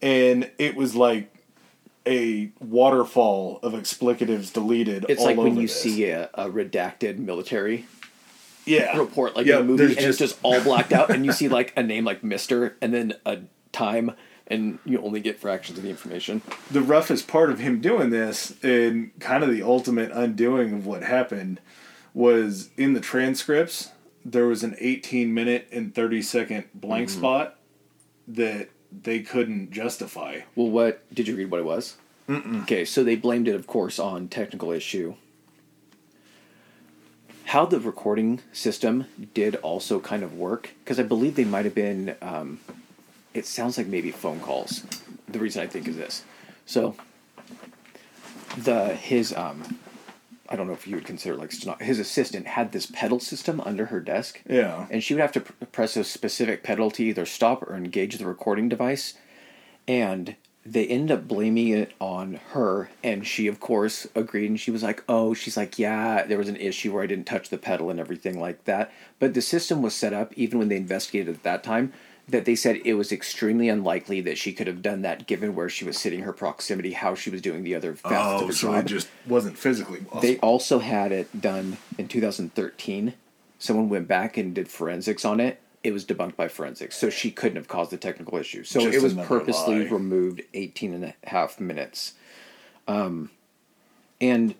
[0.01, 1.34] and it was like
[2.06, 5.06] a waterfall of explicatives deleted.
[5.09, 5.82] It's like when you this.
[5.82, 7.86] see a, a redacted military
[8.64, 11.26] yeah report, like Yeah, in a movie, and there's it's just all blacked out, and
[11.26, 13.38] you see like a name like Mister, and then a
[13.72, 14.12] time,
[14.47, 16.40] and you only get fractions of the information.
[16.70, 21.02] the roughest part of him doing this and kind of the ultimate undoing of what
[21.02, 21.60] happened
[22.16, 23.90] was in the transcripts
[24.24, 27.18] there was an 18 minute and 30 second blank Mm-hmm.
[27.18, 27.59] spot
[28.26, 31.51] that they couldn't justify Well, what did you read?
[31.51, 31.97] What it was?
[32.28, 35.14] Okay, so they blamed it, of course, on technical issue.
[37.44, 41.74] How the recording system did also kind of work, because I believe they might have
[41.76, 42.16] been.
[42.20, 42.59] Um,
[43.32, 44.84] it sounds like maybe phone calls.
[45.28, 46.24] The reason I think is this.
[46.64, 46.97] So,
[48.56, 49.78] the his um,
[50.48, 53.60] I don't know if you would consider like steno- his assistant had this pedal system
[53.60, 54.43] under her desk.
[54.48, 54.86] Yeah.
[54.90, 58.18] And she would have to pr- press a specific pedal to either stop or engage
[58.18, 59.14] the recording device.
[59.89, 62.90] And they end up blaming it on her.
[63.05, 64.51] And she, of course, agreed.
[64.51, 67.27] And she was like, oh, she's like, yeah, there was an issue where I didn't
[67.27, 68.93] touch the pedal and everything like that.
[69.18, 71.93] But the system was set up, even when they investigated at that time,
[72.28, 75.68] that they said it was extremely unlikely that she could have done that given where
[75.68, 78.52] she was sitting, her proximity, how she was doing the other facets of Oh, her
[78.52, 78.84] so job.
[78.84, 80.20] it just wasn't physically possible.
[80.22, 83.14] They also had it done in 2013.
[83.58, 85.60] Someone went back and did forensics on it.
[85.84, 88.64] It was debunked by forensics, so she couldn't have caused the technical issue.
[88.64, 89.90] So Just it was purposely lie.
[89.90, 92.14] removed 18 and a half minutes.
[92.88, 93.30] Um,
[94.20, 94.56] and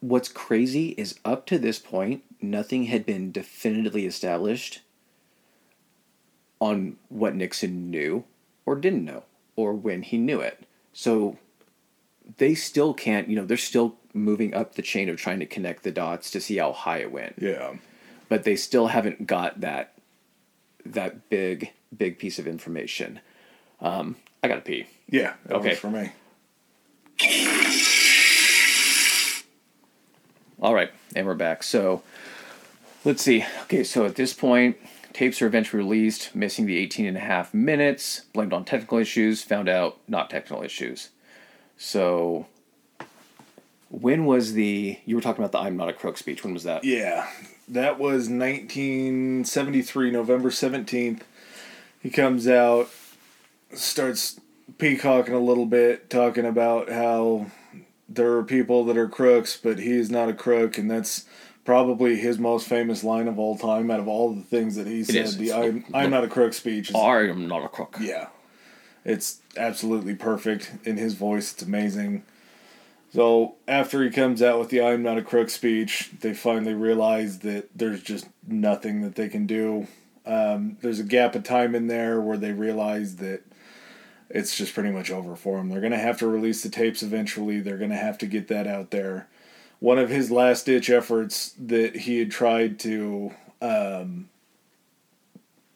[0.00, 4.80] what's crazy is up to this point, nothing had been definitively established
[6.62, 8.22] on what Nixon knew
[8.64, 9.24] or didn't know
[9.56, 10.64] or when he knew it.
[10.92, 11.36] So
[12.38, 15.82] they still can't, you know, they're still moving up the chain of trying to connect
[15.82, 17.34] the dots to see how high it went.
[17.38, 17.72] yeah.
[18.28, 19.92] But they still haven't got that
[20.86, 23.20] that big big piece of information.
[23.80, 24.86] Um, I gotta pee.
[25.08, 25.34] Yeah.
[25.50, 25.74] Okay.
[25.74, 26.12] for me.
[30.60, 31.62] All right, and we're back.
[31.62, 32.02] So
[33.04, 33.44] let's see.
[33.64, 34.78] Okay, so at this point,
[35.12, 39.42] tapes are eventually released, missing the 18 and a half minutes, blamed on technical issues,
[39.42, 41.10] found out not technical issues.
[41.76, 42.46] So
[43.90, 46.64] when was the you were talking about the I'm not a crook speech, when was
[46.64, 46.84] that?
[46.84, 47.28] Yeah.
[47.68, 51.20] That was 1973, November 17th.
[52.00, 52.90] He comes out,
[53.72, 54.40] starts
[54.78, 57.46] peacocking a little bit, talking about how
[58.08, 61.24] there are people that are crooks, but he's not a crook, and that's
[61.64, 65.04] probably his most famous line of all time out of all the things that he
[65.04, 65.16] said.
[65.16, 65.36] is.
[65.36, 67.96] The I'm, I'm not a crook speech is I am not a crook.
[68.00, 68.28] yeah.
[69.04, 71.52] It's absolutely perfect in his voice.
[71.52, 72.24] It's amazing.
[73.12, 77.40] So after he comes out with the I'm not a crook speech, they finally realize
[77.40, 79.86] that there's just nothing that they can do.
[80.24, 83.42] Um, there's a gap of time in there where they realize that
[84.30, 85.68] it's just pretty much over for him.
[85.68, 87.60] They're going to have to release the tapes eventually.
[87.60, 89.28] They're going to have to get that out there.
[89.82, 94.28] One of his last ditch efforts that he had tried to um,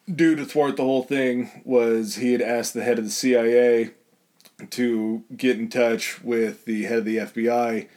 [0.09, 3.91] do to thwart the whole thing was he had asked the head of the CIA
[4.71, 7.89] to get in touch with the head of the FBI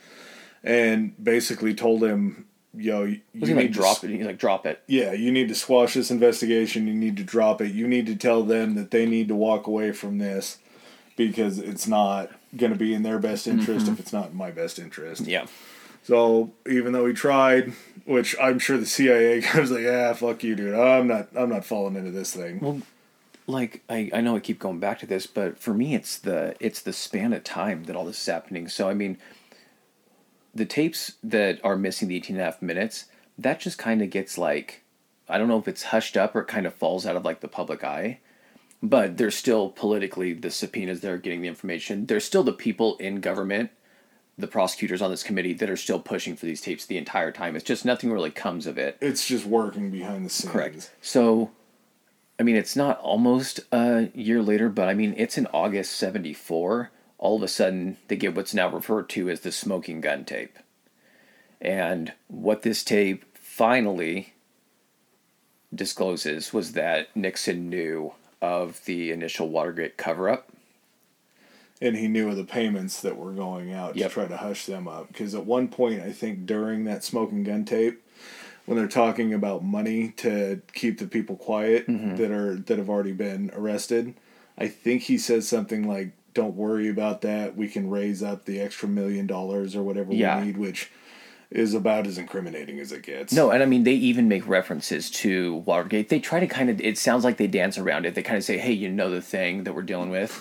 [0.63, 4.09] and basically told him, "Yo, you need like to drop it?
[4.09, 4.81] He's like drop it.
[4.87, 6.87] Yeah, you need to squash this investigation.
[6.87, 7.71] You need to drop it.
[7.71, 10.57] You need to tell them that they need to walk away from this
[11.15, 14.49] because it's not going to be in their best interest if it's not in my
[14.49, 15.45] best interest." Yeah.
[16.09, 17.73] So even though he tried,
[18.05, 20.73] which I'm sure the CIA was like, "Yeah, fuck you, dude.
[20.73, 21.27] I'm not.
[21.35, 22.81] I'm not falling into this thing." Well,
[23.45, 26.55] like I, I know I keep going back to this, but for me it's the
[26.59, 28.67] it's the span of time that all this is happening.
[28.67, 29.19] So I mean
[30.55, 33.05] the tapes that are missing the 18 and a half minutes,
[33.37, 34.81] that just kind of gets like
[35.27, 37.41] I don't know if it's hushed up or it kind of falls out of like
[37.41, 38.19] the public eye.
[38.81, 42.07] But there's still politically the subpoenas that are getting the information.
[42.07, 43.69] There's still the people in government,
[44.39, 47.55] the prosecutors on this committee that are still pushing for these tapes the entire time.
[47.55, 48.97] It's just nothing really comes of it.
[49.01, 50.51] It's just working behind the scenes.
[50.51, 50.91] Correct.
[51.01, 51.51] So,
[52.39, 56.89] I mean, it's not almost a year later, but I mean, it's in August 74.
[57.17, 60.57] All of a sudden, they get what's now referred to as the smoking gun tape.
[61.59, 64.33] And what this tape finally
[65.75, 70.48] discloses was that Nixon knew of the initial Watergate cover up.
[71.81, 74.07] And he knew of the payments that were going out Yep.
[74.09, 75.07] to try to hush them up.
[75.07, 78.01] Because at one point, I think during that smoking gun tape,
[78.65, 82.15] when they're talking about money to keep the people quiet Mm-hmm.
[82.17, 84.13] that are that have already been arrested,
[84.57, 87.55] I think he says something like, "Don't worry about that.
[87.55, 90.39] We can raise up the extra million dollars or whatever Yeah.
[90.39, 90.91] we need," which
[91.49, 93.33] is about as incriminating as it gets.
[93.33, 96.09] No, and I mean they even make references to Watergate.
[96.09, 98.13] They try to kind of it sounds like they dance around it.
[98.13, 100.39] They kind of say, "Hey, you know the thing that we're dealing with,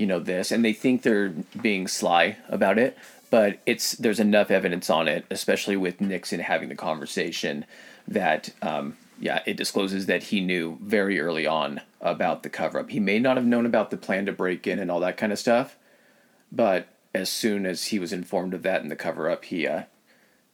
[0.00, 1.28] you know this," and they think they're
[1.60, 2.96] being sly about it.
[3.30, 7.64] But it's there's enough evidence on it, especially with Nixon having the conversation,
[8.08, 12.90] that um, yeah, it discloses that he knew very early on about the cover up.
[12.90, 15.32] He may not have known about the plan to break in and all that kind
[15.32, 15.76] of stuff,
[16.50, 19.82] but as soon as he was informed of that and the cover up, he uh,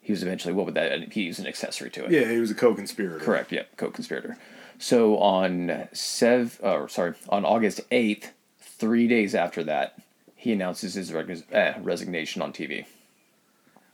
[0.00, 1.12] he was eventually what would that?
[1.12, 2.10] He was an accessory to it.
[2.10, 3.24] Yeah, he was a co-conspirator.
[3.24, 3.52] Correct.
[3.52, 4.36] Yeah, co-conspirator.
[4.78, 8.32] So on sev, or sorry, on August eighth,
[8.78, 9.98] three days after that,
[10.34, 12.86] he announces his eh, resignation on TV.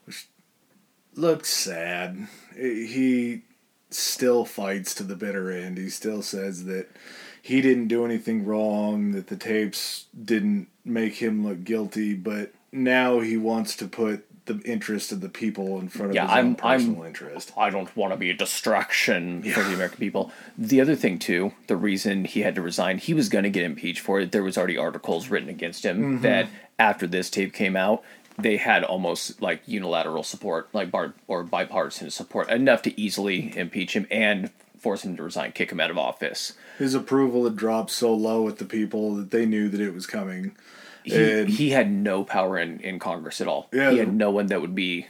[0.05, 0.27] Which
[1.15, 2.29] looks sad.
[2.55, 3.43] He
[3.91, 5.79] still fights to the bitter end.
[5.79, 6.89] He still says that
[7.41, 13.21] he didn't do anything wrong, that the tapes didn't make him look guilty, but now
[13.21, 16.37] he wants to put the interest of the people in front of Yeah, his own
[16.37, 17.53] I'm- I'm- personal interest.
[17.57, 20.33] I don't want to be a distraction for the American people.
[20.59, 23.63] The other thing too, the reason he had to resign, he was going to get
[23.65, 24.33] impeached for it.
[24.33, 26.23] There was already articles written against him Mm-hmm.
[26.23, 26.49] that
[26.79, 28.03] after this tape came out,
[28.39, 33.95] they had almost like unilateral support, like bar or bipartisan support, enough to easily impeach
[33.95, 36.55] him and force him to resign, kick him out of office.
[36.79, 40.07] His approval had dropped so low with the people that they knew that it was
[40.09, 40.57] coming.
[41.05, 43.69] He, he had no power in, in Congress at all.
[43.73, 45.07] Yeah, he had no one that would be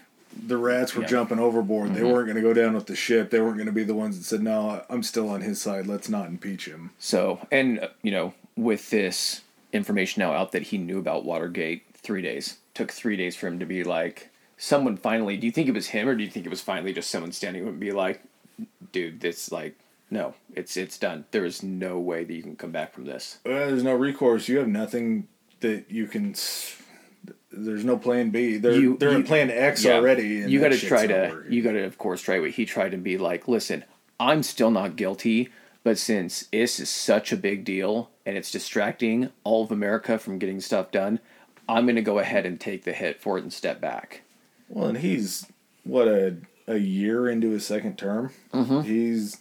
[0.47, 1.09] The rats were Yeah.
[1.09, 1.89] jumping overboard.
[1.91, 1.97] Mm-hmm.
[1.97, 3.31] They weren't going to go down with the ship.
[3.31, 5.87] They weren't going to be the ones that said, "No, I'm still on his side.
[5.87, 9.43] Let's not impeach him." So, and uh, you know, with this
[9.73, 13.59] information now out that he knew about Watergate, three days took three days for him
[13.59, 15.37] to be like, someone finally.
[15.37, 17.33] Do you think it was him, or do you think it was finally just someone
[17.33, 18.23] standing up and be like,
[18.93, 19.77] "Dude, this like,
[20.11, 21.27] no, it's it's done.
[21.33, 24.49] There is no way that you can come back from this." Well, there's no recourse.
[24.49, 25.29] You have nothing
[25.63, 26.35] that you can.
[27.51, 28.57] There's no plan B.
[28.59, 29.95] They're You- they're you- at plan X Yeah.
[29.97, 30.41] already.
[30.43, 31.43] And you got to try to.
[31.49, 33.85] You got to, of course, try what he tried and be like, "Listen,
[34.21, 35.49] I'm still not guilty."
[35.85, 40.39] But since this is such a big deal and it's distracting all of America from
[40.39, 41.19] getting stuff done,
[41.69, 44.23] I'm going to go ahead and take the hit for it and step back.
[44.69, 45.47] Well, and he's
[45.85, 46.37] what a
[46.69, 48.31] a year into his second term.
[48.55, 48.83] Mm-hmm.
[48.83, 49.39] He's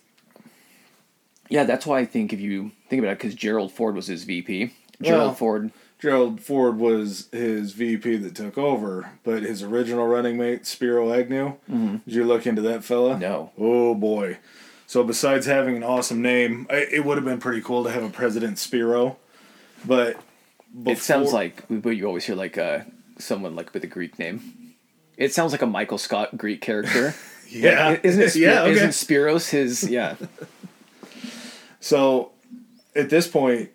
[1.49, 4.23] Yeah, that's why I think if you think about it, because Gerald Ford was his
[4.23, 4.73] VP.
[5.01, 10.35] Gerald Well- Ford, Gerald Ford was his VP that took over, but his original running
[10.35, 11.53] mate Spiro Agnew.
[11.69, 13.11] Did you look into that fella?
[13.11, 13.21] Mm-hmm.
[13.21, 14.39] no, Oh boy.
[14.87, 18.09] So besides having an awesome name, it would have been pretty cool to have a
[18.09, 19.17] President Spiro,
[19.85, 20.17] but
[20.85, 22.79] it sounds like but you always hear like uh,
[23.19, 24.73] someone like with a Greek name.
[25.17, 27.13] It sounds like a Michael Scott Greek character.
[27.47, 28.29] yeah, isn't it?
[28.31, 28.71] Spir- yeah, okay.
[28.71, 29.87] Isn't Spiros his?
[29.89, 30.15] Yeah,
[31.79, 32.31] So
[32.95, 33.69] at this point,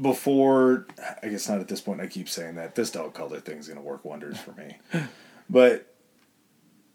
[0.00, 0.86] before
[1.22, 3.82] I guess not at this point, I keep saying that this dog color thing's gonna
[3.82, 4.76] work wonders for me.
[5.50, 5.94] but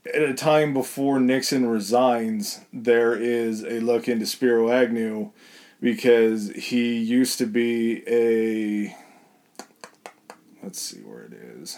[0.06, 5.32] at a time before Nixon resigns, there is a look into Spiro Agnew
[5.80, 8.96] because he used to be a
[10.62, 11.78] let's see where it is.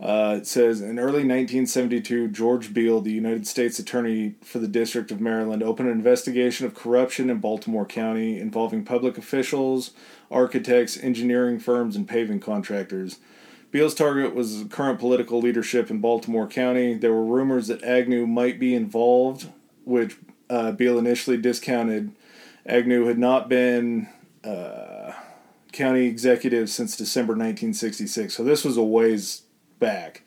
[0.00, 5.10] Uh, it says in early 1972, George Beall, the United States Attorney for the District
[5.10, 9.90] of Maryland, opened an investigation of corruption in Baltimore County involving public officials,
[10.30, 13.18] architects, engineering firms, and paving contractors.
[13.72, 16.94] Beall's target was current political leadership in Baltimore County.
[16.94, 19.48] There were rumors that Agnew might be involved,
[19.84, 20.16] which
[20.48, 22.12] uh, Beall initially discounted.
[22.64, 24.08] Agnew had not been
[24.44, 25.12] uh,
[25.72, 29.42] county executive since December 1966, so this was a ways
[29.78, 30.22] back.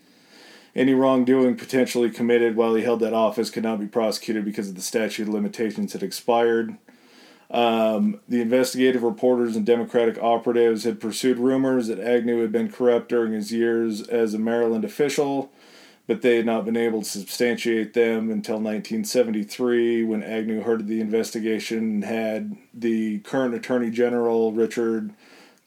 [0.75, 4.75] Any wrongdoing potentially committed while he held that office could not be prosecuted because of
[4.75, 6.77] the statute of limitations had expired.
[7.49, 13.09] Um, the investigative reporters and Democratic operatives had pursued rumors that Agnew had been corrupt
[13.09, 15.51] during his years as a Maryland official,
[16.07, 20.87] but they had not been able to substantiate them until 1973 when Agnew heard of
[20.87, 25.13] the investigation and had the current Attorney General, Richard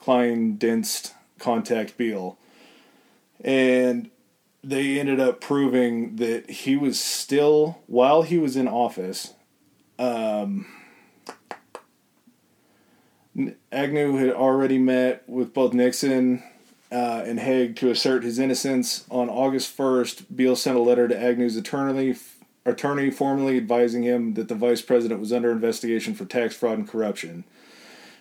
[0.00, 2.38] Kleindienst, contact Beall.
[3.42, 4.10] And
[4.62, 9.34] they ended up proving that he was still, while he was in office,
[13.72, 16.42] Agnew had already met with both Nixon
[16.92, 19.04] uh, and Haig to assert his innocence.
[19.10, 22.14] On August 1st, Beall sent a letter to Agnew's attorney,
[22.64, 26.88] attorney formally advising him that the vice president was under investigation for tax fraud and
[26.88, 27.44] corruption.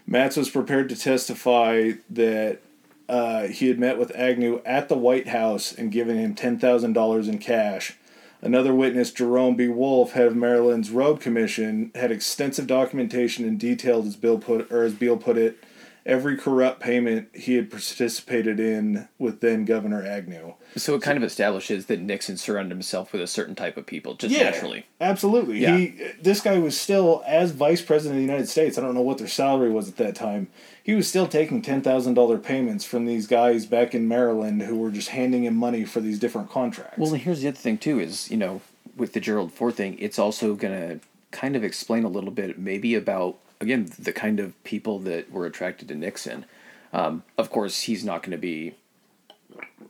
[0.08, 2.60] Matz was prepared to testify that
[3.10, 7.38] uh, he had met with Agnew at the White House and given him $10,000 in
[7.38, 7.98] cash.
[8.42, 9.70] Another witness, Jerome B.
[9.70, 14.84] Wolff, head of Maryland's Road Commission, had extensive documentation and detailed, as Bill put or
[14.84, 15.64] as Beall put it,
[16.06, 20.54] every corrupt payment he had participated in with then Governor Agnew.
[20.76, 24.16] so it kind of establishes that Nixon surrounded himself with a certain type of people
[24.16, 24.86] just naturally.
[25.00, 25.60] absolutely.
[25.60, 25.78] Yeah.
[25.78, 28.78] He this guy was still as vice president of the United States.
[28.78, 30.50] I don't know what their salary was at that time.
[30.84, 34.76] He was still taking ten thousand dollar payments from these guys back in Maryland who
[34.78, 36.98] were just handing him money for these different contracts.
[36.98, 38.62] Well, and here's the other thing too: is you know,
[38.98, 41.00] with the Gerald Ford thing, it's also gonna
[41.32, 45.46] kind of explain a little bit, maybe about again the kind of people that were
[45.46, 46.46] attracted to Nixon.
[46.92, 48.76] Um, of course, he's not going to be.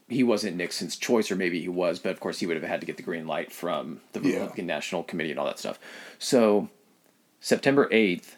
[0.08, 2.80] He wasn't Nixon's choice, or maybe he was, but of course he would have had
[2.82, 4.34] to get the green light from the Yeah.
[4.36, 5.80] Republican National Committee and all that stuff.
[6.20, 6.70] So,
[7.42, 8.38] September eighth,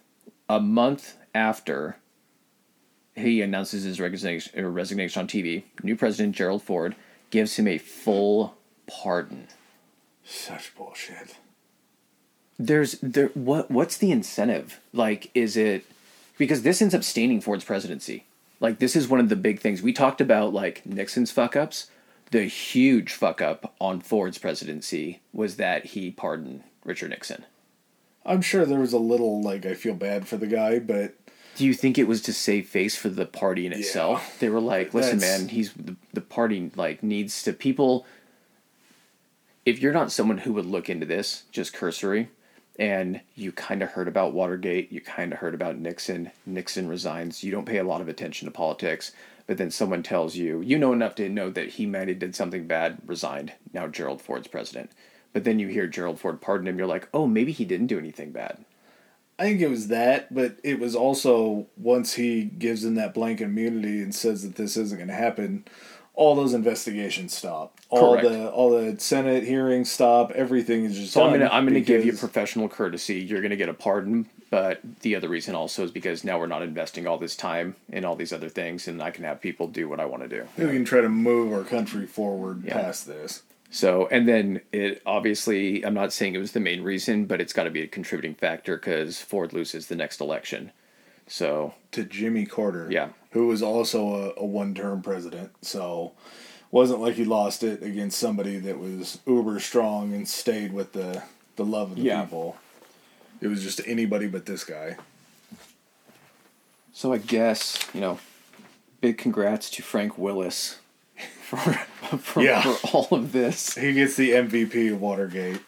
[0.49, 1.97] a month after
[3.15, 6.95] he announces his resignation, resignation on TV, new president Gerald Ford
[7.29, 8.55] gives him a full
[8.87, 9.47] pardon.
[10.23, 11.37] Such bullshit.
[12.57, 14.79] There's there what what's the incentive?
[14.93, 15.85] Like is it
[16.37, 18.25] because this ends up staining Ford's presidency.
[18.59, 21.89] Like this is one of the big things we talked about like Nixon's fuck ups.
[22.31, 27.45] the huge fuck up on Ford's presidency was that he pardoned Richard Nixon.
[28.25, 31.15] I'm sure there was a little like I feel bad for the guy, but
[31.55, 34.37] Do you think it was to save face for the party in itself?
[34.39, 38.05] They were like, "Listen, That's- man, he's the, the party like needs to people.
[39.65, 42.29] If you're not someone who would look into this, just cursory,
[42.77, 46.31] and you kind of heard about Watergate, you kind of heard about Nixon.
[46.45, 47.43] Nixon resigns.
[47.43, 49.13] You don't pay a lot of attention to politics,
[49.47, 52.35] but then someone tells you you know enough to know that he might have did
[52.35, 53.53] something bad, resigned.
[53.73, 54.91] Now Gerald Ford's president."
[55.35, 57.99] But then you hear Gerald Ford pardon him, you're like, oh, maybe he didn't do
[57.99, 58.63] anything bad.
[59.37, 63.45] I think it was that, but it was also once he gives them that blanket
[63.45, 65.65] immunity and says that this isn't going to happen,
[66.13, 67.77] all those investigations stop.
[67.89, 68.27] All Correct.
[68.29, 70.31] the all the Senate hearings stop.
[70.31, 71.11] Everything is just.
[71.13, 73.15] So I'm gonna I'm gonna give you professional courtesy.
[73.19, 76.61] You're gonna get a pardon, but the other reason also is because now we're not
[76.61, 79.89] investing all this time in all these other things, and I can have people do
[79.89, 80.47] what I want to do.
[80.57, 82.73] we can try to move our country forward Yeah.
[82.81, 83.43] past this.
[83.75, 87.51] So and then it obviously I'm not saying it was the main reason, but it's
[87.51, 90.71] got to be a contributing factor because Ford loses the next election.
[91.27, 93.09] So To Jimmy Carter, Yeah.
[93.31, 96.13] who was also a, a one-term president, so
[96.71, 101.23] wasn't like he lost it against somebody that was uber strong and stayed with the
[101.57, 102.21] the love of the Yeah.
[102.21, 102.55] people.
[103.41, 104.95] It was just anybody but this guy.
[106.93, 108.19] so I guess you know,
[109.01, 110.79] big congrats to Frank Willis
[111.45, 111.57] for
[112.17, 112.61] for, Yeah.
[112.61, 113.75] for all of this.
[113.75, 115.61] He gets the MVP of Watergate.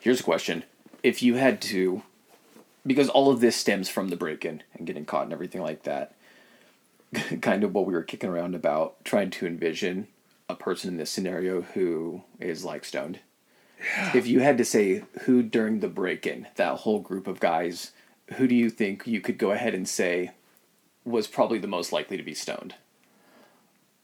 [0.00, 0.64] Here's a question.
[1.02, 2.02] If you had to,
[2.86, 5.82] because all of this stems from the break in and getting caught and everything like
[5.84, 6.14] that,
[7.40, 10.08] kind of what we were kicking around about, trying to envision
[10.48, 13.18] a person in this scenario who is like stoned.
[14.14, 17.92] If you had to say who during the break in, that whole group of guys,
[18.36, 20.30] who do you think you could go ahead and say
[21.04, 22.74] was probably the most likely to be stoned?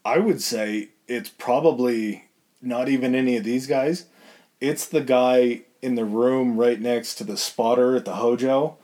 [0.05, 2.25] I would say it's probably
[2.61, 4.05] not even any of these guys.
[4.59, 8.77] It's the guy in the room right next to the spotter at the Hojo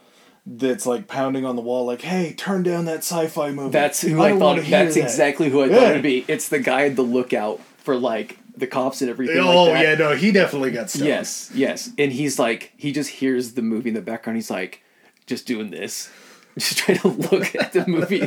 [0.46, 3.70] that's like pounding on the wall, like, hey, turn down that sci fi movie.
[3.70, 4.56] That's who I, don't thought.
[4.64, 6.24] That's that." exactly who I thought it'd be.
[6.28, 9.38] It's the guy at the lookout for like the cops and everything.
[9.38, 9.82] Oh, like that.
[9.82, 11.08] yeah, no, he definitely got stoned.
[11.08, 11.90] Yes, yes.
[11.98, 14.36] And he's like, he just hears the movie in the background.
[14.36, 14.82] He's like,
[15.26, 16.10] just doing this,
[16.58, 18.22] just trying to look at the movie,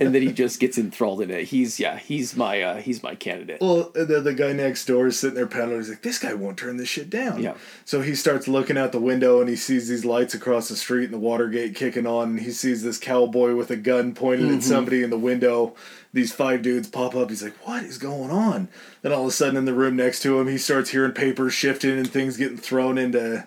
[0.00, 1.44] and then he just gets enthralled in it.
[1.44, 3.60] He's yeah, he's my uh, he's my candidate.
[3.60, 5.78] Well, then the guy next door is sitting there pounding.
[5.78, 7.54] He's like, "This guy won't turn this shit down." Yeah.
[7.84, 11.04] So he starts looking out the window and he sees these lights across the street
[11.04, 12.30] and the Watergate kicking on.
[12.30, 14.56] And he sees this cowboy with a gun pointed Mm-hmm.
[14.56, 15.74] at somebody in the window.
[16.12, 17.28] These five dudes pop up.
[17.30, 18.68] He's like, "What is going on?"
[19.02, 21.52] Then all of a sudden, in the room next to him, he starts hearing papers
[21.54, 23.46] shifting and things getting thrown into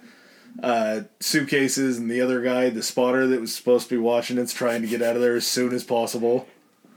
[0.61, 1.97] uh, suitcases.
[1.97, 4.87] And the other guy, the spotter that was supposed to be watching, it's trying to
[4.87, 6.47] get out of there as soon as possible.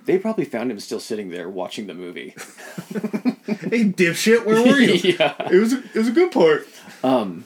[0.06, 2.30] They probably found him still sitting there watching the movie.
[2.88, 4.94] hey, dipshit, where were you?
[5.18, 5.34] yeah.
[5.50, 6.66] It was a, it was a good part.
[7.04, 7.44] Um,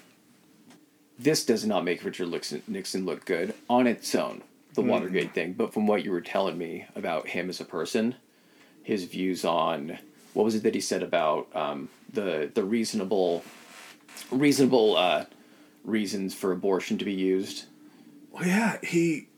[1.18, 4.42] This does not make Richard Nixon, Nixon look good on its own,
[4.74, 5.52] the Watergate thing.
[5.52, 8.14] But from what you were telling me about him as a person,
[8.82, 9.98] his views on
[10.32, 13.44] what was it that he said about um, the the reasonable
[14.30, 15.24] reasonable uh,
[15.84, 17.66] reasons for abortion to be used.
[18.32, 19.28] Well, yeah, he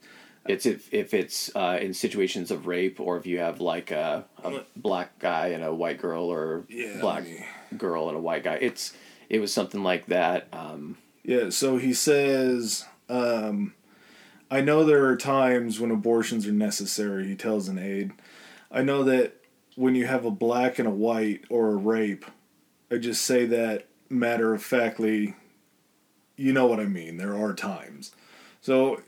[0.48, 4.24] It's if if it's uh, in situations of rape or if you have like a,
[4.42, 7.44] a black guy and a white girl or Yeah, black I mean-
[7.78, 8.54] girl and a white guy.
[8.54, 8.94] It's
[9.28, 10.46] it was something like that.
[10.52, 13.74] Um, Yeah, so he says, um,
[14.48, 18.12] I know there are times when abortions are necessary, he tells an aide.
[18.70, 19.34] I know that
[19.74, 22.24] when you have a black and a white or a rape,
[22.90, 25.34] I just say that matter of factly,
[26.36, 27.16] you know what I mean.
[27.16, 28.12] There are times.
[28.60, 29.02] So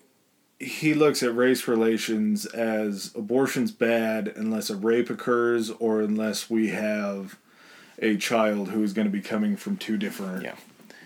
[0.58, 6.68] he looks at race relations as abortion's bad unless a rape occurs or unless we
[6.70, 7.38] have
[8.00, 10.54] a child who is going to be coming from two different Yeah.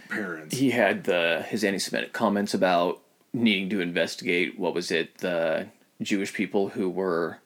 [0.08, 0.56] parents.
[0.56, 3.00] he had the his anti-Semitic comments about
[3.32, 5.66] needing to investigate what was it the
[6.02, 7.38] Jewish people who were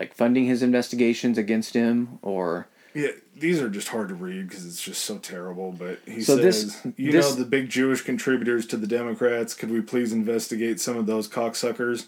[0.00, 2.66] like funding his investigations against him or
[2.96, 5.70] Yeah, these are just hard to read because it's just so terrible.
[5.70, 9.52] But he So says, this- "You this- know the big Jewish contributors to the Democrats.
[9.52, 12.06] Could we please investigate some of those cocksuckers?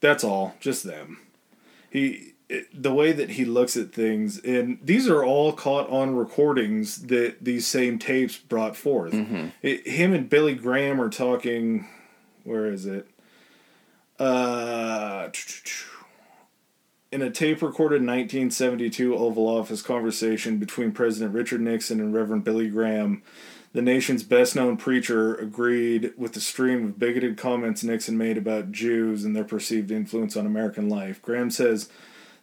[0.00, 1.18] That's all, just them."
[1.88, 6.16] He, it, the way that he looks at things, and these are all caught on
[6.16, 9.14] recordings that these same tapes brought forth.
[9.62, 11.86] It, him and Billy Graham are talking.
[12.42, 13.06] Where is it?
[14.18, 15.28] Uh
[17.14, 22.68] in a tape recorded 1972 Oval Office conversation between President Richard Nixon and Reverend Billy
[22.68, 23.22] Graham,
[23.72, 28.72] the nation's best known preacher agreed with the stream of bigoted comments Nixon made about
[28.72, 31.22] Jews and their perceived influence on American life.
[31.22, 31.88] Graham says,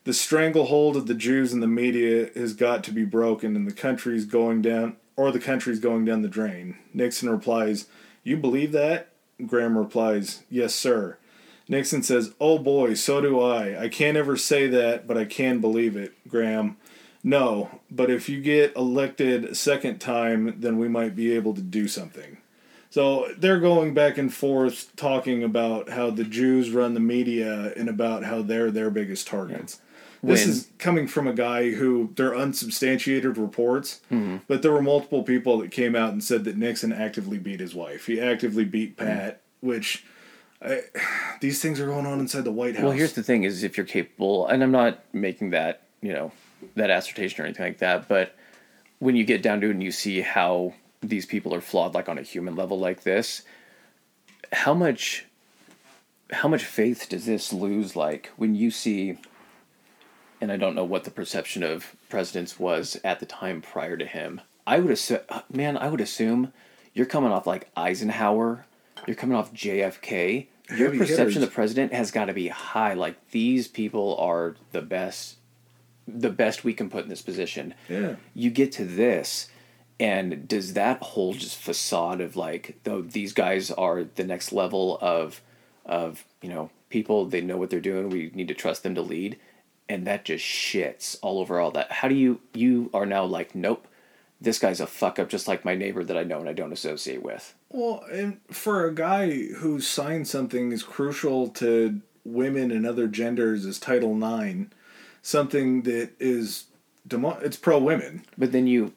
[0.05, 3.73] The stranglehold of the Jews in the media has got to be broken, and the
[3.73, 6.77] country's going down, or the country's going down the drain.
[6.93, 7.87] Nixon replies,
[8.23, 9.09] You believe that?
[9.45, 11.17] Graham replies, Yes, sir.
[11.71, 13.83] Nixon says, Oh boy, so do I.
[13.83, 16.13] I can't ever say that, but I can believe it.
[16.27, 16.75] Graham,
[17.23, 21.61] no, but if you get elected a second time, then we might be able to
[21.61, 22.37] do something.
[22.89, 27.87] So they're going back and forth talking about how the Jews run the media and
[27.87, 29.79] about how they're their biggest targets.
[30.23, 34.37] This is coming from a guy who they're unsubstantiated reports, Mm-hmm.
[34.47, 37.73] but there were multiple people that came out and said that Nixon actively beat his
[37.73, 38.05] wife.
[38.07, 39.07] He actively beat Mm-hmm.
[39.07, 40.03] Pat, which
[40.61, 40.81] I,
[41.41, 42.83] these things are going on inside the White House.
[42.83, 46.31] Well, here's the thing: is if you're capable, and I'm not making that you know
[46.75, 48.35] that assertion or anything like that, but
[48.99, 52.07] when you get down to it and you see how these people are flawed, like
[52.07, 53.41] on a human level, like this,
[54.53, 55.25] how much,
[56.31, 57.95] how much faith does this lose?
[57.95, 59.17] Like when you see,
[60.39, 64.05] and I don't know what the perception of presidents was at the time prior to
[64.05, 64.41] him.
[64.67, 65.21] I would assume,
[65.51, 66.53] man, I would assume
[66.93, 68.65] you're coming off like Eisenhower,
[69.07, 70.45] you're coming off JFK.
[70.75, 72.93] Your perception of the president has got to be high.
[72.93, 75.37] Like these people are the best,
[76.07, 77.73] the best we can put in this position.
[77.89, 78.15] Yeah.
[78.33, 79.49] You get to this,
[79.99, 84.97] and does that whole just facade of like, though these guys are the next level
[85.01, 85.41] of,
[85.85, 88.09] of you know people they know what they're doing.
[88.09, 89.37] We need to trust them to lead,
[89.89, 91.91] and that just shits all over all that.
[91.91, 93.87] How do you you are now like, nope,
[94.41, 96.73] this guy's a fuck up, just like my neighbor that I know and I don't
[96.73, 97.53] associate with.
[97.69, 103.65] Well, and for a guy who signed something as crucial to women and other genders
[103.65, 104.65] as Title IX,
[105.21, 106.65] something that is
[107.07, 108.25] demo- it's pro women.
[108.35, 108.93] But then you,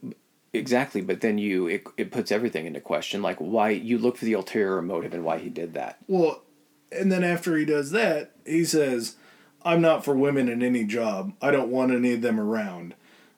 [0.54, 1.02] exactly.
[1.02, 3.20] But then you, it, it puts everything into question.
[3.20, 5.98] Like why you look for the ulterior motive and why he did that.
[6.08, 6.42] Well,
[6.90, 9.16] and then after he does that, he says,
[9.62, 11.34] "I'm not for women in any job.
[11.42, 12.94] I don't want any of them around."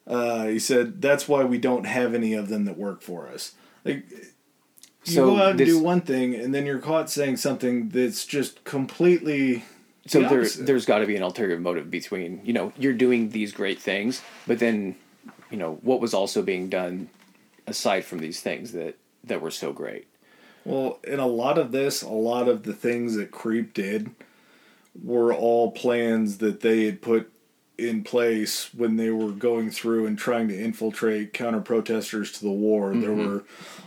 [0.06, 3.52] Uh, he said, "That's why we don't have any of them that work for us."
[3.84, 4.04] Like.
[5.04, 7.90] You So go out and this- do one thing, and then you're caught saying something
[7.90, 9.64] that's just completely.
[10.08, 13.30] So the there, there's got to be an ulterior motive between you know you're doing
[13.30, 14.96] these great things, but then
[15.50, 17.08] you know what was also being done
[17.68, 20.08] aside from these things that that were so great.
[20.64, 24.10] Well, in a lot of this, a lot of the things that CREEP did
[25.00, 27.30] were all plans that they had put
[27.78, 32.50] in place when they were going through and trying to infiltrate counter protesters to the
[32.50, 32.94] war.
[32.94, 33.26] There mm-hmm.
[33.26, 33.44] were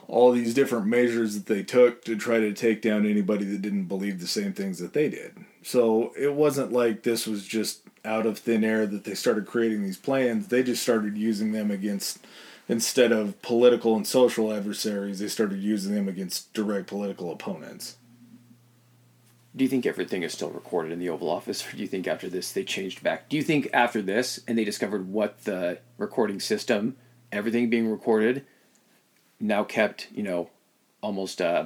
[0.07, 3.85] all these different measures that they took to try to take down anybody that didn't
[3.85, 5.37] believe the same things that they did.
[5.63, 9.83] So it wasn't like this was just out of thin air that they started creating
[9.83, 10.47] these plans.
[10.47, 12.19] They just started using them against
[12.69, 17.97] instead of political and social adversaries, they started using them against direct political opponents.
[19.55, 22.07] Do you think everything is still recorded in the Oval Office, or do you think
[22.07, 23.29] after this they changed back?
[23.29, 26.97] Do you think after this and they discovered what the recording system,
[27.31, 28.45] everything being recorded,
[29.39, 30.49] now kept, you know,
[31.01, 31.65] almost uh,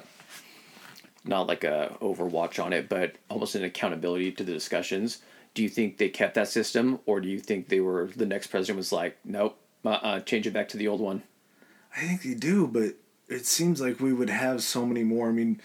[1.26, 5.20] not like a overwatch on it, but almost an accountability to the discussions?
[5.54, 8.48] Do you think they kept that system, or do you think they were the next
[8.48, 11.24] president was like, nope, uh, uh change it back to the old one?
[11.96, 12.96] I think they do, but
[13.28, 15.30] it seems like we would have so many more.
[15.30, 15.62] I mean,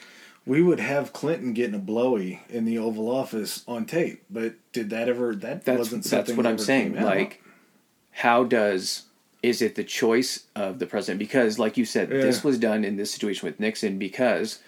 [0.48, 4.90] we would have Clinton getting a blowy in the Oval Office on tape, but did
[4.90, 5.34] that ever?
[5.34, 7.00] That that's wasn't that's what that I'm saying.
[7.00, 7.42] Like,
[8.10, 9.04] how does
[9.42, 11.18] is it the choice of the president?
[11.18, 14.60] Because, like you said, this was done in this situation with Nixon because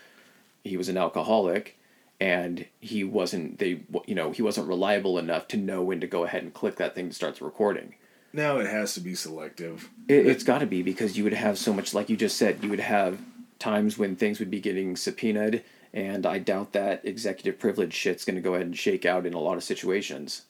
[0.63, 1.79] he was an alcoholic
[2.21, 6.25] and he wasn't they you know he wasn't reliable enough to know when to go
[6.25, 7.95] ahead and click that thing to start the recording.
[8.35, 9.89] now it has to be selective.
[10.07, 12.63] It, it's got to be because you would have so much, like you just said,
[12.63, 13.19] you would have
[13.61, 15.63] times when things would be getting subpoenaed,
[15.93, 19.35] and I doubt that executive privilege shit's going to go ahead and shake out in
[19.35, 20.43] a lot of situations.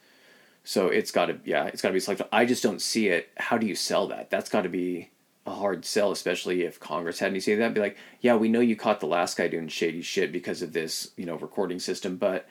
[0.64, 2.28] So it's got to, yeah, it's got to be selective.
[2.32, 3.30] I just don't see it.
[3.36, 4.30] How do you sell that?
[4.30, 5.08] That's got to be
[5.46, 7.72] a hard sell, especially if Congress had any say that.
[7.74, 10.72] Be like, yeah, we know you caught the last guy doing shady shit because of
[10.74, 12.46] this, you know, recording system, but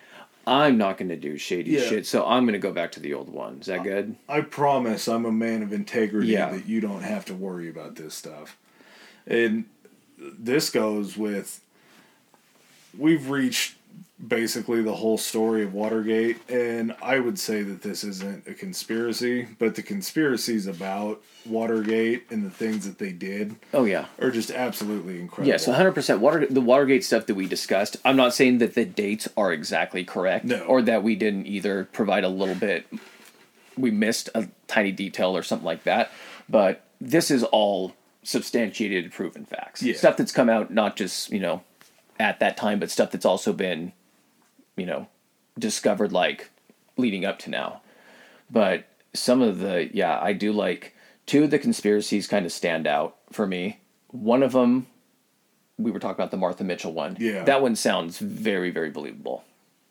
[0.48, 1.82] I'm not going to do shady Yeah.
[1.82, 3.60] shit, so I'm going to go back to the old one.
[3.62, 4.16] Is that good?
[4.28, 6.50] I promise I'm a man of integrity Yeah.
[6.50, 8.58] that you don't have to worry about this stuff.
[9.28, 9.66] And
[10.20, 11.62] this goes with
[12.98, 13.76] we've reached
[14.28, 19.48] basically the whole story of Watergate and I would say that this isn't a conspiracy,
[19.60, 24.08] but the conspiracies about Watergate and the things that they did Oh yeah.
[24.20, 25.48] are just absolutely incredible.
[25.48, 26.20] Yes, one hundred percent.
[26.20, 27.96] Water the Watergate stuff that we discussed.
[28.04, 30.60] I'm not saying that the dates are exactly correct, No.
[30.66, 32.88] or that we didn't either provide a little bit.
[33.78, 36.12] We missed a tiny detail or something like that,
[36.50, 37.94] but this is all
[38.30, 39.82] substantiated, proven facts.
[39.82, 39.96] Yeah.
[39.96, 41.64] Stuff that's come out not just you know
[42.20, 43.92] at that time, but stuff that's also been
[44.76, 45.08] you know
[45.58, 46.50] discovered like
[46.96, 47.82] leading up to now.
[48.52, 50.96] But some of the yeah, I do like
[51.26, 53.80] two of the conspiracies kind of stand out for me.
[54.12, 54.88] One of them,
[55.78, 57.18] we were talking about the Martha Mitchell one.
[57.20, 57.44] Yeah.
[57.44, 59.44] that one sounds very very believable.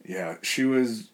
[0.05, 1.11] Yeah, she was.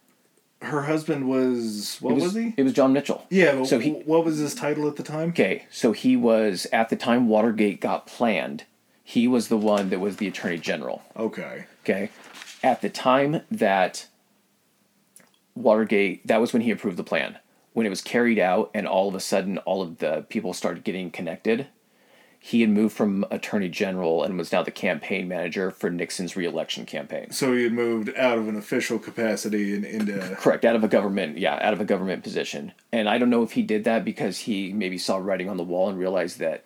[0.62, 2.54] Her husband was what it was, he?
[2.56, 3.26] It was John Mitchell.
[3.28, 5.30] Yeah, So he what was his title at the time?
[5.30, 5.66] okay.
[5.70, 8.64] So he was at the time Watergate got planned.
[9.02, 11.02] He was the one that was the attorney general.
[11.16, 11.66] Okay.
[11.82, 12.10] Okay.
[12.62, 14.06] At the time that
[15.54, 17.38] Watergate, that was when he approved the plan.
[17.74, 20.84] When it was carried out and all of a sudden all of the people started
[20.84, 21.66] getting connected,
[22.46, 26.84] he had moved from attorney general and was now the campaign manager for Nixon's reelection
[26.84, 27.30] campaign.
[27.30, 30.36] So he had moved out of an official capacity and into.
[30.38, 32.72] Correct, out of a government, yeah, out of a government position.
[32.92, 35.62] And I don't know if he did that because he maybe saw writing on the
[35.62, 36.64] wall and realized that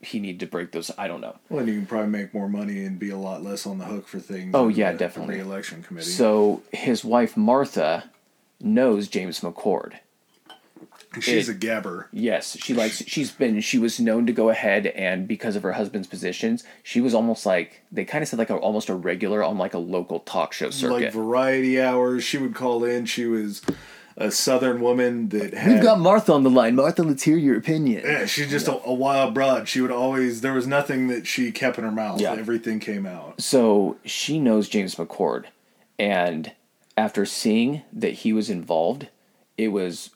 [0.00, 0.90] he needed to break those.
[0.98, 1.36] I don't know.
[1.48, 3.84] Well, and you can probably make more money and be a lot less on the
[3.84, 4.50] hook for things.
[4.52, 5.36] Oh, yeah, the definitely.
[5.36, 6.08] Re-election committee.
[6.08, 8.10] So his wife Martha
[8.60, 9.92] knows James McCord.
[11.20, 12.06] She's it- a gabber.
[12.12, 13.02] Yes, she likes.
[13.06, 13.60] She's been.
[13.60, 17.46] She was known to go ahead and because of her husband's positions, she was almost
[17.46, 20.52] like they kind of said like a, almost a regular on like a local talk
[20.52, 23.06] show circuit, Like variety hours, she would call in.
[23.06, 23.62] She was
[24.16, 25.72] a southern woman that had.
[25.72, 26.76] We've got Martha on the line.
[26.76, 28.02] Martha, let's hear your opinion.
[28.04, 29.68] Yeah, she's just a, a wild broad.
[29.68, 30.42] She would always.
[30.42, 32.20] There was nothing that she kept in her mouth.
[32.20, 32.32] Yeah.
[32.32, 33.40] Everything came out.
[33.40, 35.46] So she knows James McCord,
[35.98, 36.52] and
[36.96, 39.08] after seeing that he was involved,
[39.56, 40.10] it was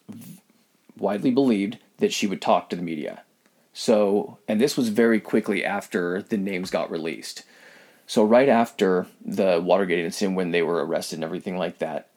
[0.99, 3.23] widely believed that she would talk to the media.
[3.73, 7.43] So, and this was very quickly after the names got released.
[8.07, 12.09] So, right after the Watergate incident, when they were arrested and everything like that,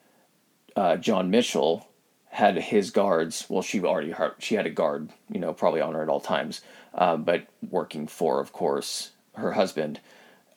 [0.75, 1.87] uh, John Mitchell
[2.29, 3.45] had his guards.
[3.49, 6.19] Well, she already had, she had a guard, you know, probably on her at all
[6.19, 6.61] times,
[6.93, 9.99] uh, but working for, of course, her husband.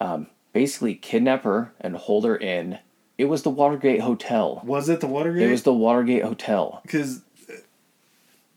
[0.00, 2.78] Um, basically, kidnap her and hold her in.
[3.16, 4.60] It was the Watergate Hotel.
[4.64, 5.48] Was it the Watergate?
[5.48, 6.80] It was the Watergate Hotel.
[6.82, 7.22] because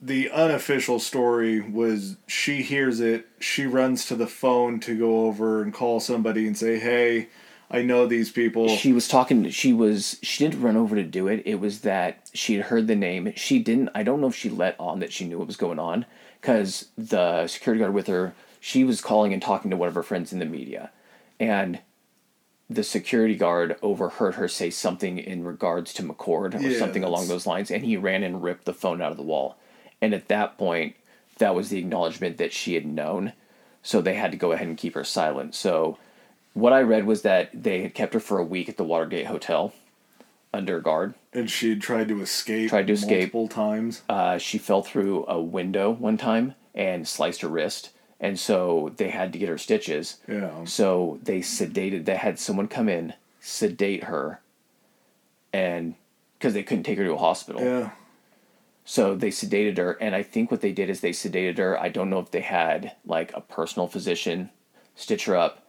[0.03, 5.61] the unofficial story was she hears it, she runs to the phone to go over
[5.61, 7.29] and call somebody and say, "Hey,
[7.71, 9.49] I know these people." She was talking.
[9.49, 10.17] She was.
[10.21, 11.41] She didn't run over to do it.
[11.45, 13.31] It was that she had heard the name.
[13.37, 13.89] She didn't.
[13.95, 16.05] I don't know if she let on that she knew what was going on
[16.41, 18.33] because the security guard with her.
[18.59, 20.91] She was calling and talking to one of her friends in the media,
[21.39, 21.79] and
[22.69, 27.27] the security guard overheard her say something in regards to McCord or Yeah, something along
[27.27, 29.57] those lines, and he ran and ripped the phone out of the wall.
[30.03, 30.97] And at that point,
[31.37, 33.31] that was the acknowledgement that she had known.
[33.81, 35.55] So they had to go ahead and keep her silent.
[35.55, 35.97] So
[36.53, 39.27] what I read was that they had kept her for a week at the Watergate
[39.27, 39.73] Hotel
[40.53, 41.13] under guard.
[41.31, 42.69] and she tried to escape.
[42.69, 43.33] Tried to escape.
[43.33, 44.01] multiple times.
[44.09, 47.91] Uh, she fell through a window one time and sliced her wrist.
[48.19, 50.17] And so they had to get her stitches.
[50.27, 50.65] Yeah.
[50.65, 54.41] So they sedated, they had someone come in, sedate her,
[55.53, 55.95] and
[56.37, 57.61] because they couldn't take her to a hospital.
[57.61, 57.91] Yeah.
[58.85, 61.79] So they sedated her, and I think what they did is they sedated her.
[61.79, 64.49] I don't know if they had like a personal physician
[64.95, 65.65] stitch her up.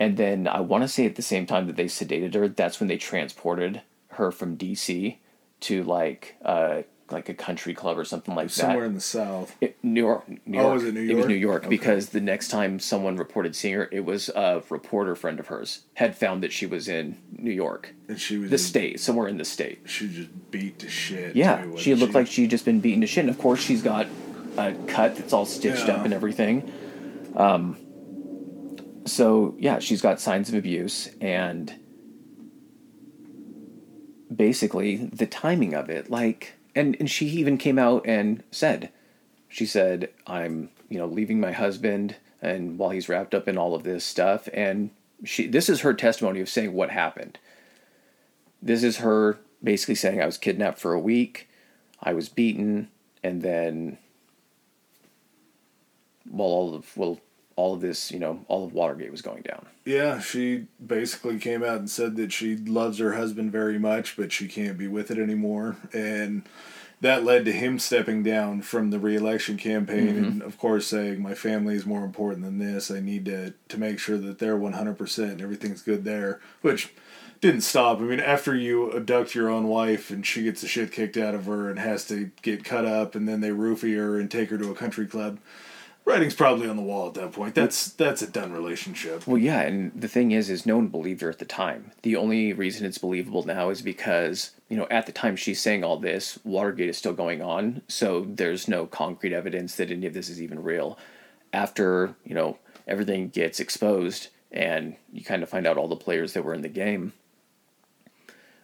[0.00, 2.80] And then I want to say at the same time that they sedated her, that's
[2.80, 5.18] when they transported her from DC
[5.60, 8.72] to like uh like a country club or something like Somewhere that.
[8.72, 9.56] Somewhere in the south.
[9.60, 11.10] It, New York, New Oh, was it New York?
[11.10, 11.28] It was York?
[11.28, 11.68] New York Okay.
[11.68, 15.82] because the next time someone reported seeing her, it was a reporter friend of hers
[15.94, 19.28] had found that she was in New York, And she was the just, state, somewhere
[19.28, 19.80] in the state.
[19.84, 21.36] She just beat to shit.
[21.36, 23.24] Yeah, too, she looked like she'd just been beaten to shit.
[23.24, 24.06] And of course, she's got
[24.56, 25.96] a cut that's all stitched Yeah.
[25.96, 26.72] up and everything.
[27.36, 27.76] Um,
[29.04, 31.74] so yeah, she's got signs of abuse, and
[34.34, 38.90] basically the timing of it, like, and and she even came out and said,
[39.48, 43.74] she said, "I'm you know leaving my husband, and while he's wrapped up in all
[43.74, 44.90] of this stuff, and
[45.24, 47.38] she this is her testimony of saying what happened."
[48.64, 51.48] this is her basically saying I was kidnapped for a week,
[52.02, 52.88] I was beaten,
[53.22, 53.98] and then
[56.28, 57.20] well all of well
[57.56, 59.66] all of this, you know, all of Watergate was going down.
[59.84, 64.32] Yeah, she basically came out and said that she loves her husband very much, but
[64.32, 65.76] she can't be with it anymore.
[65.92, 66.42] And
[67.00, 70.42] that led to him stepping down from the reelection campaign and, mm-hmm.
[70.42, 72.90] of course, saying, My family is more important than this.
[72.90, 76.40] I need to, to make sure that they're 100% and everything's good there.
[76.62, 76.92] Which
[77.40, 77.98] didn't stop.
[77.98, 81.34] I mean, after you abduct your own wife and she gets the shit kicked out
[81.34, 84.48] of her and has to get cut up and then they roofie her and take
[84.48, 85.38] her to a country club.
[86.06, 87.54] Writing's probably on the wall at that point.
[87.54, 89.26] That's that's a done relationship.
[89.26, 91.92] Well, yeah, and the thing is, is no one believed her at the time.
[92.02, 95.82] The only reason it's believable now is because you know at the time she's saying
[95.82, 100.12] all this, Watergate is still going on, so there's no concrete evidence that any of
[100.12, 100.98] this is even real.
[101.54, 106.34] After you know everything gets exposed and you kind of find out all the players
[106.34, 107.14] that were in the game,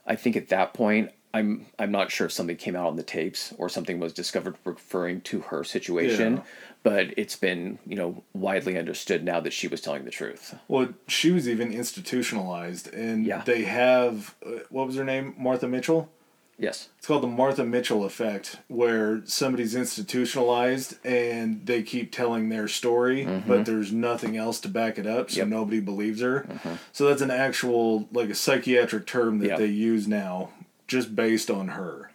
[0.06, 3.02] I think at that point I'm I'm not sure if something came out on the
[3.02, 6.42] tapes or something was discovered referring to her situation, Yeah.
[6.82, 10.54] But it's been you know widely understood now that she was telling the truth.
[10.68, 13.42] Well, she was even institutionalized, and Yeah.
[13.44, 15.34] they have uh, what was her name?
[15.38, 16.10] Martha Mitchell.
[16.58, 16.90] Yes.
[16.98, 23.24] It's called the Martha Mitchell effect, where somebody's institutionalized and they keep telling their story,
[23.46, 25.48] but there's nothing else to back it up, so Yep.
[25.48, 26.46] nobody believes her.
[26.92, 29.58] So that's an actual, like a psychiatric term that Yep.
[29.58, 30.50] they use now,
[30.86, 32.10] just based on her.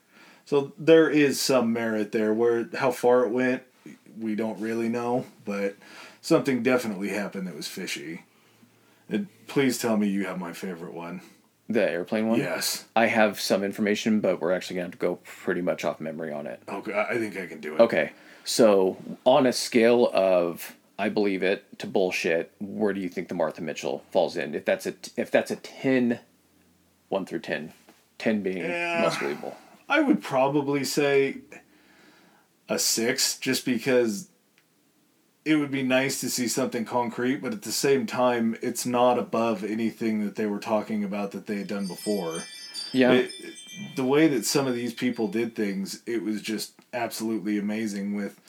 [0.46, 2.32] So there is some merit there.
[2.32, 3.64] Where how far it went,
[4.20, 5.76] we don't really know, but
[6.22, 8.24] something definitely happened that was fishy.
[9.10, 11.22] And please tell me you have my favorite one.
[11.68, 12.40] The airplane one?
[12.40, 12.86] Yes.
[12.96, 16.00] I have some information, but we're actually going to have to go pretty much off
[16.00, 16.62] memory on it.
[16.68, 17.80] Okay, I I think I can do it.
[17.82, 18.12] Okay.
[18.44, 23.34] So, on a scale of I believe it to bullshit, where do you think the
[23.36, 24.54] Martha Mitchell falls in?
[24.54, 26.20] If that's a if that's a 10
[27.10, 27.74] 1 through 10,
[28.20, 29.02] 10 being Yeah.
[29.02, 29.58] most believable.
[29.90, 31.38] I would probably say
[32.70, 34.30] a six, just because
[35.44, 39.20] it would be nice to see something concrete, but at the same time, it's not
[39.20, 42.40] above anything that they were talking about that they had done before.
[42.92, 43.12] Yeah.
[43.12, 43.32] It,
[43.96, 48.16] the way that some of these people did things, it was just absolutely amazing.
[48.16, 48.40] With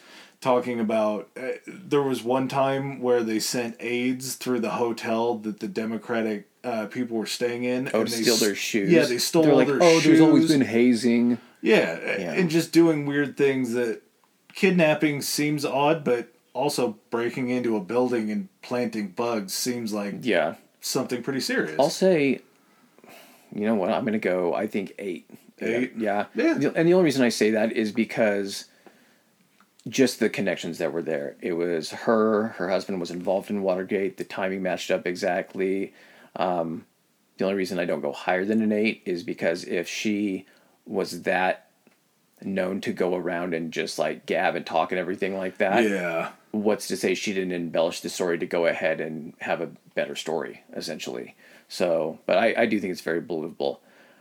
[0.40, 5.60] talking about, uh, there was one time where they sent aides through the hotel that
[5.60, 7.90] the Democratic uh, people were staying in.
[7.92, 8.90] oh, and they steal their shoes.
[8.90, 10.04] Yeah, they stole They're all like, their oh, shoes.
[10.04, 11.38] there's always been hazing.
[11.60, 12.32] Yeah, Yeah.
[12.32, 14.02] and just doing weird things that
[14.56, 20.54] kidnapping seems odd, but also breaking into a building and planting bugs seems like Yeah.
[20.80, 21.76] something pretty serious.
[21.78, 22.40] I'll say,
[23.54, 23.90] you know what?
[23.92, 25.30] I'm going to go, I think, eight.
[25.60, 25.92] Eight?
[25.96, 26.26] Yeah.
[26.34, 26.54] Yeah.
[26.54, 28.64] The- And the only reason I say that is because
[29.86, 31.36] just the connections that were there.
[31.40, 35.92] It was her, her husband was involved in Watergate, the timing matched up exactly.
[36.34, 36.86] Um,
[37.38, 40.46] the only reason I don't go higher than an eight is because if she
[40.86, 41.65] was that
[42.42, 46.30] known to go around and just like gab and talk and everything like that, yeah,
[46.50, 50.14] what's to say she didn't embellish the story to go ahead and have a better
[50.14, 51.34] story essentially.
[51.68, 53.80] So but i, I do think it's very believable.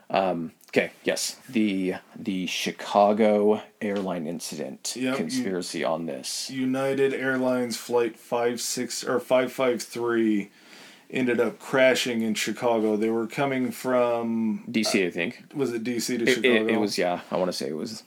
[0.10, 1.38] Um, okay yes.
[1.50, 6.50] The the chicago airline incident Yep, you- conspiracy on this.
[6.50, 10.52] United Airlines flight five six or five five three
[11.10, 12.96] ended up crashing in Chicago.
[12.98, 16.56] They were coming from dc i think was it DC to it, Chicago?
[16.68, 18.04] it, it was yeah i want to say it was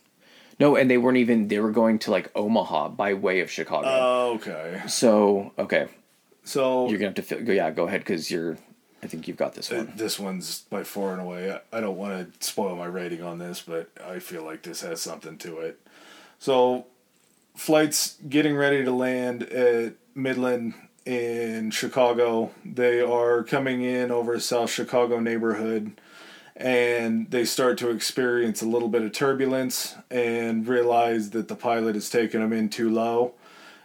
[0.60, 3.86] no and they weren't even they were going to like omaha by way of chicago
[3.88, 4.82] Oh, okay.
[4.88, 5.86] so okay
[6.44, 8.56] So you're gonna have to yeah go ahead because you're
[9.02, 11.52] i think you've got this Uh, one This one's by far and away.
[11.52, 14.80] I, I don't want to spoil my rating on this, but I feel like this
[14.80, 15.78] has something to it.
[16.40, 16.86] So,
[17.54, 22.50] flights getting ready to land at Midland in Chicago.
[22.64, 25.92] They are coming in over a South Chicago neighborhood
[26.56, 31.94] and they start to experience a little bit of turbulence and realize that the pilot
[31.94, 33.34] is taking them in too low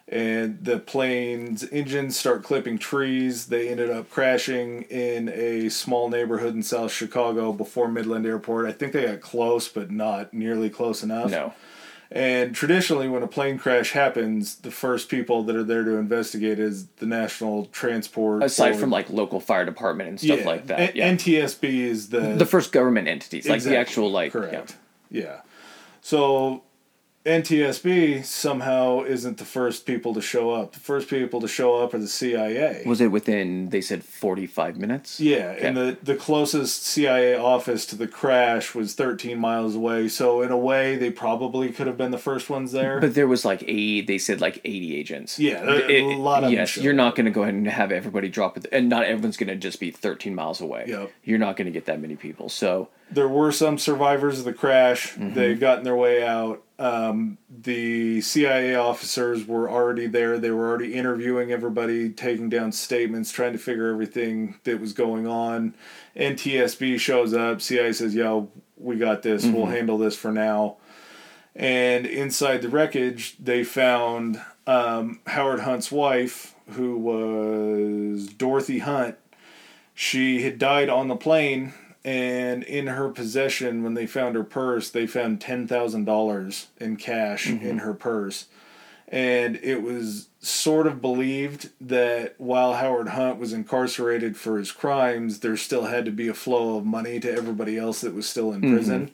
[0.07, 3.47] and the plane's engines start clipping trees.
[3.47, 8.65] They ended up crashing in a small neighborhood in South Chicago before Midland Airport.
[8.65, 11.31] I think they got close, but not nearly close enough.
[11.31, 11.53] no
[12.15, 16.59] And traditionally, when a plane crash happens, the first people that are there to investigate
[16.59, 18.43] is the National Transport.
[18.43, 18.79] aside Board.
[18.81, 22.45] from like local fire department and stuff Yeah, like that yeah NTSB is the the
[22.45, 24.77] first government entities, like the actual like correct.
[25.09, 25.41] Yeah.
[26.01, 26.61] So
[27.25, 30.73] NTSB somehow isn't the first people to show up.
[30.73, 32.83] The first people to show up are the CIA.
[32.85, 33.69] Was it within?
[33.69, 35.19] They said forty five minutes.
[35.19, 40.09] yeah, and the, the closest CIA office to the crash was 13 miles away.
[40.09, 42.99] So in a way, they probably could have been the first ones there.
[42.99, 44.01] But there was like eighty.
[44.01, 45.39] They said like eighty agents.
[45.39, 48.29] Yeah, there- a lot of Yes, you're not going to go ahead and have everybody
[48.29, 50.85] drop it, and not everyone's going to just be thirteen miles away.
[50.87, 51.11] Yep.
[51.23, 52.49] You're not going to get that many people.
[52.49, 55.13] So there were some survivors of the crash.
[55.13, 55.33] Mm-hmm.
[55.33, 56.61] They'd gotten their way out.
[56.83, 60.37] Um, the CIA officers were already there.
[60.37, 65.25] They were already interviewing everybody, taking down statements, trying to figure everything that was going
[65.25, 65.75] on.
[66.17, 67.61] NTSB shows up.
[67.61, 69.45] CIA says, "Yo, we got this.
[69.45, 69.71] We'll Mm-hmm.
[69.71, 70.75] handle this for now."
[71.55, 79.15] And inside the wreckage, they found um, Howard Hunt's wife, who was Dorothy Hunt.
[79.93, 81.73] She had died on the plane,
[82.05, 86.97] and in her possession, when they found her purse, they found ten thousand dollars in
[86.97, 88.47] cash in her purse.
[89.07, 95.41] And it was sort of believed that while Howard Hunt was incarcerated for his crimes,
[95.41, 98.51] there still had to be a flow of money to everybody else that was still
[98.51, 99.11] in prison.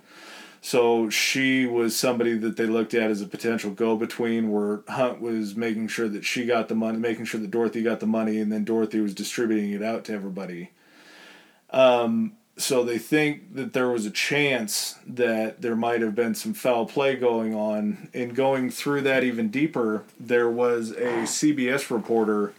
[0.62, 5.22] So she was somebody that they looked at as a potential go between, where Hunt
[5.22, 8.40] was making sure that she got the money, making sure that Dorothy got the money,
[8.40, 10.72] and then Dorothy was distributing it out to everybody.
[11.72, 16.54] Um, so they think that there was a chance that there might have been some
[16.54, 18.10] foul play going on.
[18.14, 22.54] And going through that even deeper, there was a CBS reporter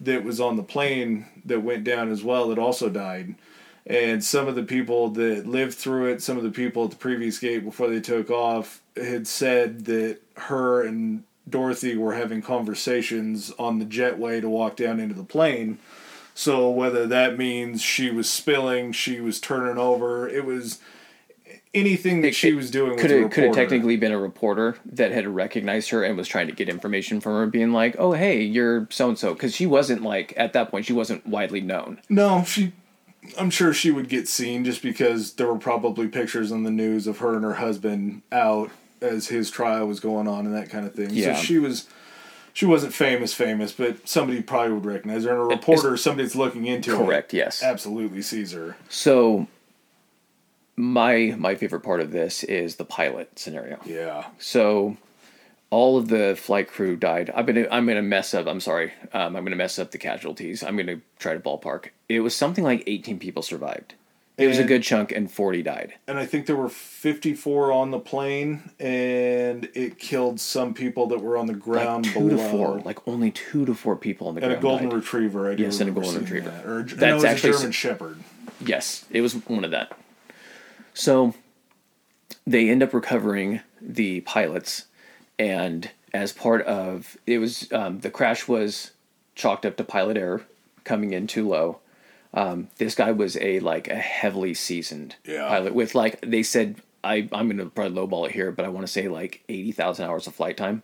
[0.00, 3.34] that was on the plane that went down as well that also died.
[3.84, 6.96] And some of the people that lived through it, some of the people at the
[6.96, 13.50] previous gate before they took off, had said that her and Dorothy were having conversations
[13.58, 15.78] on the jetway to walk down into the plane
[16.34, 20.78] so whether that means she was spilling, she was turning over, it was
[21.74, 22.98] anything that It- she was doing.
[22.98, 23.60] Could it could reporter.
[23.60, 27.32] technically been a reporter that had recognized her and was trying to get information from
[27.32, 30.70] her, being like, "Oh, hey, you're so and so," because she wasn't like at that
[30.70, 31.98] point she wasn't widely known.
[32.08, 32.72] No, she.
[33.38, 37.06] I'm sure she would get seen just because there were probably pictures on the news
[37.06, 40.84] of her and her husband out as his trial was going on and that kind
[40.86, 41.10] of thing.
[41.12, 41.36] Yeah.
[41.36, 41.86] So she was.
[42.54, 45.30] She wasn't famous, famous, but somebody probably would recognize her.
[45.30, 47.32] And a reporter, somebody that's looking into it, Correct.
[47.32, 47.62] Yes.
[47.62, 48.76] absolutely sees her.
[48.88, 49.46] So
[50.76, 53.78] my my favorite part of this is the pilot scenario.
[53.84, 54.26] Yeah.
[54.38, 54.96] So
[55.70, 57.32] all of the flight crew died.
[57.34, 58.46] I'm gonna I'm gonna mess up.
[58.46, 58.92] I'm sorry.
[59.12, 60.62] Um, I'm gonna mess up the casualties.
[60.62, 61.86] I'm gonna try to ballpark.
[62.08, 63.94] It was something like 18 people survived.
[64.38, 65.94] It was a good chunk, and 40 died.
[66.08, 71.20] and I think there were 54 on the plane, and it killed some people that
[71.20, 74.34] were on the ground Like two to four, like only two to four people on
[74.34, 74.96] the and a golden died.
[74.96, 75.50] retriever.
[75.50, 76.50] I do Yes, and a golden retriever.
[76.50, 76.64] That.
[76.66, 78.18] Or That's no, it was actually a German Shepherd.
[78.64, 79.96] Yes, it was one of that.
[80.94, 81.34] So
[82.46, 84.86] they end up recovering the pilots,
[85.38, 88.92] and as part of it was um, the crash was
[89.34, 90.42] chalked up to pilot error,
[90.84, 91.78] coming in too low.
[92.34, 95.48] Um, this guy was a like a heavily seasoned Yeah.
[95.48, 98.86] pilot with like they said I I'm gonna probably lowball it here, but I want
[98.86, 100.82] to say like eighty thousand hours of flight time.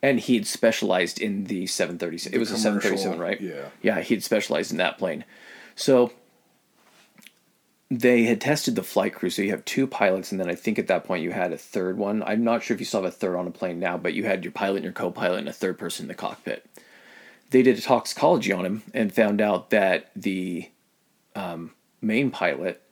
[0.00, 2.32] And he had specialized in the 737.
[2.32, 3.40] It was a 737, right?
[3.40, 3.70] yeah.
[3.82, 5.24] Yeah, he had specialized in that plane.
[5.74, 6.12] So
[7.90, 9.30] they had tested the flight crew.
[9.30, 11.58] So you have two pilots, and then I think at that point you had a
[11.58, 12.22] third one.
[12.22, 14.24] I'm not sure if you still have a third on a plane now, but you
[14.24, 16.64] had your pilot and your co pilot and a third person in the cockpit.
[17.50, 20.70] They did a toxicology on him and found out that the
[21.34, 22.82] um, main pilot,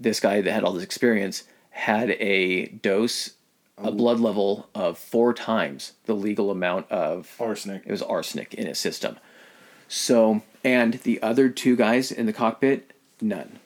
[0.00, 3.34] this guy that had all this experience, had a dose,
[3.78, 7.82] a blood level of four times the legal amount of Arsenic.
[7.84, 9.18] it was arsenic in his system.
[9.88, 13.58] So, and the other two guys in the cockpit, none.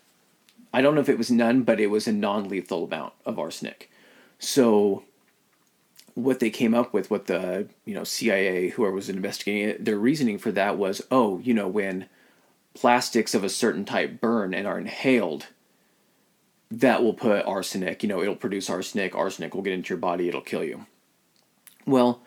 [0.72, 3.38] I don't know if it was none, but it was a non lethal amount of
[3.38, 3.90] arsenic.
[4.38, 5.04] So,
[6.16, 9.98] what they came up with, what the you know CIA, whoever was investigating it, their
[9.98, 12.08] reasoning for that was, oh, you know, when
[12.74, 15.46] plastics of a certain type burn and are inhaled,
[16.70, 18.02] that will put arsenic.
[18.02, 19.14] You know, it'll produce arsenic.
[19.14, 20.26] Arsenic will get into your body.
[20.26, 20.86] It'll kill you.
[21.86, 22.22] Well,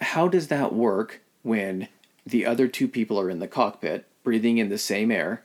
[0.00, 1.88] how does that work when
[2.26, 5.44] the other two people are in the cockpit breathing in the same air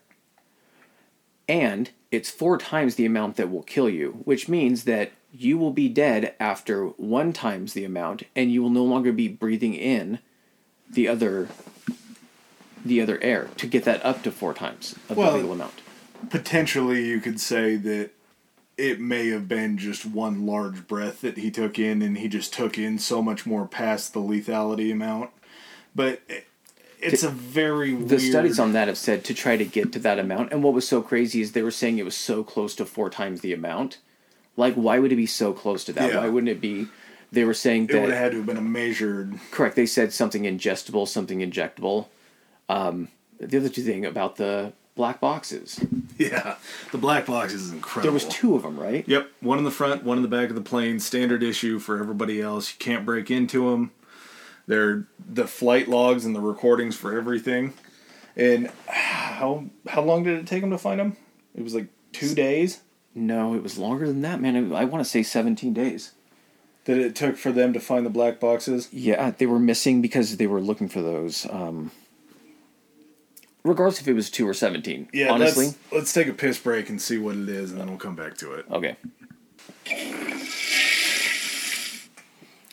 [1.48, 5.72] and it's four times the amount that will kill you which means that you will
[5.72, 10.20] be dead after one times the amount and you will no longer be breathing in
[10.90, 11.48] the other
[12.84, 15.82] the other air to get that up to four times of Well, the legal amount
[16.30, 18.10] Potentially, you could say that
[18.78, 22.54] it may have been just one large breath that he took in, and he just
[22.54, 25.30] took in so much more past the lethality amount.
[25.96, 26.46] But it-
[27.02, 28.22] it's a very the weird...
[28.22, 30.86] studies on that have said to try to get to that amount and what was
[30.86, 34.00] so crazy is they were saying it was so close to four times the amount
[34.60, 36.18] like why would it be so close to that Yeah.
[36.20, 36.88] why wouldn't it be
[37.32, 37.96] they were saying that.
[37.98, 39.40] It would have had to have been a measured.
[39.52, 42.08] correct they said something ingestible something injectable
[42.70, 43.08] um,
[43.40, 45.80] the other two thing about the black boxes
[46.18, 46.56] Yeah,
[46.92, 48.04] the black box is incredible.
[48.04, 50.50] there was two of them right Yep, one in the front, one in the back
[50.50, 51.00] of the plane.
[51.00, 52.74] Standard issue for everybody else.
[52.74, 53.92] You can't break into them.
[54.68, 57.74] They're the flight logs and the recordings for everything.
[58.36, 61.16] And how how long did it take them to find them?
[61.56, 62.82] It was like two days
[63.20, 66.14] no it was longer than that man i want to say 17 days
[66.90, 68.90] that it took for them to find the black boxes.
[68.92, 71.46] Yeah, they were missing because they were looking for those.
[71.50, 71.92] Um,
[73.64, 75.08] regardless if it was two or seventeen.
[75.14, 75.68] Yeah, honestly.
[75.68, 78.16] Let's, let's take a piss break and see what it is, and then we'll come
[78.16, 78.66] back to it.
[78.72, 78.96] Okay.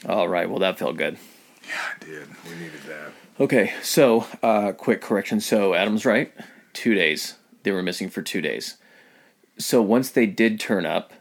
[0.09, 0.49] All right.
[0.49, 1.19] Well, that felt good.
[1.69, 2.29] Yeah, I did.
[2.45, 3.13] We needed that.
[3.39, 3.75] Okay.
[3.83, 5.41] So, uh, quick correction.
[5.41, 6.33] So, Adam's right.
[6.73, 7.35] Two days.
[7.65, 8.79] They were missing for two days.
[9.59, 11.13] So once they did turn up,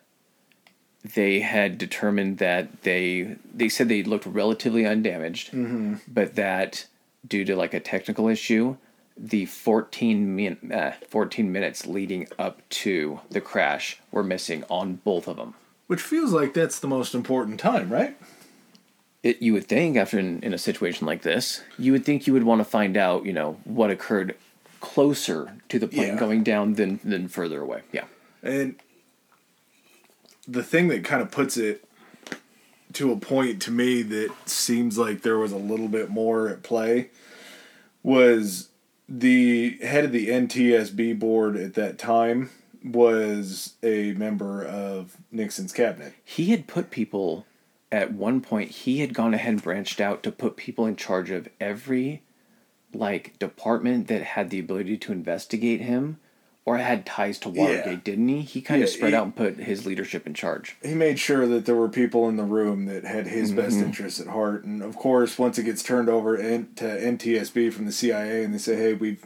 [1.14, 5.52] they had determined that they they said they looked relatively undamaged,
[6.08, 6.86] but that
[7.28, 8.78] due to like a technical issue,
[9.18, 15.28] the 14, min, uh, 14 minutes leading up to the crash were missing on both
[15.28, 15.54] of them.
[15.88, 18.18] Which feels like that's the most important time, right?
[19.24, 22.34] It, you would think after in, in a situation like this, you would think you
[22.34, 24.36] would want to find out, you know, what occurred
[24.82, 26.20] closer to the plane Yeah.
[26.20, 27.82] going down than than further away.
[27.92, 28.06] Yeah.
[28.46, 28.76] And
[30.48, 31.84] the thing that kind of puts it
[32.94, 36.64] to a point to me that seems like there was a little bit more at
[36.64, 37.10] play
[38.04, 38.70] was
[39.10, 42.52] the head of the NTSB board at that time
[42.84, 46.14] was a member of Nixon's cabinet.
[46.24, 47.46] He had put people
[47.92, 51.32] at one point he had gone ahead and branched out to put people in charge
[51.32, 52.22] of every
[52.94, 56.20] like department that had the ability to investigate him
[56.66, 58.00] or had ties to Watergate, Yeah.
[58.04, 58.42] didn't he?
[58.42, 60.76] He kind of spread he- out and put his leadership in charge.
[60.84, 63.62] he made sure that there were people in the room that had his mm-hmm.
[63.62, 64.66] best interests at heart.
[64.66, 68.54] And of course, once it gets turned over in, to NTSB from the CIA, and
[68.54, 69.26] they say, "Hey, we've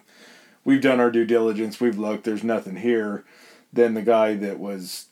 [0.65, 1.79] we've done our due diligence.
[1.79, 2.25] We've looked.
[2.25, 3.23] There's nothing here."
[3.71, 5.05] Then the guy that was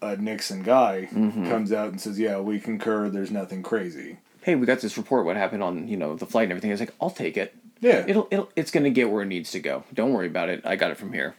[0.00, 1.48] a Nixon guy mm-hmm.
[1.48, 3.10] comes out and says, "Yeah, we concur.
[3.10, 5.26] There's nothing crazy." Hey, we got this report.
[5.26, 6.70] What happened on you know the flight and everything?
[6.70, 7.54] I was like, I'll take it.
[7.80, 9.84] Yeah, It'll, it'll it's gonna get where it needs to go.
[9.92, 10.62] Don't worry about it.
[10.64, 11.34] I got it from here.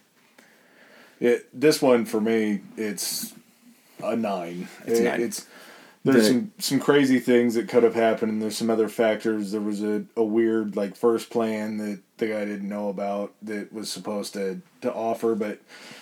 [1.21, 3.33] It this one for me, it's
[4.03, 4.67] a nine.
[4.85, 5.21] It's It- nine.
[5.21, 5.45] It's
[6.03, 9.51] there's The- some some crazy things that could have happened, and there's some other factors.
[9.53, 13.71] There was a, a weird like first plan that the guy didn't know about that
[13.71, 15.59] was supposed to to offer, but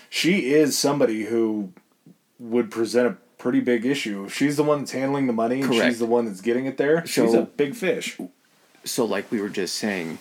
[0.10, 1.74] she is somebody who
[2.40, 4.24] would present a pretty big issue.
[4.26, 5.86] If she's the one that's handling the money and Correct.
[5.86, 8.18] she's the one that's getting it there, she's a big fish.
[8.86, 10.18] so like we were just saying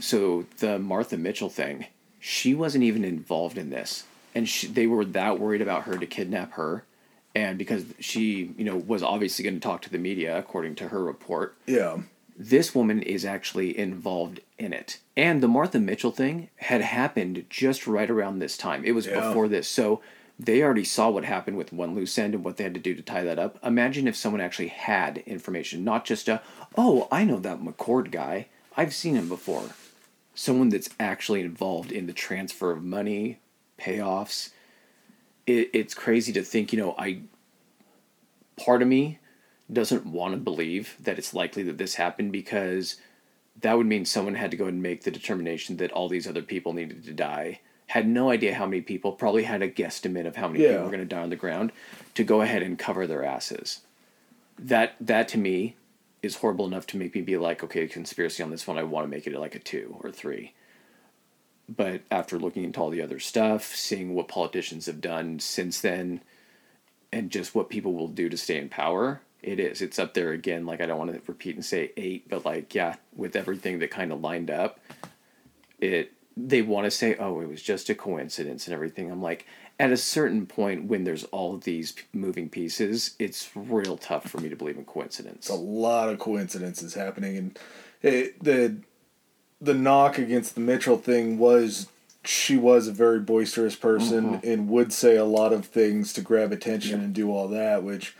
[0.00, 1.84] so the martha mitchell thing
[2.20, 4.04] she wasn't even involved in this
[4.34, 6.84] and she, they were that worried about her to kidnap her.
[7.34, 10.88] And because she you know was obviously going to talk to the media according to
[10.88, 11.56] her report.
[11.66, 11.98] Yeah.
[12.36, 14.98] this woman is actually involved in it.
[15.16, 18.84] And the martha mitchell thing had happened just right around this time.
[18.84, 19.20] It was Yeah.
[19.28, 19.68] before this.
[19.68, 20.00] So
[20.38, 22.94] they already saw what happened with one loose end and what they had to do
[22.94, 23.58] to tie that up.
[23.64, 26.40] Imagine if someone actually had information not just a
[26.76, 28.46] oh i know that mccord guy.
[28.76, 29.70] I've seen him before.
[30.34, 33.38] Someone that's actually involved in the transfer of money
[33.82, 34.50] payoffs
[35.46, 37.08] it, it's crazy to think you know i
[38.56, 39.18] part of me
[39.72, 42.96] doesn't want to believe that it's likely that this happened because
[43.60, 46.42] that would mean someone had to go and make the determination that all these other
[46.42, 47.60] people needed to die.
[47.86, 50.70] Had no idea how many people probably had a guesstimate of how many Yeah.
[50.72, 51.72] people were going to die on the ground
[52.14, 53.80] to go ahead and cover their asses.
[54.58, 55.76] That that to me
[56.22, 59.04] is horrible enough to make me be like okay conspiracy on this one i want
[59.04, 60.52] to make it like a two or three
[61.68, 66.20] but after looking into all the other stuff seeing what politicians have done since then
[67.12, 70.32] and just what people will do to stay in power it is it's up there
[70.32, 73.78] again like i don't want to repeat and say eight but like yeah with everything
[73.78, 74.80] that kind of lined up
[75.80, 79.10] it they want to say oh it was just a coincidence and everything.
[79.10, 79.46] I'm like
[79.78, 84.48] at a certain point when there's all these moving pieces it's real tough for me
[84.48, 85.48] to believe in coincidence.
[85.48, 87.58] A lot of coincidences happening, and
[88.02, 88.76] it, the
[89.62, 91.86] the knock against the Mitchell thing was
[92.24, 94.46] she was a very boisterous person mm-hmm.
[94.46, 98.14] and would say a lot of things to grab attention and do all that, which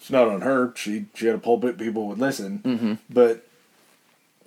[0.00, 0.72] it's not on her.
[0.74, 2.94] She she had a pulpit, people would listen, mm-hmm.
[3.10, 3.46] but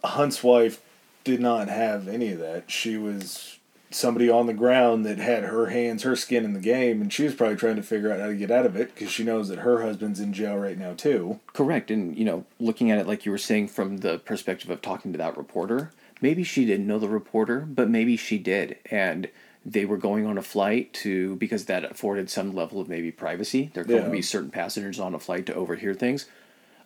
[0.04, 0.82] Hunt's wife
[1.24, 2.72] did not have any of that.
[2.72, 3.58] She was
[3.92, 7.24] somebody on the ground that had her hands, her skin in the game, and she
[7.24, 9.50] was probably trying to figure out how to get out of it because she knows
[9.50, 11.40] that her husband's in jail right now too.
[11.54, 11.90] Correct.
[11.90, 15.12] And, you know, looking at it like you were saying from the perspective of talking
[15.12, 18.78] to that reporter, maybe she didn't know the reporter, but maybe she did.
[18.92, 19.30] And
[19.66, 23.72] they were going on a flight to, because that afforded some level of maybe privacy.
[23.74, 24.10] There could Yeah.
[24.10, 26.28] be certain passengers on a flight to overhear things.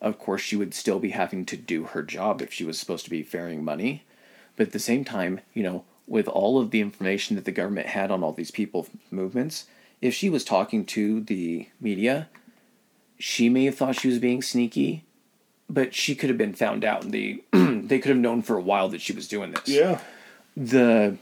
[0.01, 3.05] Of course, she would still be having to do her job if she was supposed
[3.05, 4.03] to be ferrying money.
[4.55, 7.87] But at the same time, you know, with all of the information that the government
[7.87, 9.65] had on all these people movements,
[10.01, 12.27] if she was talking to the media,
[13.17, 15.05] she may have thought she was being sneaky,
[15.69, 18.61] but she could have been found out, and they they could have known for a
[18.61, 19.67] while that she was doing this.
[19.67, 19.99] Yeah.
[20.55, 21.17] The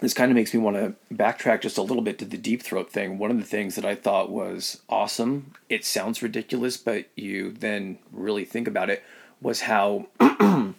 [0.00, 2.62] this kind of makes me want to backtrack just a little bit to the deep
[2.62, 3.18] throat thing.
[3.18, 5.54] One of the things that I thought was awesome.
[5.68, 9.02] It sounds ridiculous, but you then really think about it.
[9.40, 10.06] Was how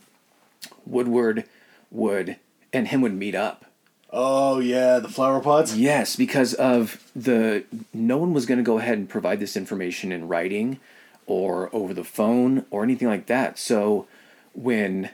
[0.85, 1.45] Woodward
[1.91, 2.37] would
[2.73, 3.65] and him would meet up.
[4.11, 5.75] Oh yeah, the flower pots.
[5.75, 10.11] Yes, because of the no one was going to go ahead and provide this information
[10.11, 10.79] in writing
[11.27, 13.59] or over the phone or anything like that.
[13.59, 14.07] So
[14.53, 15.09] when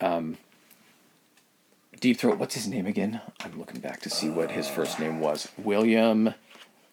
[0.00, 0.36] um,
[2.00, 3.20] Deep Throat, what's his name again?
[3.40, 5.48] I'm looking back to see what his first name was.
[5.58, 6.34] William.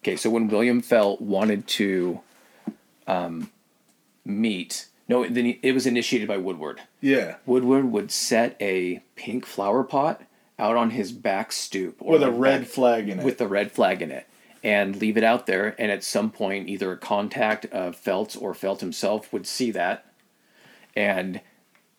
[0.02, 2.22] Okay, so when William Felt wanted to
[3.08, 3.52] um,
[4.24, 6.82] meet, no, then it was initiated by Woodward.
[7.02, 10.22] Yeah, Woodward would set a pink flower pot
[10.58, 13.26] out on his back stoop or with a red back- flag in it.
[13.26, 14.26] with the red flag in it
[14.66, 18.56] and leave it out there and at some point either a contact of Felt or
[18.56, 20.12] Felt himself would see that
[20.96, 21.40] and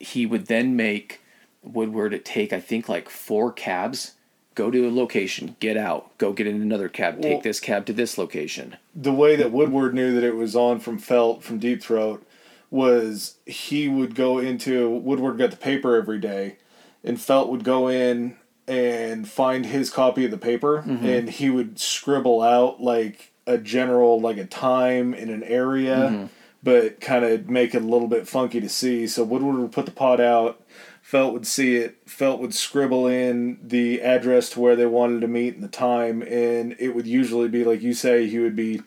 [0.01, 1.21] he would then make
[1.63, 4.15] Woodward take I think like four cabs,
[4.57, 7.87] go to a location, get out, go get in another cab, Well- take this cab
[7.87, 8.77] to this location.
[8.95, 12.27] the way that Woodward knew that it was on from Felt from Deep Throat
[12.69, 16.57] was he would go into Woodward got the paper every day,
[17.05, 18.37] and Felt would go in
[18.69, 24.21] and find his copy of the paper, and he would scribble out like a general
[24.21, 26.29] like a time in an area,
[26.63, 29.07] but kind of make it a little bit funky to see.
[29.07, 30.63] So Woodward would put the pot out.
[31.01, 31.99] Felt would see it.
[32.07, 36.23] Felt would scribble in the address to where they wanted to meet and the time,
[36.23, 38.27] and it would usually be like you say.
[38.27, 38.83] He would be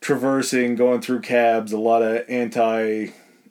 [0.00, 3.08] traversing, going through cabs, a lot of anti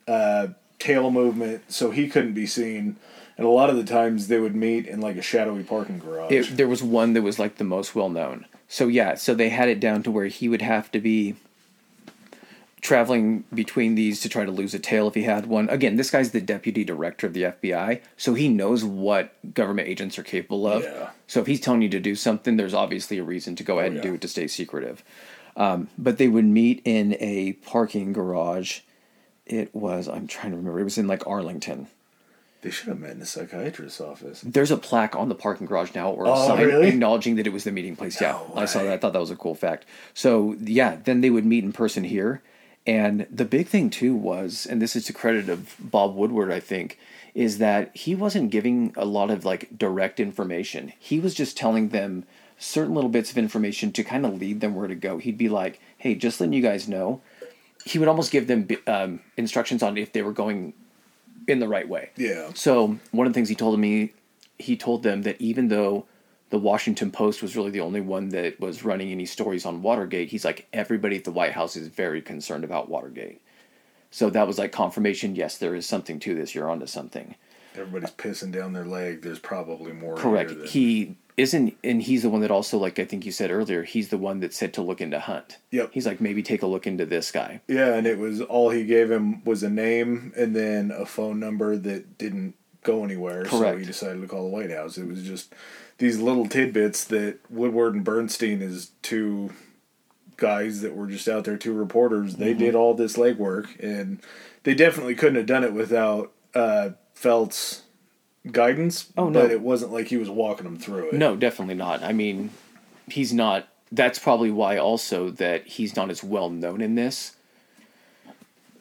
[0.08, 0.46] uh,
[0.78, 2.96] tail movement, so he couldn't be seen.
[3.38, 6.32] And a lot of the times they would meet in like a shadowy parking garage.
[6.32, 8.46] It, there was one that was like the most well known.
[8.68, 11.36] So yeah, so they had it down to where he would have to be
[12.80, 15.68] traveling between these to try to lose a tail if he had one.
[15.68, 20.18] Again, this guy's the deputy director of the FBI, so he knows what government agents
[20.18, 20.84] are capable of.
[20.84, 21.10] Yeah.
[21.26, 23.92] So if he's telling you to do something, there's obviously a reason to go ahead
[23.92, 24.10] and yeah.
[24.10, 25.02] do it to stay secretive.
[25.56, 28.80] Um, but they would meet in a parking garage.
[29.46, 30.80] It was I'm trying to remember.
[30.80, 31.88] It was in like Arlington.
[32.66, 34.40] They should have met in a psychiatrist's office.
[34.44, 36.88] There's a plaque on the parking garage now or a Oh, sign really?
[36.88, 38.20] acknowledging that it was the meeting place.
[38.20, 38.92] yeah, No I saw that.
[38.92, 39.84] I thought that was a cool fact.
[40.14, 42.42] So yeah, then they would meet in person here,
[42.84, 46.58] and the big thing too was, and this is to credit of Bob Woodward, I
[46.58, 46.98] think,
[47.34, 50.92] is that he wasn't giving a lot of like direct information.
[50.98, 52.24] He was just telling them
[52.58, 55.18] certain little bits of information to kind of lead them where to go.
[55.18, 57.20] He'd be like, "Hey, just letting you guys know."
[57.84, 60.72] He would almost give them um, instructions on if they were going
[61.46, 62.10] in the right way.
[62.16, 62.50] Yeah.
[62.54, 64.12] So one of the things he told me,
[64.58, 66.06] he told them that even though
[66.50, 70.28] the Washington Post was really the only one that was running any stories on Watergate,
[70.28, 73.40] he's like everybody at the White House is very concerned about Watergate.
[74.10, 75.34] So that was like confirmation.
[75.36, 76.54] Yes, there is something to this.
[76.54, 77.34] You're onto something.
[77.74, 79.22] Everybody's pissing down their leg.
[79.22, 80.14] There's probably more.
[80.16, 80.50] Correct.
[80.50, 83.82] than- He isn't, and he's the one that also, like I think you said earlier,
[83.82, 85.58] he's the one that said to look into Hunt.
[85.70, 85.90] Yep.
[85.92, 87.60] He's like maybe take a look into this guy.
[87.68, 91.38] Yeah, and it was all he gave him was a name and then a phone
[91.38, 93.44] number that didn't go anywhere.
[93.44, 93.74] Correct.
[93.74, 94.96] So he decided to call the White House.
[94.96, 95.52] It was just
[95.98, 99.50] these little tidbits that Woodward and Bernstein is two
[100.36, 102.36] guys that were just out there, two reporters.
[102.36, 102.58] They Mm-hmm.
[102.58, 104.20] did all this legwork, and
[104.64, 107.82] they definitely couldn't have done it without uh, Felt's
[108.52, 109.12] guidance.
[109.16, 109.42] Oh, no.
[109.42, 111.14] But it wasn't like he was walking them through it.
[111.14, 112.02] No, definitely not.
[112.02, 112.50] I mean,
[113.08, 113.68] he's not.
[113.92, 117.36] That's probably why also that he's not as well known in this.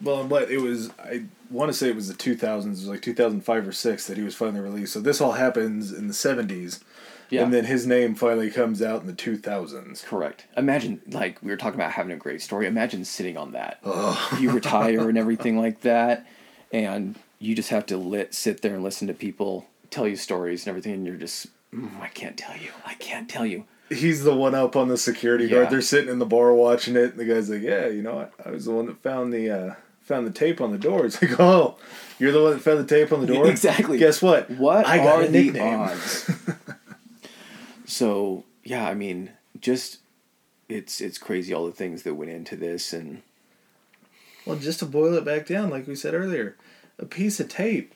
[0.02, 3.02] Well, but it was, I want to say it was the 2000s, it was like
[3.02, 4.94] 2005 or 6 that he was finally released.
[4.94, 6.82] So this all happens in the 70s.
[7.30, 7.44] Yeah.
[7.44, 10.04] And then his name finally comes out in the 2000s.
[10.06, 10.46] Correct.
[10.58, 12.68] Imagine, like, we were talking about having a great story.
[12.68, 13.80] Imagine sitting on that.
[14.40, 16.28] You retire and everything like that,
[16.72, 20.64] and you just have to lit, sit there and listen to people tell you stories
[20.66, 22.70] and everything, and you're just, mm, I can't tell you.
[22.86, 23.66] I can't tell you.
[23.90, 25.70] He's the one up on the security guard.
[25.70, 27.12] They're sitting in the bar watching it.
[27.12, 29.50] And the guy's like, "Yeah, you know, I, I was the one that found the
[29.52, 31.78] uh, found the tape on the door." It's like, "Oh,
[32.18, 34.00] you're the one that found the tape on the door." Exactly.
[34.00, 34.50] Guess what?
[34.50, 35.80] What I got are a the nickname.
[35.80, 36.32] odds?
[37.86, 39.32] so yeah, I mean,
[39.62, 40.00] just
[40.68, 43.22] it's it's crazy all the things that went into this, and
[44.48, 46.56] Well, just to boil it back down, like we said earlier,
[47.00, 47.94] a piece of tape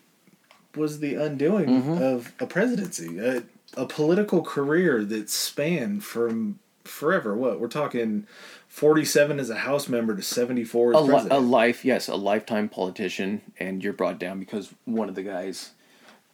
[0.76, 2.02] was the undoing Mm-hmm.
[2.04, 3.44] of a presidency, a,
[3.76, 7.36] a political career that spanned from forever.
[7.36, 8.28] What we're talking,
[8.68, 11.34] forty-seven as a House member to seventy-four as a, li- president.
[11.34, 15.72] a life, yes, a lifetime politician, and you're brought down because one of the guys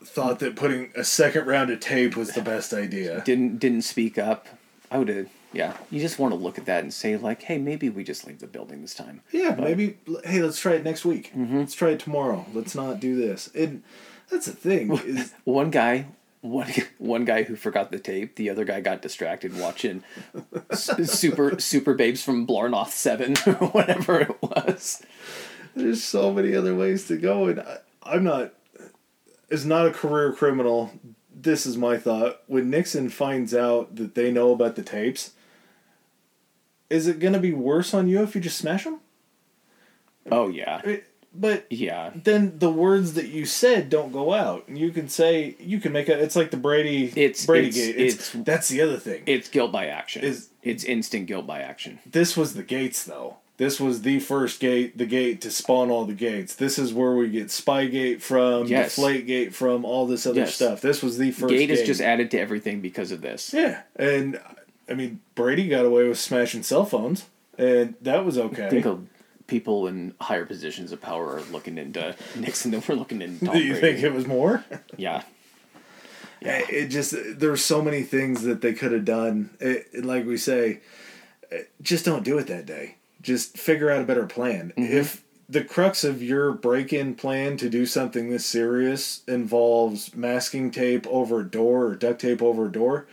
[0.04, 3.22] Thought that putting a second round of tape was the best idea.
[3.26, 4.48] didn't didn't speak up.
[4.92, 5.77] I would have, yeah.
[5.90, 8.40] You just want to look at that and say like, hey, maybe we just leave
[8.40, 9.22] the building this time.
[9.32, 9.98] Yeah, maybe.
[10.23, 11.32] Hey, let's try it next week.
[11.36, 11.60] Mm-hmm.
[11.60, 12.45] Let's try it tomorrow.
[12.53, 13.49] Let's not do this.
[13.56, 13.84] And
[14.30, 16.07] that's the thing is One guy,
[16.41, 18.36] one one guy who forgot the tape.
[18.36, 20.03] The other guy got distracted watching
[20.73, 25.03] super super babes from Blarnoth Seven or whatever it was.
[25.76, 28.53] there's so many other ways to go, and I, I'm not.
[29.52, 30.91] As not a career criminal,
[31.34, 32.41] this is my thought.
[32.48, 35.34] When Nixon finds out that they know about the tapes,
[36.90, 38.99] is it gonna be worse on you if you just smash them?
[40.32, 40.82] Oh yeah,
[41.34, 42.12] But yeah.
[42.16, 44.68] then the words that you said don't go out.
[44.68, 46.18] And you can say you can make a.
[46.20, 47.06] It's like the Brady.
[47.16, 47.95] It's- Brady it's- gate.
[47.98, 49.24] It's, it's- that's the other thing.
[49.26, 50.24] It's guilt by action.
[50.24, 51.99] Is- it's instant guilt by action.
[52.07, 53.38] this was the gates though.
[53.57, 56.56] This was the first gate, the gate to spawn all the gates.
[56.56, 58.98] This is where we get Spygate from, Yes.
[58.98, 60.56] Deflategate from, all this other Yes.
[60.56, 60.82] stuff.
[60.82, 61.80] This was the first Gate gate.
[61.80, 63.53] is just added to everything because of this.
[63.53, 64.41] yeah, and
[64.90, 67.26] I mean Brady got away with smashing cell phones,
[67.57, 68.68] and that was okay.
[68.68, 69.07] I think of
[69.48, 73.53] people in higher positions of power are looking into Nixon than we're looking into Tom
[73.56, 73.82] Do you Brady.
[74.02, 74.64] think it was more?
[74.98, 75.24] Yeah,
[76.41, 76.64] Yeah.
[76.70, 79.49] It just there's so many things that they could have done.
[79.60, 80.82] It, like we say,
[81.52, 82.95] eh, just don't do it that day.
[83.22, 84.72] Just figure out a better plan.
[84.78, 84.94] Mm-hmm.
[84.94, 91.06] If the crux of your break-in plan to do something this serious involves masking tape
[91.07, 93.07] over a door or duct tape over a door,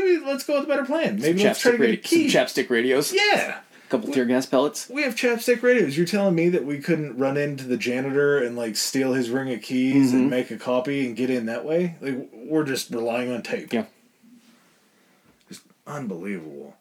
[0.00, 1.18] maybe let's go with a better plan.
[1.20, 3.12] Maybe let's try to chapstick, get a radi- some chapstick radios.
[3.12, 3.60] yeah.
[3.86, 4.88] A couple tear gas pellets.
[4.88, 5.96] We have chapstick radios.
[5.96, 9.52] You're telling me that we couldn't run into the janitor and like steal his ring
[9.52, 10.16] of keys Mm-hmm.
[10.16, 11.96] and make a copy and get in that way?
[12.00, 13.72] Like we're just relying on tape.
[13.72, 13.84] Yeah.
[15.48, 16.76] Just unbelievable.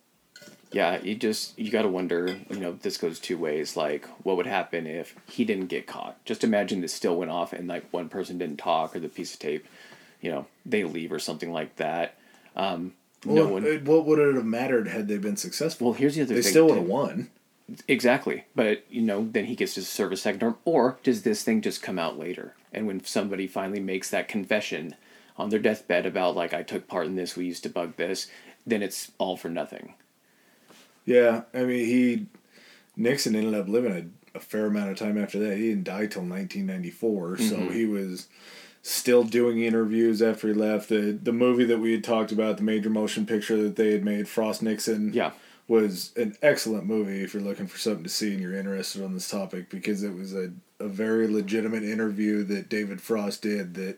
[0.71, 2.35] Yeah, you just you got to wonder.
[2.49, 3.77] You know, this goes two ways.
[3.77, 6.23] Like, what would happen if he didn't get caught?
[6.25, 9.33] Just imagine this still went off and like one person didn't talk or the piece
[9.35, 9.67] of tape,
[10.21, 12.15] you know, they leave or something like that.
[12.55, 12.93] Um,
[13.25, 13.63] no Well, one.
[13.85, 15.87] what would it have mattered had they been successful?
[15.87, 16.43] Well, here's the other they thing.
[16.43, 17.29] They still would have won.
[17.87, 18.43] Exactly.
[18.55, 20.57] But, you know, then he gets to serve a second term.
[20.65, 22.55] Or does this thing just come out later?
[22.73, 24.95] And when somebody finally makes that confession
[25.37, 28.27] on their deathbed about, like, I took part in this, we used to bug this,
[28.67, 29.93] then it's all for nothing.
[31.05, 32.25] Yeah, I mean he
[32.95, 33.91] Nixon ended up living
[34.33, 35.57] a, a fair amount of time after that.
[35.57, 37.73] He didn't die till 1994, so Mm-hmm.
[37.73, 38.27] he was
[38.85, 40.89] still doing interviews after he left.
[40.89, 44.03] The the movie that we had talked about, the major motion picture that they had
[44.05, 45.31] made, Frost Nixon, Yeah.
[45.67, 49.13] was an excellent movie if you're looking for something to see and you're interested on
[49.13, 53.97] this topic because it was a, a very legitimate interview that David Frost did that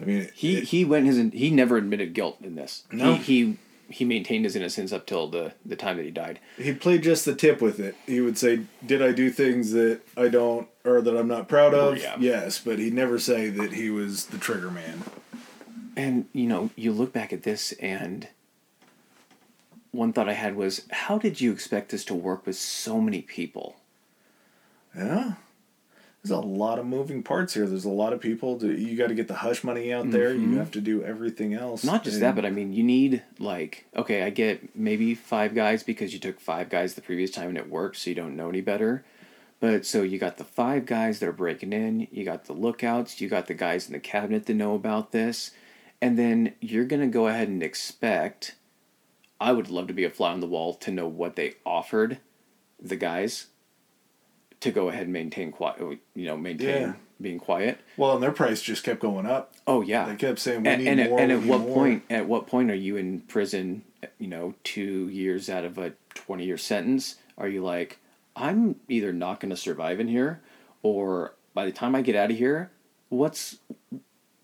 [0.00, 2.84] I mean He it- he went his he never admitted guilt in this.
[2.92, 3.14] No.
[3.14, 3.56] He, he
[3.88, 6.38] he maintained his innocence up till the the time that he died.
[6.56, 7.94] he played just the tip with it.
[8.06, 11.74] He would say, "Did I do things that I don't or that I'm not proud
[11.74, 12.16] of?" Yeah.
[12.18, 15.02] Yes, but he'd never say that he was the trigger man.
[15.96, 18.28] And you know, you look back at this and
[19.90, 23.22] one thought I had was how did you expect this to work with so many
[23.22, 23.76] people?
[24.96, 25.34] Yeah,
[26.28, 27.66] there's a lot of moving parts here.
[27.66, 28.58] There's a lot of people.
[28.58, 30.32] To, you got to get the hush money out there.
[30.34, 31.80] You have to do everything else.
[31.80, 31.90] Mm-hmm.
[31.90, 35.54] Not just And- that, but I mean, you need like okay, I get maybe five
[35.54, 38.36] guys because you took five guys the previous time and it worked, so you don't
[38.36, 39.04] know any better.
[39.60, 43.20] But so you got the five guys that are breaking in, you got the lookouts,
[43.20, 45.50] you got the guys in the cabinet that know about this,
[46.00, 48.54] and then you're gonna go ahead and expect.
[49.40, 52.18] I would love to be a fly on the wall to know what they offered
[52.80, 53.46] the guys
[54.60, 55.78] to go ahead and maintain quiet,
[56.14, 56.92] you know, maintain Yeah.
[57.20, 57.78] being quiet.
[57.96, 59.52] well, and their price just kept going up.
[59.66, 61.74] Oh yeah, They kept saying, "We and, need and, at- more." and at what more."
[61.74, 63.82] point at what point are you in prison
[64.18, 67.98] you know two years out of a 20 year sentence are you like
[68.36, 70.40] i'm either not going to survive in here
[70.84, 72.70] or by the time i get out of here
[73.08, 73.56] what's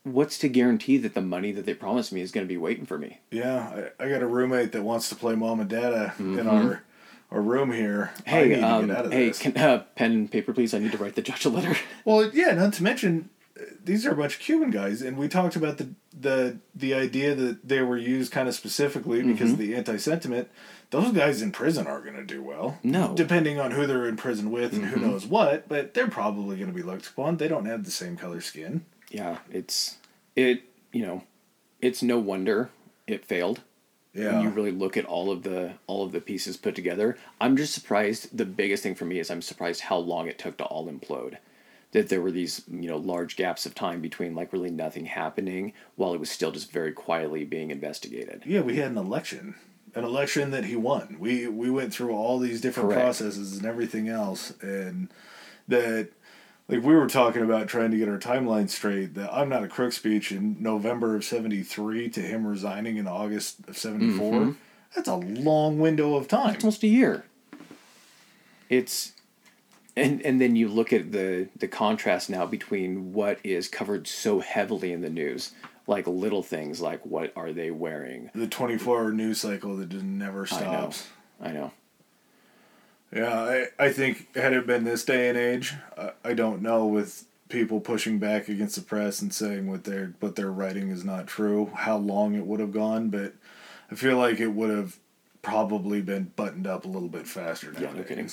[0.02, 2.84] what's to guarantee that the money that they promised me is going to be waiting
[2.84, 5.92] for me Yeah, I, I got a roommate that wants to play mom and dad
[5.92, 6.48] uh, in mm-hmm.
[6.48, 6.82] our
[7.34, 8.12] our room here.
[8.24, 9.38] Hey um, get out of hey this.
[9.40, 12.30] can, uh, pen and paper please i need to write the judge a letter Well,
[12.32, 13.28] yeah, not to mention
[13.60, 15.88] uh, these are a bunch of Cuban guys, and we talked about the
[16.18, 20.48] the the idea that they were used kind of specifically because of the anti sentiment.
[20.90, 22.78] Those guys in prison are going to do well.
[22.84, 23.14] No.
[23.16, 26.68] depending on who they're in prison with and who knows what, but they're probably going
[26.68, 27.38] to be looked upon.
[27.38, 28.84] They don't have the same color skin.
[29.10, 29.98] yeah it's
[30.36, 30.62] it
[30.92, 31.24] you know
[31.80, 32.70] it's no wonder
[33.08, 33.62] it failed
[34.14, 37.16] Yeah, when you really look at all of the all of the pieces put together
[37.40, 40.56] i'm just surprised the biggest thing for me is i'm surprised how long it took
[40.58, 41.38] to all implode
[41.90, 45.72] that there were these you know large gaps of time between like really nothing happening
[45.96, 48.60] while it was still just very quietly being investigated yeah.
[48.60, 49.54] We had an election,
[49.94, 51.16] an election that he won.
[51.18, 53.00] We we went through all these different Correct.
[53.02, 55.08] processes and everything else, and
[55.68, 56.10] that
[56.68, 59.68] like we were talking about trying to get our timeline straight that i'm not a
[59.68, 64.50] crook speech in november of 73 to him resigning in august of 74 Mm-hmm.
[64.94, 66.56] that's a long window of time.
[66.56, 67.24] Almost a year.
[68.68, 69.12] It's
[69.96, 74.40] and and then you look at the the contrast now between what is covered so
[74.40, 75.52] heavily in the news
[75.86, 78.30] like little things like what are they wearing?
[78.34, 80.66] The 24 hour news cycle that just never i know.
[80.66, 81.08] stops.
[81.40, 81.72] I know
[83.12, 86.86] yeah I, I think had it been this day and age I, I don't know
[86.86, 91.04] with people pushing back against the press and saying what they're what they're writing is
[91.04, 93.34] not true how long it would have gone but
[93.90, 94.98] i feel like it would have
[95.44, 97.88] probably been buttoned up a little bit faster nowadays.
[97.92, 98.30] Yeah, no kidding.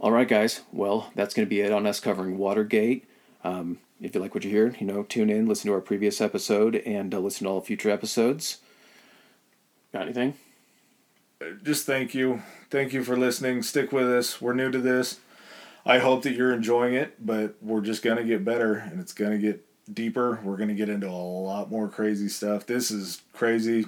[0.00, 0.62] All right, guys.
[0.72, 3.06] Well, that's going to be it on us covering Watergate.
[3.44, 6.20] Um, if you like what you hear, you know, tune in, listen to our previous
[6.20, 8.58] episode, and uh, listen to all future episodes.
[9.92, 10.34] Got anything?
[11.62, 12.42] just thank you.
[12.70, 13.62] Thank you for listening.
[13.62, 14.40] Stick with us.
[14.40, 15.18] We're new to this.
[15.84, 19.12] I hope that you're enjoying it, but we're just going to get better and it's
[19.12, 20.38] going to get deeper.
[20.44, 22.66] We're going to get into a lot more crazy stuff.
[22.66, 23.86] This is crazy.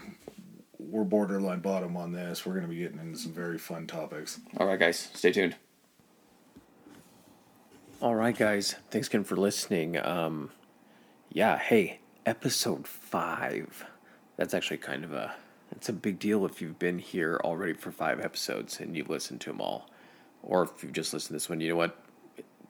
[0.80, 2.44] We're borderline bottom on this.
[2.44, 4.40] We're going to be getting into some very fun topics.
[4.56, 5.10] All right, guys.
[5.14, 5.54] Stay tuned.
[8.00, 8.74] All right, guys.
[8.90, 9.96] Thanks again for listening.
[9.96, 10.50] Um,
[11.30, 13.84] yeah, hey, episode five.
[14.36, 15.36] That's actually kind of a
[15.72, 19.40] it's a big deal if you've been here already for five episodes and you've listened
[19.42, 19.90] to them all,
[20.42, 21.60] or if you've just listened to this one.
[21.60, 21.96] You know what?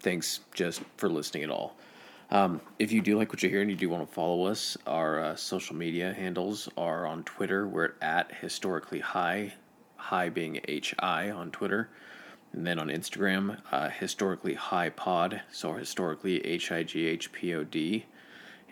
[0.00, 1.76] Thanks just for listening at all.
[2.30, 4.76] Um, if you do like what you hear and you do want to follow us,
[4.86, 7.68] our uh, social media handles are on Twitter.
[7.68, 9.52] We're at historically high,
[9.96, 11.90] high being H I on Twitter.
[12.54, 17.54] And then on Instagram, uh, historically high pod, so historically H I G H P
[17.54, 18.06] O D.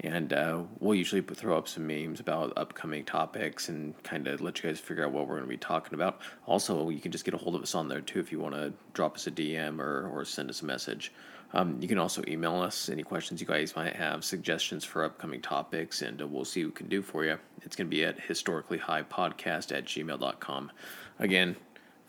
[0.03, 4.63] And uh, we'll usually throw up some memes about upcoming topics and kind of let
[4.63, 6.21] you guys figure out what we're going to be talking about.
[6.47, 8.55] Also, you can just get a hold of us on there too if you want
[8.55, 11.13] to drop us a DM or, or send us a message.
[11.53, 15.43] Um, you can also email us any questions you guys might have, suggestions for upcoming
[15.43, 17.39] topics, and uh, we'll see what we can do for you.
[17.63, 20.71] It's going to be at historicallyhighpodcast at gmail.com.
[21.19, 21.57] Again,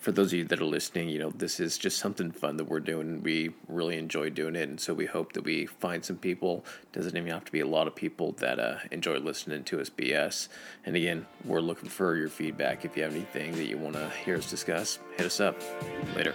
[0.02, 2.66] for those of you that are listening, you know, this is just something fun that
[2.66, 3.22] we're doing.
[3.22, 6.66] We really enjoy doing it, and so we hope that we find some people.
[6.92, 9.92] Doesn't even have to be a lot of people that uh, enjoy listening to us
[9.92, 10.48] BS.
[10.86, 12.84] And again, we're looking for your feedback.
[12.84, 15.62] If you have anything that you want to hear us discuss, hit us up.
[16.16, 16.34] Later.